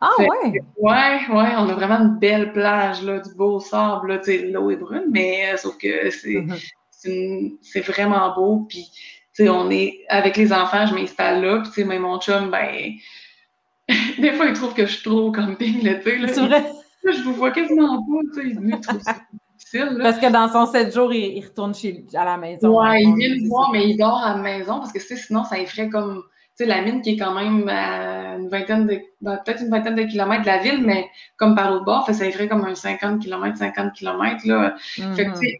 Ah 0.00 0.08
ouais? 0.18 0.62
ouais, 0.78 1.20
ouais, 1.28 1.52
on 1.58 1.68
a 1.68 1.74
vraiment 1.74 1.98
une 1.98 2.18
belle 2.18 2.54
plage, 2.54 3.02
là, 3.02 3.18
du 3.18 3.34
beau 3.34 3.60
sable, 3.60 4.08
là, 4.08 4.18
tu 4.18 4.32
sais, 4.32 4.38
l'eau 4.46 4.70
est 4.70 4.76
brune, 4.76 5.04
mais 5.10 5.52
euh, 5.52 5.58
sauf 5.58 5.76
que 5.76 6.08
c'est, 6.08 6.40
mm-hmm. 6.40 7.58
c'est, 7.60 7.80
vraiment 7.80 8.34
beau, 8.34 8.64
puis, 8.66 8.90
tu 9.34 9.44
sais, 9.44 9.50
on 9.50 9.68
est, 9.68 9.98
avec 10.08 10.38
les 10.38 10.54
enfants, 10.54 10.86
je 10.86 10.94
m'installe 10.94 11.44
là, 11.44 11.60
puis, 11.60 11.70
tu 11.70 11.86
sais, 11.86 11.98
mon 11.98 12.18
chum, 12.18 12.50
ben, 12.50 12.94
des 14.18 14.32
fois, 14.32 14.46
il 14.46 14.52
trouve 14.52 14.74
que 14.74 14.86
je 14.86 14.92
suis 14.92 15.02
trop 15.02 15.28
au 15.28 15.32
camping 15.32 15.82
l'été. 15.82 16.18
C'est 16.28 16.46
vrai? 16.46 16.64
je 17.04 17.22
vous 17.22 17.34
vois 17.34 17.50
quasiment 17.50 17.98
pas, 17.98 18.20
tu 18.34 18.50
sais, 18.50 18.56
il 18.62 18.80
trouve 18.80 19.00
ça 19.00 19.16
difficile. 19.58 19.98
Parce 20.02 20.18
que 20.18 20.30
dans 20.30 20.48
son 20.48 20.70
7 20.70 20.92
jours, 20.92 21.12
il, 21.12 21.42
retourne 21.44 21.74
chez, 21.74 22.04
à 22.14 22.24
la 22.24 22.36
maison. 22.36 22.80
Ouais, 22.80 23.02
il 23.02 23.14
vient 23.14 23.34
me 23.36 23.48
voir, 23.48 23.70
mais 23.72 23.88
il 23.88 23.96
dort 23.96 24.22
à 24.22 24.36
la 24.36 24.42
maison 24.42 24.78
parce 24.78 24.92
que 24.92 25.00
sinon, 25.00 25.44
ça 25.44 25.58
effraie 25.58 25.88
comme. 25.88 26.22
Tu 26.56 26.64
sais, 26.64 26.66
la 26.66 26.82
mine 26.82 27.00
qui 27.00 27.10
est 27.10 27.16
quand 27.16 27.34
même 27.34 27.68
à 27.68 28.36
une 28.36 28.48
vingtaine 28.48 28.86
de. 28.86 29.00
Ben, 29.20 29.38
peut-être 29.44 29.62
une 29.62 29.70
vingtaine 29.70 29.94
de 29.94 30.02
kilomètres 30.02 30.42
de 30.42 30.46
la 30.46 30.58
ville, 30.58 30.82
mais 30.84 31.08
comme 31.36 31.54
par 31.54 31.72
au 31.72 31.84
bord, 31.84 32.06
ça 32.10 32.26
effraie 32.26 32.48
comme 32.48 32.64
un 32.64 32.74
50 32.74 33.22
km, 33.22 33.56
50 33.56 33.92
km. 33.94 34.46
Là. 34.46 34.74
Fait 34.78 35.02
que, 35.02 35.30
tu 35.30 35.36
sais, 35.36 35.58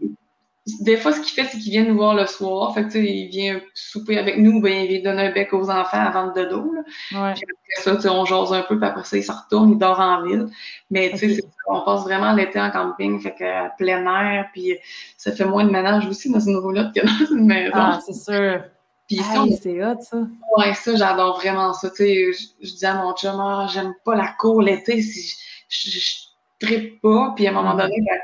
des 0.80 0.96
fois, 0.96 1.12
ce 1.12 1.20
qu'il 1.20 1.30
fait, 1.30 1.48
c'est 1.50 1.58
qu'il 1.58 1.72
vient 1.72 1.84
nous 1.84 1.96
voir 1.96 2.14
le 2.14 2.26
soir. 2.26 2.74
Fait 2.74 2.86
que, 2.86 2.98
il 2.98 3.28
vient 3.28 3.60
souper 3.74 4.18
avec 4.18 4.38
nous, 4.38 4.60
ben, 4.60 4.72
il 4.72 4.88
vient 4.88 5.12
donner 5.12 5.28
un 5.28 5.32
bec 5.32 5.52
aux 5.52 5.70
enfants 5.70 6.04
avant 6.06 6.26
le 6.26 6.32
dodo. 6.34 6.72
Là. 6.72 6.80
Ouais. 7.12 7.34
Puis 7.34 7.44
après 7.78 8.00
ça, 8.00 8.12
on 8.12 8.24
jase 8.24 8.52
un 8.52 8.62
peu, 8.62 8.78
puis 8.78 8.88
après 8.88 9.04
ça, 9.04 9.16
il 9.16 9.24
se 9.24 9.32
retourne, 9.32 9.72
il 9.72 9.78
dort 9.78 9.98
en 9.98 10.22
ville. 10.22 10.48
Mais 10.90 11.10
tu 11.12 11.34
sais, 11.34 11.42
on 11.66 11.80
passe 11.82 12.02
vraiment 12.02 12.32
l'été 12.32 12.60
en 12.60 12.70
camping, 12.70 13.20
fait 13.20 13.34
que 13.34 13.76
plein 13.76 14.04
air, 14.04 14.48
puis 14.52 14.76
ça 15.16 15.32
fait 15.32 15.44
moins 15.44 15.64
de 15.64 15.70
ménage 15.70 16.06
aussi 16.06 16.30
dans 16.30 16.40
une 16.40 16.56
roulotte 16.56 16.94
que 16.94 17.00
dans 17.00 17.36
une 17.36 17.46
maison. 17.46 17.72
Ah, 17.74 18.00
c'est 18.04 18.14
sûr. 18.14 18.62
Puis 19.08 19.20
c'est 19.60 19.84
hot, 19.84 20.00
ça. 20.00 20.18
Ouais, 20.56 20.74
ça, 20.74 20.94
j'adore 20.94 21.38
vraiment 21.40 21.72
ça. 21.72 21.88
Je, 21.98 22.76
dis 22.76 22.86
à 22.86 22.94
mon 22.94 23.12
chum, 23.14 23.40
ah, 23.40 23.66
j'aime 23.72 23.94
pas 24.04 24.14
la 24.14 24.28
cour 24.38 24.62
l'été, 24.62 25.02
si 25.02 25.36
je, 25.68 25.90
je, 25.90 26.29
trippe 26.60 27.00
pas. 27.00 27.32
Puis 27.34 27.46
à 27.46 27.50
un 27.50 27.54
moment 27.54 27.74
donné, 27.74 27.96
ben, 28.08 28.18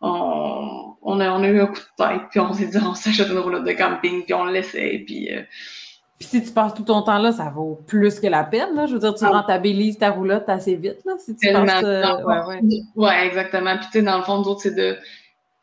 on, 0.00 0.94
on, 1.02 1.20
a, 1.20 1.30
on 1.30 1.42
a 1.42 1.48
eu 1.48 1.60
un 1.60 1.66
coup 1.66 1.74
de 1.74 2.04
tête, 2.04 2.22
puis 2.30 2.40
on 2.40 2.52
s'est 2.52 2.66
dit, 2.66 2.78
on 2.78 2.94
s'achète 2.94 3.28
une 3.28 3.38
roulotte 3.38 3.64
de 3.64 3.72
camping, 3.72 4.24
puis 4.24 4.34
on 4.34 4.44
l'essaie, 4.46 5.02
puis... 5.06 5.32
Euh, 5.32 5.42
puis 6.18 6.28
si 6.28 6.44
tu 6.44 6.52
passes 6.52 6.72
tout 6.72 6.84
ton 6.84 7.02
temps 7.02 7.18
là, 7.18 7.32
ça 7.32 7.50
vaut 7.50 7.80
plus 7.84 8.20
que 8.20 8.28
la 8.28 8.44
peine. 8.44 8.76
Là. 8.76 8.86
Je 8.86 8.92
veux 8.92 9.00
dire, 9.00 9.12
tu 9.12 9.24
ah. 9.24 9.30
rentabilises 9.30 9.98
ta 9.98 10.10
roulotte 10.10 10.48
assez 10.48 10.76
vite. 10.76 10.98
Là, 11.04 11.14
si 11.18 11.34
tu 11.34 11.52
passes, 11.52 11.82
euh, 11.82 12.22
ouais, 12.22 12.38
ouais. 12.46 12.60
ouais, 12.94 13.26
exactement. 13.26 13.76
Puis 13.76 13.86
tu 13.86 13.98
sais, 13.98 14.02
dans 14.02 14.18
le 14.18 14.22
fond, 14.22 14.40
d'autres, 14.40 14.60
c'est 14.60 14.76
de. 14.76 14.96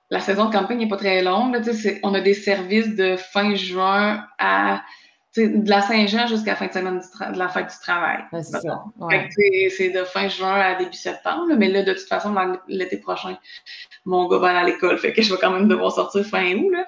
La 0.10 0.20
saison 0.20 0.50
de 0.50 0.52
camping 0.52 0.78
n'est 0.78 0.89
pas 0.89 0.98
très 0.98 1.22
longue. 1.22 1.54
Là, 1.54 1.62
on 2.04 2.13
a 2.13 2.20
des 2.20 2.34
services 2.34 2.94
de 2.94 3.15
fin 3.15 3.56
juin 3.56 4.26
à 4.38 4.82
de 5.38 5.70
la 5.70 5.82
Saint-Jean 5.82 6.26
jusqu'à 6.26 6.52
la 6.52 6.56
fin 6.56 6.68
de 6.68 6.74
semaine 6.74 7.02
de 7.34 7.38
la 7.38 7.50
fête 7.50 7.68
du 7.68 7.80
travail. 7.82 8.24
c'est 8.32 8.62
ça. 8.62 8.84
C'est 9.70 9.89
de 9.89 10.04
fin 10.04 10.28
juin 10.28 10.60
à 10.60 10.76
début 10.76 10.94
septembre, 10.94 11.54
mais 11.56 11.70
là, 11.70 11.84
de 11.84 11.94
toute 11.94 12.08
façon, 12.08 12.36
l'été 12.68 12.98
prochain, 12.98 13.38
mon 14.06 14.28
gars 14.28 14.39
va 14.39 14.50
aller 14.50 14.60
à 14.60 14.63
l'école, 14.63 14.98
fait 14.98 15.13
que 15.13 15.22
je 15.22 15.32
vais 15.32 15.39
quand 15.39 15.52
même 15.52 15.68
devoir 15.68 15.92
sortir 15.92 16.26
fin 16.26 16.56
août. 16.56 16.72
Là. 16.72 16.86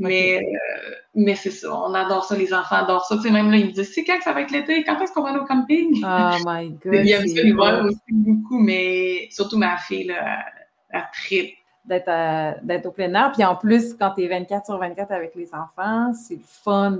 Mais, 0.00 0.38
euh, 0.38 0.90
mais 1.14 1.36
c'est 1.36 1.52
ça, 1.52 1.72
on 1.72 1.94
adore 1.94 2.24
ça, 2.24 2.36
les 2.36 2.52
enfants 2.52 2.76
adorent 2.76 3.06
ça. 3.06 3.16
Même 3.30 3.50
là, 3.50 3.58
ils 3.58 3.66
me 3.66 3.70
disent 3.70 3.92
c'est 3.94 4.04
quand 4.04 4.18
que 4.18 4.24
ça 4.24 4.32
va 4.32 4.40
être 4.40 4.50
l'été, 4.50 4.82
quand 4.82 5.00
est-ce 5.00 5.12
qu'on 5.12 5.22
va 5.22 5.30
aller 5.30 5.38
au 5.38 5.44
camping? 5.44 6.02
Oh 6.04 6.36
my 6.46 6.70
god. 6.70 6.94
Il 6.94 7.06
y 7.06 7.14
a 7.14 7.20
ça 7.20 7.24
l'hiver 7.26 7.84
aussi 7.84 8.00
beaucoup, 8.10 8.58
mais 8.58 9.28
surtout 9.30 9.56
ma 9.56 9.76
fille, 9.76 10.06
là, 10.06 10.44
elle 10.90 11.04
tripe 11.12 11.54
d'être 11.84 12.86
au 12.86 12.90
plein 12.90 13.12
air. 13.14 13.32
Puis 13.32 13.44
en 13.44 13.56
plus, 13.56 13.94
quand 13.94 14.12
tu 14.16 14.24
es 14.24 14.28
24 14.28 14.66
sur 14.66 14.78
24 14.78 15.12
avec 15.12 15.34
les 15.34 15.54
enfants, 15.54 16.12
c'est 16.14 16.36
le 16.36 16.44
fun 16.44 16.98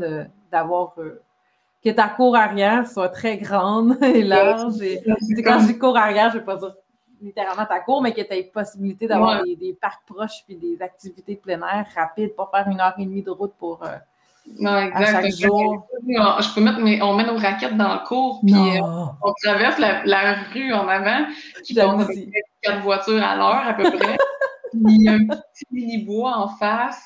d'avoir 0.51 0.95
euh, 0.99 1.23
que 1.85 1.91
ta 1.91 2.09
cour 2.09 2.37
arrière 2.37 2.87
soit 2.87 3.09
très 3.09 3.37
grande 3.37 3.97
et 4.03 4.23
large. 4.23 4.81
Et, 4.83 5.03
quand 5.43 5.61
je 5.61 5.67
dis 5.67 5.79
cour 5.79 5.97
arrière, 5.97 6.31
je 6.31 6.37
ne 6.37 6.41
vais 6.41 6.45
pas 6.45 6.57
dire 6.57 6.75
littéralement 7.21 7.65
ta 7.65 7.81
cour, 7.81 8.03
mais 8.03 8.13
que 8.13 8.21
tu 8.21 8.33
aies 8.33 8.45
possibilité 8.45 9.07
d'avoir 9.07 9.43
des, 9.43 9.77
parcs 9.81 10.05
proches 10.07 10.45
puis 10.47 10.57
des 10.57 10.81
activités 10.83 11.37
de 11.37 11.41
plein 11.41 11.61
air 11.61 11.87
rapides, 11.95 12.35
pas 12.35 12.51
faire 12.53 12.69
une 12.69 12.81
heure 12.81 12.95
et 12.99 13.05
demie 13.05 13.23
de 13.23 13.31
route 13.31 13.55
pour. 13.59 13.83
Euh, 13.83 13.97
non, 14.61 14.77
exact. 14.77 15.31
jour. 15.41 15.87
Je 16.07 16.55
peux 16.55 16.61
mettre 16.61 16.79
mes, 16.81 17.01
on 17.03 17.15
met 17.15 17.25
nos 17.25 17.39
raquettes 17.39 17.79
dans 17.79 17.95
le 17.95 18.07
cours, 18.07 18.41
puis 18.45 18.55
euh, 18.55 18.83
on 18.83 19.33
traverse 19.43 19.79
la, 19.79 20.35
rue 20.53 20.75
en 20.75 20.87
avant, 20.87 21.25
qui 21.65 21.75
passe 21.75 22.09
quatre 22.63 22.83
voitures 22.83 23.23
à 23.23 23.37
l'heure 23.37 23.67
à 23.67 23.73
peu 23.73 23.85
près. 23.85 24.17
il 24.89 25.03
y 25.03 25.09
a 25.09 25.13
un 25.13 25.27
petit 25.27 25.67
mini-bois 25.71 26.37
en 26.37 26.49
face. 26.49 27.03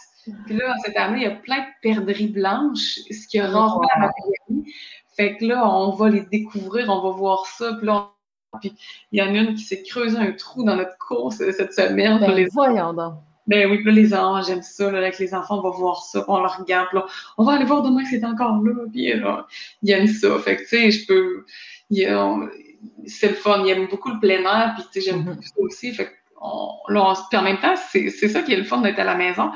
Puis 0.47 0.57
là, 0.57 0.75
cette 0.85 0.97
année, 0.97 1.19
il 1.19 1.23
y 1.23 1.27
a 1.27 1.31
plein 1.31 1.61
de 1.61 1.67
perdrix 1.83 2.29
blanches, 2.29 3.01
ce 3.11 3.27
qui 3.29 3.39
a 3.39 3.51
rendu 3.51 3.87
à 3.95 4.01
ma 4.01 4.11
Fait 5.17 5.37
que 5.37 5.45
là, 5.47 5.69
on 5.69 5.93
va 5.93 6.11
les 6.11 6.23
découvrir, 6.23 6.89
on 6.89 7.01
va 7.01 7.17
voir 7.17 7.47
ça. 7.47 7.75
Puis 7.75 7.87
là, 7.87 8.11
puis 8.61 8.75
il 9.13 9.19
y 9.19 9.23
en 9.23 9.35
a 9.35 9.39
une 9.39 9.55
qui 9.55 9.63
s'est 9.63 9.83
creusé 9.83 10.17
un 10.17 10.33
trou 10.33 10.65
dans 10.65 10.77
notre 10.77 10.97
course 10.99 11.37
cette 11.37 11.73
semaine. 11.73 12.19
Ben, 12.19 12.33
les 12.33 12.47
voyons 12.47 12.93
donc. 12.93 13.15
Ben 13.47 13.71
oui, 13.71 13.79
puis 13.79 13.87
là, 13.87 13.93
les 13.93 14.13
enfants, 14.13 14.43
j'aime 14.43 14.63
ça, 14.63 14.91
là, 14.91 14.99
avec 14.99 15.19
les 15.19 15.33
enfants, 15.33 15.59
on 15.59 15.63
va 15.63 15.71
voir 15.71 16.03
ça, 16.03 16.21
puis 16.21 16.31
on 16.31 16.43
le 16.43 16.49
regarde, 16.49 16.89
là, 16.93 17.07
on 17.39 17.45
va 17.45 17.55
aller 17.55 17.65
voir 17.65 17.83
demain 17.83 18.03
que 18.03 18.11
c'est 18.11 18.23
encore 18.23 18.63
là, 18.63 18.75
puis 18.93 19.19
là, 19.19 19.47
il 19.83 19.91
aime 19.91 20.07
ça. 20.07 20.39
Fait 20.41 20.57
que, 20.57 20.63
tu 20.63 20.69
sais, 20.69 20.91
je 20.91 21.07
peux, 21.07 21.47
c'est 23.07 23.29
le 23.29 23.35
fun, 23.35 23.65
il 23.65 23.71
aime 23.71 23.89
beaucoup 23.89 24.11
le 24.11 24.21
plein 24.21 24.43
air, 24.43 24.75
puis 24.77 24.85
tu 24.93 25.01
sais, 25.01 25.11
j'aime 25.11 25.23
mm-hmm. 25.23 25.25
beaucoup 25.25 25.43
ça 25.43 25.61
aussi, 25.61 25.95
fait 25.95 26.05
que 26.05 26.11
là, 26.89 27.15
puis 27.31 27.39
en 27.39 27.43
même 27.43 27.59
temps, 27.59 27.75
c'est 27.91 28.11
ça 28.11 28.43
qui 28.43 28.53
est 28.53 28.57
le 28.57 28.65
fun 28.65 28.81
d'être 28.81 28.99
à 28.99 29.05
la 29.05 29.15
maison, 29.15 29.51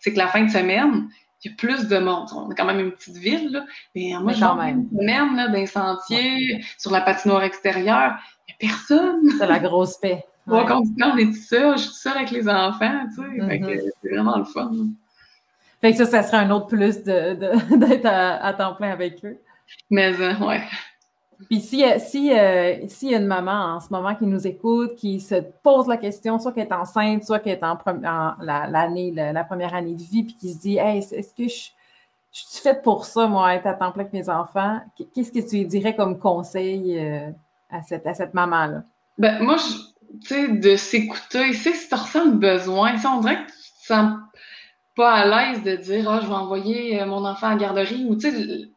c'est 0.00 0.12
que 0.12 0.18
la 0.18 0.28
fin 0.28 0.44
de 0.44 0.50
semaine, 0.50 1.08
il 1.44 1.50
y 1.50 1.54
a 1.54 1.56
plus 1.56 1.88
de 1.88 1.98
monde. 1.98 2.28
On 2.34 2.50
est 2.50 2.54
quand 2.54 2.64
même 2.64 2.80
une 2.80 2.92
petite 2.92 3.16
ville, 3.16 3.52
là. 3.52 3.64
Mais 3.94 4.12
moi, 4.20 4.32
je 4.32 4.44
une 4.44 4.88
semaine, 4.90 5.36
là, 5.36 5.48
d'un 5.48 5.66
sentier, 5.66 6.64
sur 6.76 6.90
la 6.90 7.00
patinoire 7.00 7.42
extérieure, 7.44 8.18
il 8.48 8.54
n'y 8.66 8.70
a 8.70 8.72
personne. 8.72 9.20
C'est 9.38 9.46
la 9.46 9.58
grosse 9.58 9.98
paix. 9.98 10.24
Moi, 10.46 10.64
quand 10.66 10.80
on 10.80 11.16
est 11.18 11.26
tout 11.26 11.34
seul, 11.34 11.76
je 11.76 11.82
suis 11.82 11.94
seule 11.94 12.16
avec 12.16 12.30
les 12.30 12.48
enfants, 12.48 13.04
tu 13.14 13.22
sais. 13.22 13.28
Mm-hmm. 13.28 13.90
c'est 14.02 14.08
vraiment 14.08 14.38
le 14.38 14.44
fun. 14.44 14.70
Fait 15.82 15.92
que 15.92 15.98
ça, 15.98 16.06
ça 16.06 16.22
serait 16.22 16.38
un 16.38 16.50
autre 16.50 16.68
plus 16.68 16.98
d'être 17.04 17.38
de, 17.38 18.06
à, 18.06 18.54
temps 18.54 18.74
plein 18.74 18.90
avec 18.90 19.22
eux. 19.24 19.38
Mais, 19.90 20.18
euh, 20.18 20.34
ouais. 20.36 20.62
Puis 21.46 21.60
si, 21.60 21.84
euh, 21.84 21.98
si, 21.98 22.32
euh, 22.32 22.84
y 23.02 23.14
a 23.14 23.18
une 23.18 23.26
maman 23.26 23.76
en 23.76 23.80
ce 23.80 23.90
moment 23.90 24.14
qui 24.14 24.26
nous 24.26 24.46
écoute, 24.46 24.96
qui 24.96 25.20
se 25.20 25.36
pose 25.62 25.86
la 25.86 25.96
question, 25.96 26.38
soit 26.38 26.52
qu'elle 26.52 26.66
est 26.66 26.72
enceinte, 26.72 27.24
soit 27.24 27.38
qu'elle 27.38 27.58
est 27.58 27.64
en, 27.64 27.78
l'année, 28.40 29.12
la, 29.12 29.44
première 29.44 29.74
année 29.74 29.94
de 29.94 30.02
vie, 30.02 30.24
puis 30.24 30.34
qui 30.34 30.52
se 30.52 30.58
dit 30.58 30.78
Hey, 30.78 30.98
est-ce 30.98 31.32
que 31.32 31.44
je, 31.44 31.70
suis 32.32 32.62
faite 32.62 32.82
pour 32.82 33.04
ça, 33.04 33.28
moi, 33.28 33.54
être 33.54 33.66
à 33.66 33.74
temps 33.74 33.92
plein 33.92 34.02
avec 34.02 34.12
mes 34.12 34.28
enfants? 34.28 34.80
Qu'est-ce 35.14 35.30
que 35.30 35.48
tu 35.48 35.64
dirais 35.64 35.94
comme 35.94 36.18
conseil 36.18 36.98
euh, 36.98 37.30
à 37.70 37.82
cette, 37.82 38.06
à 38.06 38.14
cette 38.14 38.34
maman-là? 38.34 38.82
Ben, 39.16 39.40
moi, 39.40 39.56
tu 39.58 40.26
sais, 40.26 40.48
de 40.48 40.74
s'écouter, 40.74 41.52
si 41.52 41.88
tu 41.88 41.94
ressens 41.94 42.24
le 42.24 42.32
besoin, 42.32 42.94
on 43.06 43.20
dirait 43.20 43.44
que 43.44 43.50
tu 43.50 43.56
te 43.80 43.86
sens 43.86 44.18
pas 44.96 45.12
à 45.12 45.52
l'aise 45.52 45.62
de 45.62 45.76
dire 45.76 46.10
Ah, 46.10 46.18
je 46.20 46.26
vais 46.26 46.34
envoyer 46.34 47.04
mon 47.04 47.24
enfant 47.24 47.46
à 47.46 47.50
la 47.50 47.60
garderie, 47.60 48.06
ou 48.08 48.16
tu 48.16 48.28
sais, 48.28 48.68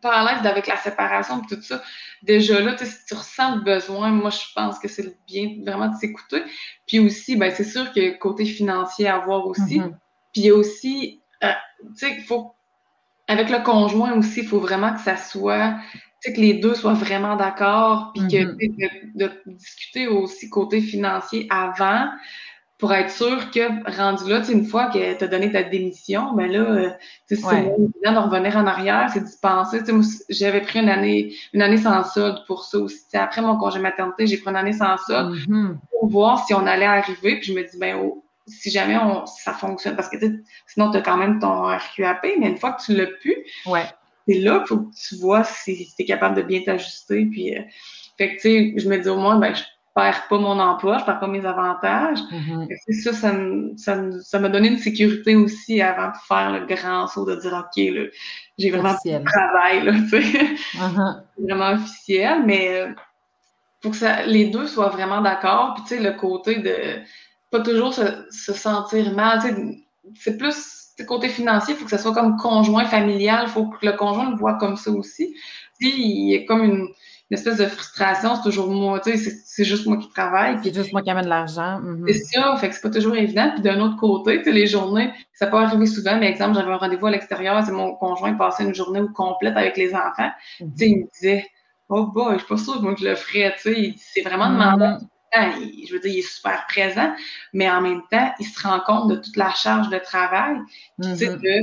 pas 0.00 0.12
à 0.12 0.34
l'aise 0.34 0.46
avec 0.46 0.66
la 0.66 0.76
séparation 0.76 1.42
et 1.42 1.46
tout 1.46 1.62
ça, 1.62 1.82
déjà 2.22 2.60
là, 2.60 2.76
si 2.76 3.04
tu 3.06 3.14
ressens 3.14 3.56
le 3.56 3.62
besoin, 3.62 4.10
moi, 4.10 4.30
je 4.30 4.52
pense 4.54 4.78
que 4.78 4.88
c'est 4.88 5.16
bien 5.26 5.56
vraiment 5.64 5.88
de 5.88 5.96
s'écouter. 5.96 6.42
Puis 6.86 6.98
aussi, 6.98 7.36
ben, 7.36 7.52
c'est 7.54 7.64
sûr 7.64 7.92
que 7.92 8.16
côté 8.18 8.44
financier 8.44 9.08
à 9.08 9.18
voir 9.18 9.46
aussi. 9.46 9.80
Mm-hmm. 9.80 9.94
Puis 10.32 10.42
il 10.42 10.44
y 10.44 10.50
a 10.50 10.54
aussi, 10.54 11.22
euh, 11.44 11.52
tu 11.80 12.06
sais, 12.06 12.14
il 12.16 12.24
faut, 12.24 12.54
avec 13.28 13.50
le 13.50 13.62
conjoint 13.62 14.12
aussi, 14.12 14.40
il 14.40 14.46
faut 14.46 14.60
vraiment 14.60 14.92
que 14.92 15.00
ça 15.00 15.16
soit, 15.16 15.76
tu 15.92 16.00
sais, 16.20 16.32
que 16.32 16.40
les 16.40 16.54
deux 16.54 16.74
soient 16.74 16.94
vraiment 16.94 17.36
d'accord, 17.36 18.12
puis 18.14 18.22
que 18.28 18.36
mm-hmm. 18.36 19.16
de, 19.16 19.30
discuter 19.46 20.08
aussi 20.08 20.50
côté 20.50 20.80
financier 20.80 21.46
avant 21.50 22.08
pour 22.80 22.94
être 22.94 23.10
sûr 23.10 23.50
que 23.50 23.94
rendu 23.96 24.28
là, 24.28 24.42
une 24.48 24.64
fois 24.64 24.86
que 24.86 25.14
tu 25.14 25.22
as 25.24 25.28
donné 25.28 25.52
ta 25.52 25.62
démission, 25.62 26.32
ben 26.32 26.50
là, 26.50 26.60
euh, 26.60 26.90
c'est 27.26 27.44
ouais. 27.44 27.76
de 27.76 28.18
revenir 28.18 28.56
en 28.56 28.66
arrière, 28.66 29.10
c'est 29.12 29.22
d'y 29.22 29.36
penser. 29.40 29.80
J'avais 30.30 30.62
pris 30.62 30.80
une 30.80 30.88
année, 30.88 31.34
une 31.52 31.60
année 31.60 31.76
sans 31.76 32.02
solde 32.04 32.42
pour 32.46 32.64
ça 32.64 32.78
aussi. 32.78 33.04
après 33.12 33.42
mon 33.42 33.58
congé 33.58 33.78
maternité, 33.78 34.26
j'ai 34.26 34.38
pris 34.38 34.50
une 34.50 34.56
année 34.56 34.72
sans 34.72 34.96
solde 34.96 35.34
mm-hmm. 35.34 35.76
pour 35.90 36.08
voir 36.08 36.46
si 36.46 36.54
on 36.54 36.66
allait 36.66 36.86
arriver. 36.86 37.36
Puis 37.38 37.52
je 37.52 37.52
me 37.52 37.62
dis, 37.62 37.78
ben 37.78 37.98
oh, 38.02 38.24
si 38.46 38.70
jamais 38.70 38.96
on, 38.96 39.26
ça 39.26 39.52
fonctionne, 39.52 39.94
parce 39.94 40.08
que 40.08 40.16
sinon, 40.66 40.90
tu 40.90 40.96
as 40.96 41.02
quand 41.02 41.18
même 41.18 41.38
ton 41.38 41.64
RQAP, 41.64 42.26
mais 42.38 42.48
une 42.48 42.56
fois 42.56 42.72
que 42.72 42.82
tu 42.82 42.96
l'as 42.96 43.06
pu, 43.06 43.36
ouais. 43.66 43.84
c'est 44.26 44.38
là 44.38 44.58
qu'il 44.60 44.68
faut 44.68 44.78
que 44.78 44.94
tu 44.94 45.16
vois 45.16 45.44
si 45.44 45.92
tu 45.96 46.02
es 46.02 46.06
capable 46.06 46.36
de 46.36 46.42
bien 46.42 46.62
t'ajuster. 46.64 47.26
Puis, 47.26 47.54
euh, 47.54 47.60
fait 48.16 48.30
que, 48.30 48.34
tu 48.36 48.40
sais, 48.40 48.74
je 48.76 48.88
me 48.88 48.96
dis 48.96 49.08
au 49.08 49.18
moins, 49.18 49.38
ben, 49.38 49.54
je 49.54 49.62
perds 49.94 50.28
pas 50.28 50.38
mon 50.38 50.58
emploi, 50.58 50.98
je 50.98 51.04
perds 51.04 51.20
pas 51.20 51.26
mes 51.26 51.44
avantages. 51.44 52.18
Mm-hmm. 52.18 53.02
Ça, 53.02 53.12
ça, 53.12 53.32
ça, 53.76 54.20
ça 54.22 54.38
m'a 54.38 54.48
donné 54.48 54.68
une 54.68 54.78
sécurité 54.78 55.36
aussi 55.36 55.80
avant 55.82 56.08
de 56.08 56.16
faire 56.26 56.52
le 56.52 56.66
grand 56.66 57.06
saut 57.06 57.24
de 57.24 57.36
dire 57.36 57.52
OK, 57.52 58.10
j'ai 58.58 58.70
vraiment 58.70 58.96
du 59.04 59.24
travail, 59.24 59.84
là, 59.84 59.92
tu 60.08 60.08
sais. 60.08 60.20
Mm-hmm. 60.20 61.22
vraiment 61.38 61.70
officiel, 61.72 62.42
mais 62.46 62.64
il 62.64 62.90
euh, 62.90 62.92
faut 63.82 63.90
que 63.90 63.96
ça, 63.96 64.24
les 64.26 64.46
deux 64.46 64.66
soient 64.66 64.90
vraiment 64.90 65.20
d'accord. 65.20 65.74
Puis, 65.74 65.82
tu 65.84 65.88
sais, 65.96 66.02
le 66.02 66.12
côté 66.16 66.60
de 66.60 67.00
pas 67.50 67.60
toujours 67.60 67.92
se, 67.92 68.26
se 68.30 68.52
sentir 68.52 69.12
mal, 69.12 69.40
tu 69.40 69.48
sais, 69.48 69.84
c'est 70.14 70.36
plus 70.36 70.80
côté 71.04 71.28
financier, 71.28 71.74
il 71.74 71.78
faut 71.78 71.84
que 71.84 71.90
ça 71.90 71.98
soit 71.98 72.14
comme 72.14 72.36
conjoint 72.36 72.84
familial, 72.84 73.44
il 73.46 73.50
faut 73.50 73.66
que 73.66 73.84
le 73.84 73.92
conjoint 73.92 74.30
le 74.30 74.36
voit 74.36 74.54
comme 74.54 74.76
ça 74.76 74.90
aussi. 74.90 75.34
Puis, 75.78 75.92
il 75.96 76.30
y 76.30 76.36
a 76.36 76.46
comme 76.46 76.62
une 76.62 76.88
une 77.30 77.36
espèce 77.36 77.58
de 77.58 77.66
frustration, 77.66 78.34
c'est 78.34 78.42
toujours 78.42 78.66
moi, 78.66 78.98
tu 78.98 79.16
sais, 79.16 79.30
c'est 79.44 79.64
juste 79.64 79.86
moi 79.86 79.96
qui 79.98 80.08
travaille. 80.08 80.58
C'est 80.64 80.74
juste 80.74 80.92
moi 80.92 81.00
qui 81.00 81.10
amène 81.10 81.24
de 81.24 81.28
l'argent. 81.28 81.78
Mhm. 81.78 82.04
C'est 82.08 82.24
ça, 82.24 82.56
fait 82.56 82.68
que 82.68 82.74
c'est 82.74 82.80
pas 82.80 82.90
toujours 82.90 83.14
évident. 83.14 83.52
Puis 83.54 83.62
d'un 83.62 83.78
autre 83.80 83.96
côté, 83.98 84.38
tu 84.38 84.44
sais, 84.44 84.52
les 84.52 84.66
journées, 84.66 85.12
ça 85.32 85.46
peut 85.46 85.56
arriver 85.56 85.86
souvent, 85.86 86.18
mais 86.18 86.28
exemple, 86.28 86.56
j'avais 86.56 86.72
un 86.72 86.76
rendez-vous 86.76 87.06
à 87.06 87.12
l'extérieur, 87.12 87.62
c'est 87.64 87.70
mon 87.70 87.94
conjoint 87.94 88.34
passait 88.34 88.64
une 88.64 88.74
journée 88.74 89.00
complète 89.14 89.56
avec 89.56 89.76
les 89.76 89.94
enfants. 89.94 90.30
Mhm. 90.60 90.72
Tu 90.72 90.78
sais, 90.78 90.88
il 90.88 90.98
me 90.98 91.06
disait, 91.12 91.46
oh 91.88 92.06
boy, 92.06 92.34
je 92.34 92.38
suis 92.38 92.48
pas 92.48 92.56
sûre 92.56 92.82
moi 92.82 92.94
que 92.94 93.00
je 93.00 93.08
le 93.08 93.14
ferais, 93.14 93.54
tu 93.62 93.74
sais, 93.74 93.94
c'est 93.96 94.22
vraiment 94.22 94.48
mhm. 94.48 94.54
demandant. 94.54 94.98
je 95.32 95.92
veux 95.92 96.00
dire, 96.00 96.12
il 96.12 96.18
est 96.18 96.22
super 96.28 96.66
présent, 96.66 97.14
mais 97.52 97.70
en 97.70 97.80
même 97.80 98.02
temps, 98.10 98.34
il 98.40 98.46
se 98.46 98.60
rend 98.66 98.80
compte 98.80 99.08
de 99.08 99.14
toute 99.14 99.36
la 99.36 99.50
charge 99.50 99.88
de 99.88 99.98
travail. 99.98 100.56
tu 101.00 101.14
sais, 101.14 101.28
de 101.28 101.60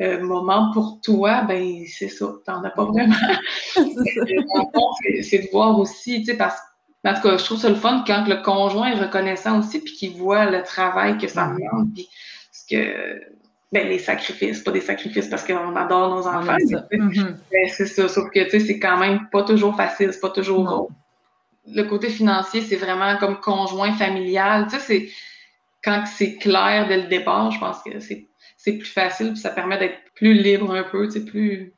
euh, 0.00 0.22
moment 0.22 0.70
pour 0.72 1.00
toi, 1.02 1.42
ben 1.42 1.84
c'est 1.88 2.08
ça, 2.08 2.26
t'en 2.44 2.62
as 2.62 2.70
pas 2.70 2.84
vraiment. 2.84 3.14
c'est 3.76 5.38
de 5.38 5.50
voir 5.50 5.78
aussi, 5.78 6.20
tu 6.20 6.26
sais, 6.26 6.36
parce 6.36 6.58
en 7.06 7.14
tout 7.14 7.22
cas, 7.22 7.36
je 7.36 7.44
trouve 7.44 7.58
ça 7.58 7.68
le 7.68 7.76
fun 7.76 8.02
quand 8.06 8.26
le 8.26 8.42
conjoint 8.42 8.88
est 8.88 9.00
reconnaissant 9.00 9.60
aussi, 9.60 9.80
puis 9.80 9.92
qu'il 9.94 10.12
voit 10.14 10.46
le 10.46 10.62
travail 10.62 11.18
que 11.18 11.28
ça 11.28 11.46
demande, 11.46 11.94
puis 11.94 12.08
ce 12.50 12.66
que, 12.68 13.20
ben, 13.72 13.88
les 13.88 13.98
sacrifices, 13.98 14.60
pas 14.60 14.72
des 14.72 14.80
sacrifices 14.80 15.28
parce 15.28 15.44
qu'on 15.44 15.76
adore 15.76 16.14
nos 16.14 16.26
enfants, 16.26 16.56
mm-hmm. 16.56 17.36
c'est 17.68 17.86
ça, 17.86 18.08
sauf 18.08 18.28
que, 18.30 18.42
tu 18.44 18.50
sais, 18.50 18.60
c'est 18.60 18.78
quand 18.80 18.98
même 18.98 19.28
pas 19.30 19.44
toujours 19.44 19.76
facile, 19.76 20.12
c'est 20.12 20.20
pas 20.20 20.30
toujours 20.30 20.90
Le 21.68 21.82
côté 21.84 22.08
financier, 22.08 22.60
c'est 22.62 22.76
vraiment 22.76 23.16
comme 23.18 23.38
conjoint 23.40 23.92
familial, 23.92 24.66
tu 24.66 24.76
sais, 24.76 24.80
c'est 24.80 25.08
quand 25.84 26.04
c'est 26.06 26.36
clair 26.36 26.88
dès 26.88 27.02
le 27.02 27.08
départ, 27.08 27.52
je 27.52 27.60
pense 27.60 27.82
que 27.82 28.00
c'est 28.00 28.26
c'est 28.66 28.72
plus 28.72 28.88
facile, 28.88 29.28
puis 29.28 29.36
ça 29.36 29.50
permet 29.50 29.78
d'être 29.78 29.98
plus 30.16 30.34
libre 30.34 30.74
un 30.74 30.82
peu, 30.82 31.06
tu 31.06 31.12
sais, 31.12 31.24
plus. 31.24 31.72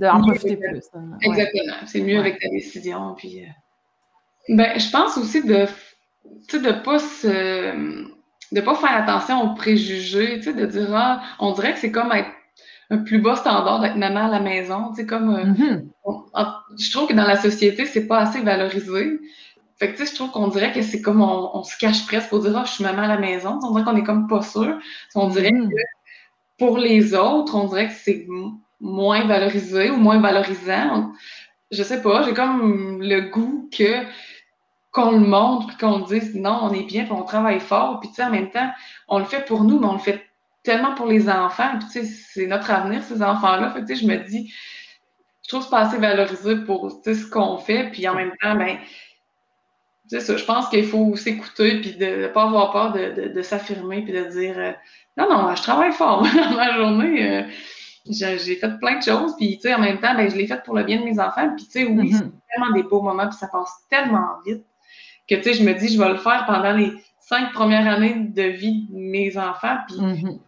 D'en 0.00 0.20
profiter 0.20 0.56
plus. 0.56 0.82
Hein. 0.92 1.16
Exactement. 1.20 1.76
C'est 1.86 2.00
mieux 2.00 2.18
avec 2.18 2.40
ta 2.40 2.48
décision. 2.48 3.14
Puis, 3.16 3.44
euh, 3.44 4.54
ben, 4.56 4.76
je 4.76 4.90
pense 4.90 5.16
aussi 5.18 5.44
de 5.44 5.66
ne 6.54 6.72
pas 6.82 6.98
se 6.98 8.12
de 8.50 8.60
pas 8.60 8.74
faire 8.74 8.96
attention 8.96 9.40
aux 9.42 9.54
préjugés, 9.54 10.38
tu 10.38 10.42
sais, 10.42 10.52
de 10.52 10.66
dire 10.66 10.92
ah, 10.92 11.22
on 11.38 11.52
dirait 11.52 11.74
que 11.74 11.78
c'est 11.78 11.92
comme 11.92 12.10
être 12.10 12.30
un 12.90 12.98
plus 12.98 13.20
bas 13.20 13.36
standard 13.36 13.80
d'être 13.80 13.96
maman 13.96 14.26
à 14.26 14.30
la 14.30 14.40
maison, 14.40 14.88
tu 14.90 14.96
sais, 14.96 15.06
comme 15.06 15.34
euh, 15.34 15.44
mm-hmm. 15.44 16.56
je 16.76 16.90
trouve 16.90 17.08
que 17.08 17.14
dans 17.14 17.26
la 17.26 17.36
société, 17.36 17.86
c'est 17.86 18.08
pas 18.08 18.18
assez 18.18 18.42
valorisé. 18.42 19.20
Fait 19.76 19.92
que, 19.92 19.96
tu 19.96 20.04
sais, 20.04 20.10
je 20.10 20.16
trouve 20.16 20.32
qu'on 20.32 20.48
dirait 20.48 20.72
que 20.72 20.82
c'est 20.82 21.00
comme 21.00 21.22
on, 21.22 21.62
se 21.62 21.78
cache 21.78 22.04
presque 22.06 22.30
pour 22.30 22.40
dire 22.40 22.56
ah, 22.56 22.64
je 22.66 22.72
suis 22.72 22.84
maman 22.84 23.02
à 23.02 23.08
la 23.08 23.18
maison. 23.18 23.60
On 23.62 23.70
dirait 23.70 23.84
qu'on 23.84 23.96
est 23.96 24.02
comme 24.02 24.26
pas 24.26 24.42
sûr. 24.42 24.78
On 25.14 25.28
dirait 25.28 25.50
mm-hmm. 25.50 25.68
que 25.70 26.01
pour 26.62 26.78
les 26.78 27.12
autres, 27.12 27.56
on 27.56 27.66
dirait 27.66 27.88
que 27.88 27.94
c'est 27.94 28.24
moins 28.78 29.26
valorisé 29.26 29.90
ou 29.90 29.96
moins 29.96 30.20
valorisant. 30.20 31.12
Je 31.72 31.82
sais 31.82 32.00
pas, 32.00 32.22
j'ai 32.22 32.34
comme 32.34 33.02
le 33.02 33.22
goût 33.30 33.68
que 33.76 34.04
qu'on 34.92 35.10
le 35.10 35.26
montre, 35.26 35.66
puis 35.66 35.76
qu'on 35.78 35.98
dise 36.00 36.36
non, 36.36 36.60
on 36.62 36.72
est 36.72 36.84
bien, 36.84 37.02
puis 37.02 37.12
on 37.12 37.24
travaille 37.24 37.58
fort, 37.58 37.98
puis 37.98 38.10
tu 38.10 38.16
sais, 38.16 38.24
en 38.24 38.30
même 38.30 38.50
temps, 38.50 38.70
on 39.08 39.18
le 39.18 39.24
fait 39.24 39.44
pour 39.44 39.64
nous, 39.64 39.80
mais 39.80 39.86
on 39.86 39.94
le 39.94 39.98
fait 39.98 40.24
tellement 40.62 40.94
pour 40.94 41.06
les 41.06 41.28
enfants, 41.28 41.78
puis 41.80 41.88
tu 41.88 42.06
sais, 42.06 42.14
c'est 42.32 42.46
notre 42.46 42.70
avenir, 42.70 43.02
ces 43.02 43.24
enfants-là. 43.24 43.70
Fait 43.70 43.80
tu 43.80 43.96
sais, 43.96 44.02
je 44.02 44.06
me 44.06 44.18
dis, 44.18 44.54
je 45.42 45.48
trouve 45.48 45.64
que 45.64 45.70
pas 45.70 45.80
assez 45.80 45.98
valorisé 45.98 46.56
pour 46.64 46.92
ce 47.04 47.28
qu'on 47.28 47.56
fait, 47.58 47.90
puis 47.90 48.06
en 48.06 48.14
même 48.14 48.34
temps, 48.40 48.54
ben, 48.54 48.78
c'est 50.06 50.20
ça, 50.20 50.36
je 50.36 50.44
pense 50.44 50.68
qu'il 50.68 50.86
faut 50.86 51.16
s'écouter, 51.16 51.80
puis 51.80 51.96
de 51.96 52.22
ne 52.22 52.28
pas 52.28 52.44
avoir 52.44 52.70
peur 52.70 52.92
de, 52.92 53.32
de, 53.32 53.42
s'affirmer, 53.42 54.02
puis 54.02 54.12
de 54.12 54.24
dire, 54.24 54.54
euh, 54.58 54.72
non, 55.16 55.28
non, 55.28 55.54
je 55.54 55.62
travaille 55.62 55.92
fort 55.92 56.22
dans 56.34 56.56
ma 56.56 56.74
journée. 56.76 57.30
Euh, 57.30 57.42
j'ai 58.06 58.56
fait 58.56 58.78
plein 58.78 58.98
de 58.98 59.02
choses, 59.02 59.34
puis 59.36 59.56
tu 59.56 59.62
sais, 59.62 59.74
en 59.74 59.80
même 59.80 60.00
temps, 60.00 60.14
ben, 60.14 60.28
je 60.28 60.36
l'ai 60.36 60.46
fait 60.46 60.62
pour 60.64 60.74
le 60.76 60.82
bien 60.82 60.98
de 60.98 61.04
mes 61.04 61.20
enfants, 61.20 61.54
puis 61.54 61.66
tu 61.66 61.70
sais, 61.70 61.84
oui, 61.84 62.10
mm-hmm. 62.10 62.16
c'est 62.16 62.52
tellement 62.52 62.72
des 62.74 62.82
beaux 62.82 63.02
moments, 63.02 63.28
puis 63.28 63.36
ça 63.36 63.48
passe 63.48 63.72
tellement 63.88 64.26
vite 64.44 64.64
que 65.28 65.36
tu 65.36 65.42
sais, 65.44 65.54
je 65.54 65.62
me 65.62 65.72
dis, 65.74 65.94
je 65.94 65.98
vais 65.98 66.08
le 66.08 66.16
faire 66.16 66.44
pendant 66.46 66.72
les 66.72 66.92
cinq 67.20 67.52
premières 67.52 67.86
années 67.86 68.14
de 68.14 68.42
vie 68.42 68.88
de 68.90 68.96
mes 68.96 69.36
enfants, 69.38 69.76
puis 69.86 69.98
mm-hmm. 69.98 70.38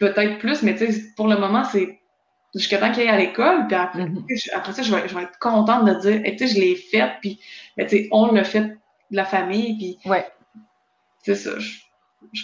peut-être 0.00 0.38
plus, 0.38 0.62
mais 0.62 0.74
tu 0.74 0.90
sais, 0.90 1.02
pour 1.16 1.28
le 1.28 1.36
moment, 1.36 1.62
c'est 1.62 2.00
jusqu'à 2.54 2.78
temps 2.78 2.90
qu'il 2.90 3.02
aille 3.02 3.08
à 3.08 3.18
l'école, 3.18 3.66
puis 3.68 3.76
après, 3.76 4.06
mm-hmm. 4.06 4.54
après, 4.54 4.72
ça, 4.72 4.82
je 4.82 4.94
vais, 4.94 5.08
je 5.08 5.14
vais, 5.14 5.22
être 5.22 5.38
contente 5.38 5.84
de 5.84 5.94
dire, 5.94 6.22
tu 6.24 6.38
sais, 6.38 6.46
je 6.48 6.60
l'ai 6.60 6.74
fait, 6.74 7.12
puis 7.20 7.38
tu 7.78 7.88
sais, 7.88 8.08
on 8.10 8.32
l'a 8.32 8.42
fait 8.42 8.62
de 8.62 9.16
la 9.16 9.24
famille, 9.24 9.76
puis 9.76 10.10
ouais. 10.10 10.26
c'est 11.22 11.36
ça. 11.36 11.58
Je, 11.58 11.83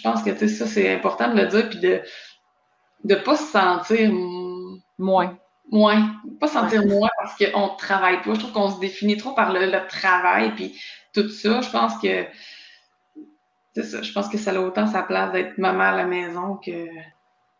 pense 0.03 0.23
que 0.23 0.35
ça, 0.49 0.67
c'est 0.67 0.93
important 0.93 1.33
de 1.33 1.41
le 1.41 1.47
dire, 1.49 1.69
puis 1.69 1.79
de 1.79 2.03
ne 3.05 3.15
pas 3.15 3.37
se 3.37 3.45
sentir 3.45 4.11
moins. 4.99 5.37
Moins. 5.71 6.17
Pas 6.41 6.49
se 6.49 6.55
sentir 6.55 6.87
moins 6.87 7.09
parce 7.21 7.37
qu'on 7.39 7.73
ne 7.73 7.77
travaille 7.79 8.23
pas. 8.23 8.35
Je 8.35 8.41
trouve 8.41 8.53
qu'on 8.53 8.71
se 8.71 8.81
définit 8.81 9.17
trop 9.17 9.33
par 9.33 9.53
le, 9.53 9.67
le 9.67 9.87
travail, 9.89 10.55
puis 10.55 10.79
tout 11.15 11.29
ça, 11.29 11.61
je 11.61 11.71
pense 11.71 11.99
que 11.99 12.27
c'est 13.75 13.85
ça, 13.85 14.03
je 14.03 14.13
pense 14.13 14.29
que 14.29 14.37
ça 14.37 14.51
a 14.51 14.61
autant 14.61 14.87
sa 14.89 15.03
place 15.03 15.33
d'être 15.33 15.59
maman 15.59 15.85
à 15.85 15.97
la 15.97 16.05
maison 16.05 16.57
que 16.57 16.89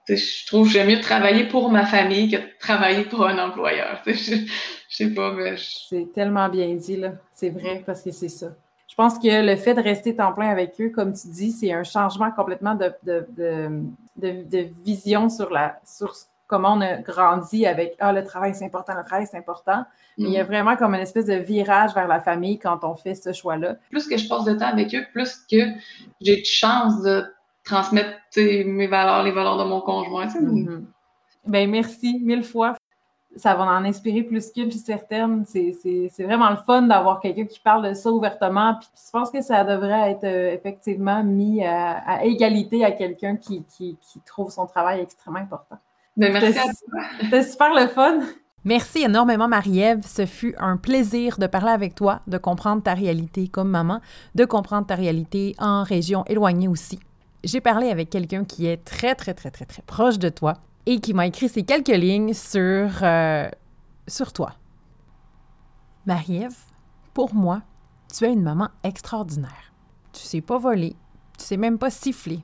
je 0.09 0.47
trouve 0.47 0.67
que 0.67 0.73
j'aime 0.73 0.89
mieux 0.89 1.01
travailler 1.01 1.45
pour 1.45 1.71
ma 1.71 1.87
famille 1.87 2.31
que 2.31 2.37
de 2.37 2.43
travailler 2.59 3.05
pour 3.05 3.27
un 3.27 3.39
employeur. 3.39 4.03
Je, 4.07 4.13
je 4.15 4.47
sais 4.89 5.11
pas, 5.11 5.33
mais. 5.33 5.55
C'est 5.57 6.13
tellement 6.13 6.49
bien 6.49 6.75
dit, 6.75 6.97
là. 6.97 7.13
C'est 7.33 7.51
vrai, 7.51 7.83
parce 7.85 8.03
que 8.03 8.11
c'est 8.11 8.29
ça. 8.29 8.49
Je 8.91 8.97
pense 8.97 9.21
que 9.21 9.47
le 9.47 9.55
fait 9.55 9.75
de 9.75 9.81
rester 9.81 10.17
temps 10.17 10.33
plein 10.33 10.49
avec 10.49 10.75
eux, 10.81 10.91
comme 10.91 11.13
tu 11.13 11.29
dis, 11.29 11.53
c'est 11.53 11.73
un 11.73 11.85
changement 11.85 12.33
complètement 12.33 12.75
de, 12.75 12.93
de, 13.05 13.25
de, 13.37 14.43
de, 14.43 14.69
vision 14.85 15.29
sur, 15.29 15.49
la, 15.51 15.79
sur 15.85 16.13
comment 16.49 16.75
on 16.75 16.81
a 16.81 16.97
grandi 16.97 17.67
avec 17.67 17.95
Ah, 18.01 18.13
le 18.13 18.25
travail, 18.25 18.53
c'est 18.53 18.65
important, 18.65 18.95
le 18.97 19.05
travail, 19.05 19.29
c'est 19.31 19.39
important. 19.39 19.85
Mais 20.19 20.25
il 20.25 20.33
y 20.33 20.39
a 20.39 20.43
mm. 20.43 20.49
vraiment 20.49 20.77
comme 20.77 20.97
une 20.97 21.03
espèce 21.03 21.27
de 21.27 21.35
virage 21.35 21.95
vers 21.95 22.09
la 22.09 22.21
famille 22.21 22.59
quand 22.59 22.81
on 22.83 22.97
fait 22.97 23.15
ce 23.15 23.33
choix-là. 23.33 23.77
Plus 23.91 24.09
que 24.09 24.17
je 24.17 24.29
passe 24.29 24.45
de 24.45 24.55
temps 24.55 24.67
avec 24.67 24.93
eux, 24.93 25.05
plus 25.13 25.37
que 25.49 25.69
j'ai 26.21 26.41
de 26.41 26.45
chance 26.45 27.01
de 27.03 27.23
transmettre 27.63 28.11
mes 28.37 28.89
valeurs, 28.89 29.23
les 29.23 29.31
valeurs 29.31 29.57
de 29.57 29.65
mon 29.69 29.81
conjoint. 29.83 30.27
Mm-hmm. 30.27 30.83
Ben, 31.47 31.71
merci 31.71 32.19
mille 32.25 32.43
fois. 32.43 32.75
Ça 33.37 33.55
va 33.55 33.65
en 33.65 33.85
inspirer 33.85 34.23
plus 34.23 34.51
qu'une, 34.51 34.69
puis 34.69 34.79
certaine. 34.79 35.45
C'est 35.47 36.25
vraiment 36.25 36.51
le 36.51 36.57
fun 36.57 36.83
d'avoir 36.83 37.21
quelqu'un 37.21 37.47
qui 37.47 37.61
parle 37.61 37.89
de 37.89 37.95
ça 37.95 38.11
ouvertement. 38.11 38.75
Puis 38.75 38.89
je 38.95 39.11
pense 39.11 39.31
que 39.31 39.41
ça 39.41 39.63
devrait 39.65 40.13
être 40.13 40.25
euh, 40.25 40.53
effectivement 40.53 41.23
mis 41.23 41.65
à, 41.65 42.25
égalité 42.25 42.85
à 42.85 42.91
quelqu'un 42.91 43.37
qui, 43.37 43.65
qui, 43.65 43.97
qui 44.01 44.21
trouve 44.21 44.51
son 44.51 44.67
travail 44.67 45.01
extrêmement 45.01 45.41
important. 45.41 45.79
Ben, 46.17 46.33
merci. 46.33 46.59
C'était 47.21 47.43
super 47.45 47.73
le 47.75 47.89
fun. 47.89 48.21
Merci 48.65 49.05
énormément, 49.05 49.49
Marie-Ève. 49.49 50.01
Ce 50.07 50.27
fut 50.27 50.55
un 50.59 50.77
plaisir 50.77 51.39
de 51.39 51.47
parler 51.47 51.71
avec 51.71 51.95
toi, 51.95 52.21
de 52.27 52.37
comprendre 52.37 52.83
ta 52.83 52.93
réalité 52.93 53.49
comme 53.49 53.71
maman, 53.71 54.01
de 54.35 54.45
comprendre 54.45 54.87
ta 54.87 54.97
réalité 54.97 55.55
en 55.59 55.83
région 55.83 56.25
éloignée 56.27 56.69
aussi. 56.69 57.01
J'ai 57.43 57.63
parlé 57.63 57.89
avec 57.89 58.11
quelqu'un 58.11 58.45
qui 58.45 58.67
est 58.67 58.85
très, 58.85 59.15
très, 59.15 59.33
très, 59.33 59.51
très, 59.51 59.65
très 59.65 59.83
proche 59.83 60.19
de 60.19 60.29
toi 60.29 60.59
et 60.87 61.01
qui 61.01 61.15
m'a 61.15 61.27
écrit 61.27 61.49
ces 61.49 61.63
quelques 61.63 61.89
lignes 61.89 62.35
sur, 62.35 62.91
euh, 63.03 63.49
sur 64.09 64.33
toi. 64.33 64.55
Marie-Ève, 66.07 66.57
pour 67.15 67.35
moi, 67.35 67.63
tu 68.13 68.25
es 68.25 68.33
une 68.33 68.43
maman 68.43 68.69
extraordinaire. 68.83 69.73
Tu 70.13 70.23
sais 70.23 70.41
pas 70.41 70.59
voler, 70.59 70.97
tu 71.39 71.45
sais 71.45 71.57
même 71.57 71.79
pas 71.79 71.91
siffler. 71.91 72.41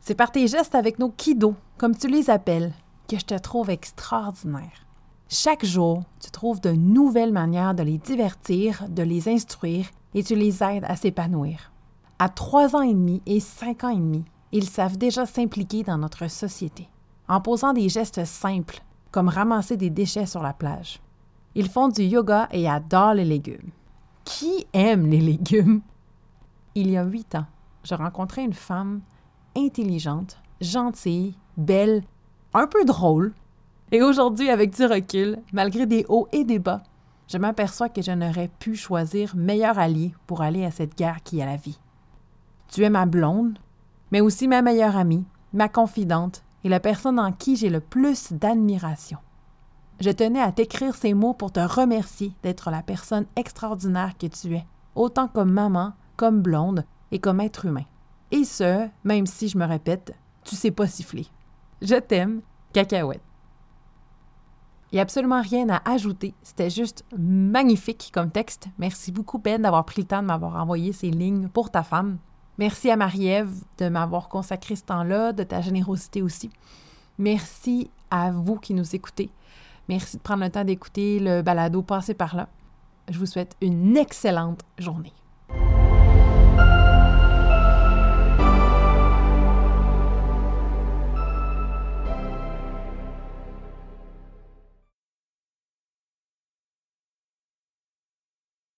C'est 0.00 0.14
par 0.14 0.30
tes 0.30 0.46
gestes 0.46 0.74
avec 0.74 0.98
nos 0.98 1.10
kiddos, 1.10 1.56
comme 1.76 1.96
tu 1.96 2.08
les 2.08 2.30
appelles, 2.30 2.72
que 3.08 3.18
je 3.18 3.24
te 3.24 3.34
trouve 3.34 3.70
extraordinaire. 3.70 4.86
Chaque 5.28 5.64
jour, 5.64 6.04
tu 6.20 6.30
trouves 6.30 6.60
de 6.60 6.70
nouvelles 6.70 7.32
manières 7.32 7.74
de 7.74 7.82
les 7.82 7.98
divertir, 7.98 8.88
de 8.88 9.02
les 9.02 9.28
instruire 9.28 9.86
et 10.14 10.22
tu 10.22 10.34
les 10.34 10.62
aides 10.62 10.84
à 10.86 10.96
s'épanouir. 10.96 11.72
À 12.18 12.28
trois 12.28 12.74
ans 12.74 12.82
et 12.82 12.94
demi 12.94 13.20
et 13.26 13.40
cinq 13.40 13.84
ans 13.84 13.90
et 13.90 13.96
demi, 13.96 14.24
ils 14.52 14.68
savent 14.68 14.96
déjà 14.96 15.26
s'impliquer 15.26 15.82
dans 15.82 15.98
notre 15.98 16.28
société, 16.28 16.88
en 17.28 17.40
posant 17.40 17.72
des 17.72 17.88
gestes 17.88 18.24
simples, 18.24 18.82
comme 19.10 19.28
ramasser 19.28 19.76
des 19.76 19.90
déchets 19.90 20.26
sur 20.26 20.42
la 20.42 20.52
plage. 20.52 21.00
Ils 21.54 21.68
font 21.68 21.88
du 21.88 22.02
yoga 22.02 22.48
et 22.52 22.68
adorent 22.68 23.14
les 23.14 23.24
légumes. 23.24 23.70
Qui 24.24 24.66
aime 24.72 25.06
les 25.06 25.20
légumes? 25.20 25.80
Il 26.74 26.90
y 26.90 26.96
a 26.96 27.04
huit 27.04 27.34
ans, 27.34 27.46
je 27.84 27.94
rencontrais 27.94 28.44
une 28.44 28.52
femme 28.52 29.00
intelligente, 29.56 30.38
gentille, 30.60 31.36
belle, 31.56 32.02
un 32.54 32.66
peu 32.66 32.84
drôle, 32.84 33.34
et 33.90 34.02
aujourd'hui, 34.02 34.50
avec 34.50 34.76
du 34.76 34.84
recul, 34.84 35.38
malgré 35.52 35.86
des 35.86 36.04
hauts 36.08 36.28
et 36.32 36.44
des 36.44 36.58
bas, 36.58 36.82
je 37.26 37.38
m'aperçois 37.38 37.88
que 37.88 38.02
je 38.02 38.12
n'aurais 38.12 38.50
pu 38.58 38.74
choisir 38.74 39.34
meilleur 39.34 39.78
allié 39.78 40.14
pour 40.26 40.42
aller 40.42 40.64
à 40.64 40.70
cette 40.70 40.96
guerre 40.96 41.22
qui 41.22 41.40
est 41.40 41.46
la 41.46 41.56
vie. 41.56 41.78
Tu 42.68 42.84
es 42.84 42.90
ma 42.90 43.06
blonde, 43.06 43.58
mais 44.12 44.20
aussi 44.20 44.46
ma 44.46 44.62
meilleure 44.62 44.96
amie, 44.96 45.24
ma 45.52 45.68
confidente 45.68 46.44
et 46.64 46.68
la 46.68 46.80
personne 46.80 47.18
en 47.18 47.32
qui 47.32 47.56
j'ai 47.56 47.70
le 47.70 47.80
plus 47.80 48.32
d'admiration. 48.32 49.18
Je 50.00 50.10
tenais 50.10 50.40
à 50.40 50.52
t'écrire 50.52 50.94
ces 50.94 51.14
mots 51.14 51.34
pour 51.34 51.52
te 51.52 51.60
remercier 51.60 52.32
d'être 52.42 52.70
la 52.70 52.82
personne 52.82 53.26
extraordinaire 53.36 54.16
que 54.16 54.26
tu 54.26 54.54
es, 54.54 54.66
autant 54.94 55.28
comme 55.28 55.52
maman, 55.52 55.92
comme 56.16 56.40
blonde 56.40 56.84
et 57.10 57.18
comme 57.18 57.40
être 57.40 57.66
humain. 57.66 57.84
Et 58.30 58.44
ce, 58.44 58.88
même 59.04 59.26
si 59.26 59.48
je 59.48 59.58
me 59.58 59.66
répète, 59.66 60.14
tu 60.44 60.54
sais 60.54 60.70
pas 60.70 60.86
siffler. 60.86 61.26
Je 61.82 61.96
t'aime, 61.96 62.42
cacahuète. 62.72 63.22
Il 64.90 64.96
n'y 64.96 65.00
a 65.00 65.02
absolument 65.02 65.42
rien 65.42 65.68
à 65.68 65.90
ajouter. 65.90 66.34
C'était 66.42 66.70
juste 66.70 67.04
magnifique 67.16 68.10
comme 68.12 68.30
texte. 68.30 68.68
Merci 68.78 69.12
beaucoup, 69.12 69.38
Ben, 69.38 69.60
d'avoir 69.60 69.84
pris 69.84 70.00
le 70.00 70.06
temps 70.06 70.22
de 70.22 70.26
m'avoir 70.26 70.56
envoyé 70.56 70.92
ces 70.92 71.10
lignes 71.10 71.48
pour 71.48 71.70
ta 71.70 71.82
femme. 71.82 72.18
Merci 72.58 72.90
à 72.90 72.96
Marie-Ève 72.96 73.52
de 73.78 73.88
m'avoir 73.88 74.28
consacré 74.28 74.74
ce 74.74 74.82
temps-là, 74.82 75.32
de 75.32 75.44
ta 75.44 75.60
générosité 75.60 76.22
aussi. 76.22 76.50
Merci 77.16 77.90
à 78.10 78.32
vous 78.32 78.56
qui 78.56 78.74
nous 78.74 78.96
écoutez. 78.96 79.30
Merci 79.88 80.16
de 80.16 80.22
prendre 80.22 80.42
le 80.42 80.50
temps 80.50 80.64
d'écouter 80.64 81.20
le 81.20 81.42
balado 81.42 81.82
Passer 81.82 82.14
par 82.14 82.34
là. 82.34 82.48
Je 83.08 83.18
vous 83.18 83.26
souhaite 83.26 83.56
une 83.60 83.96
excellente 83.96 84.62
journée. 84.76 85.12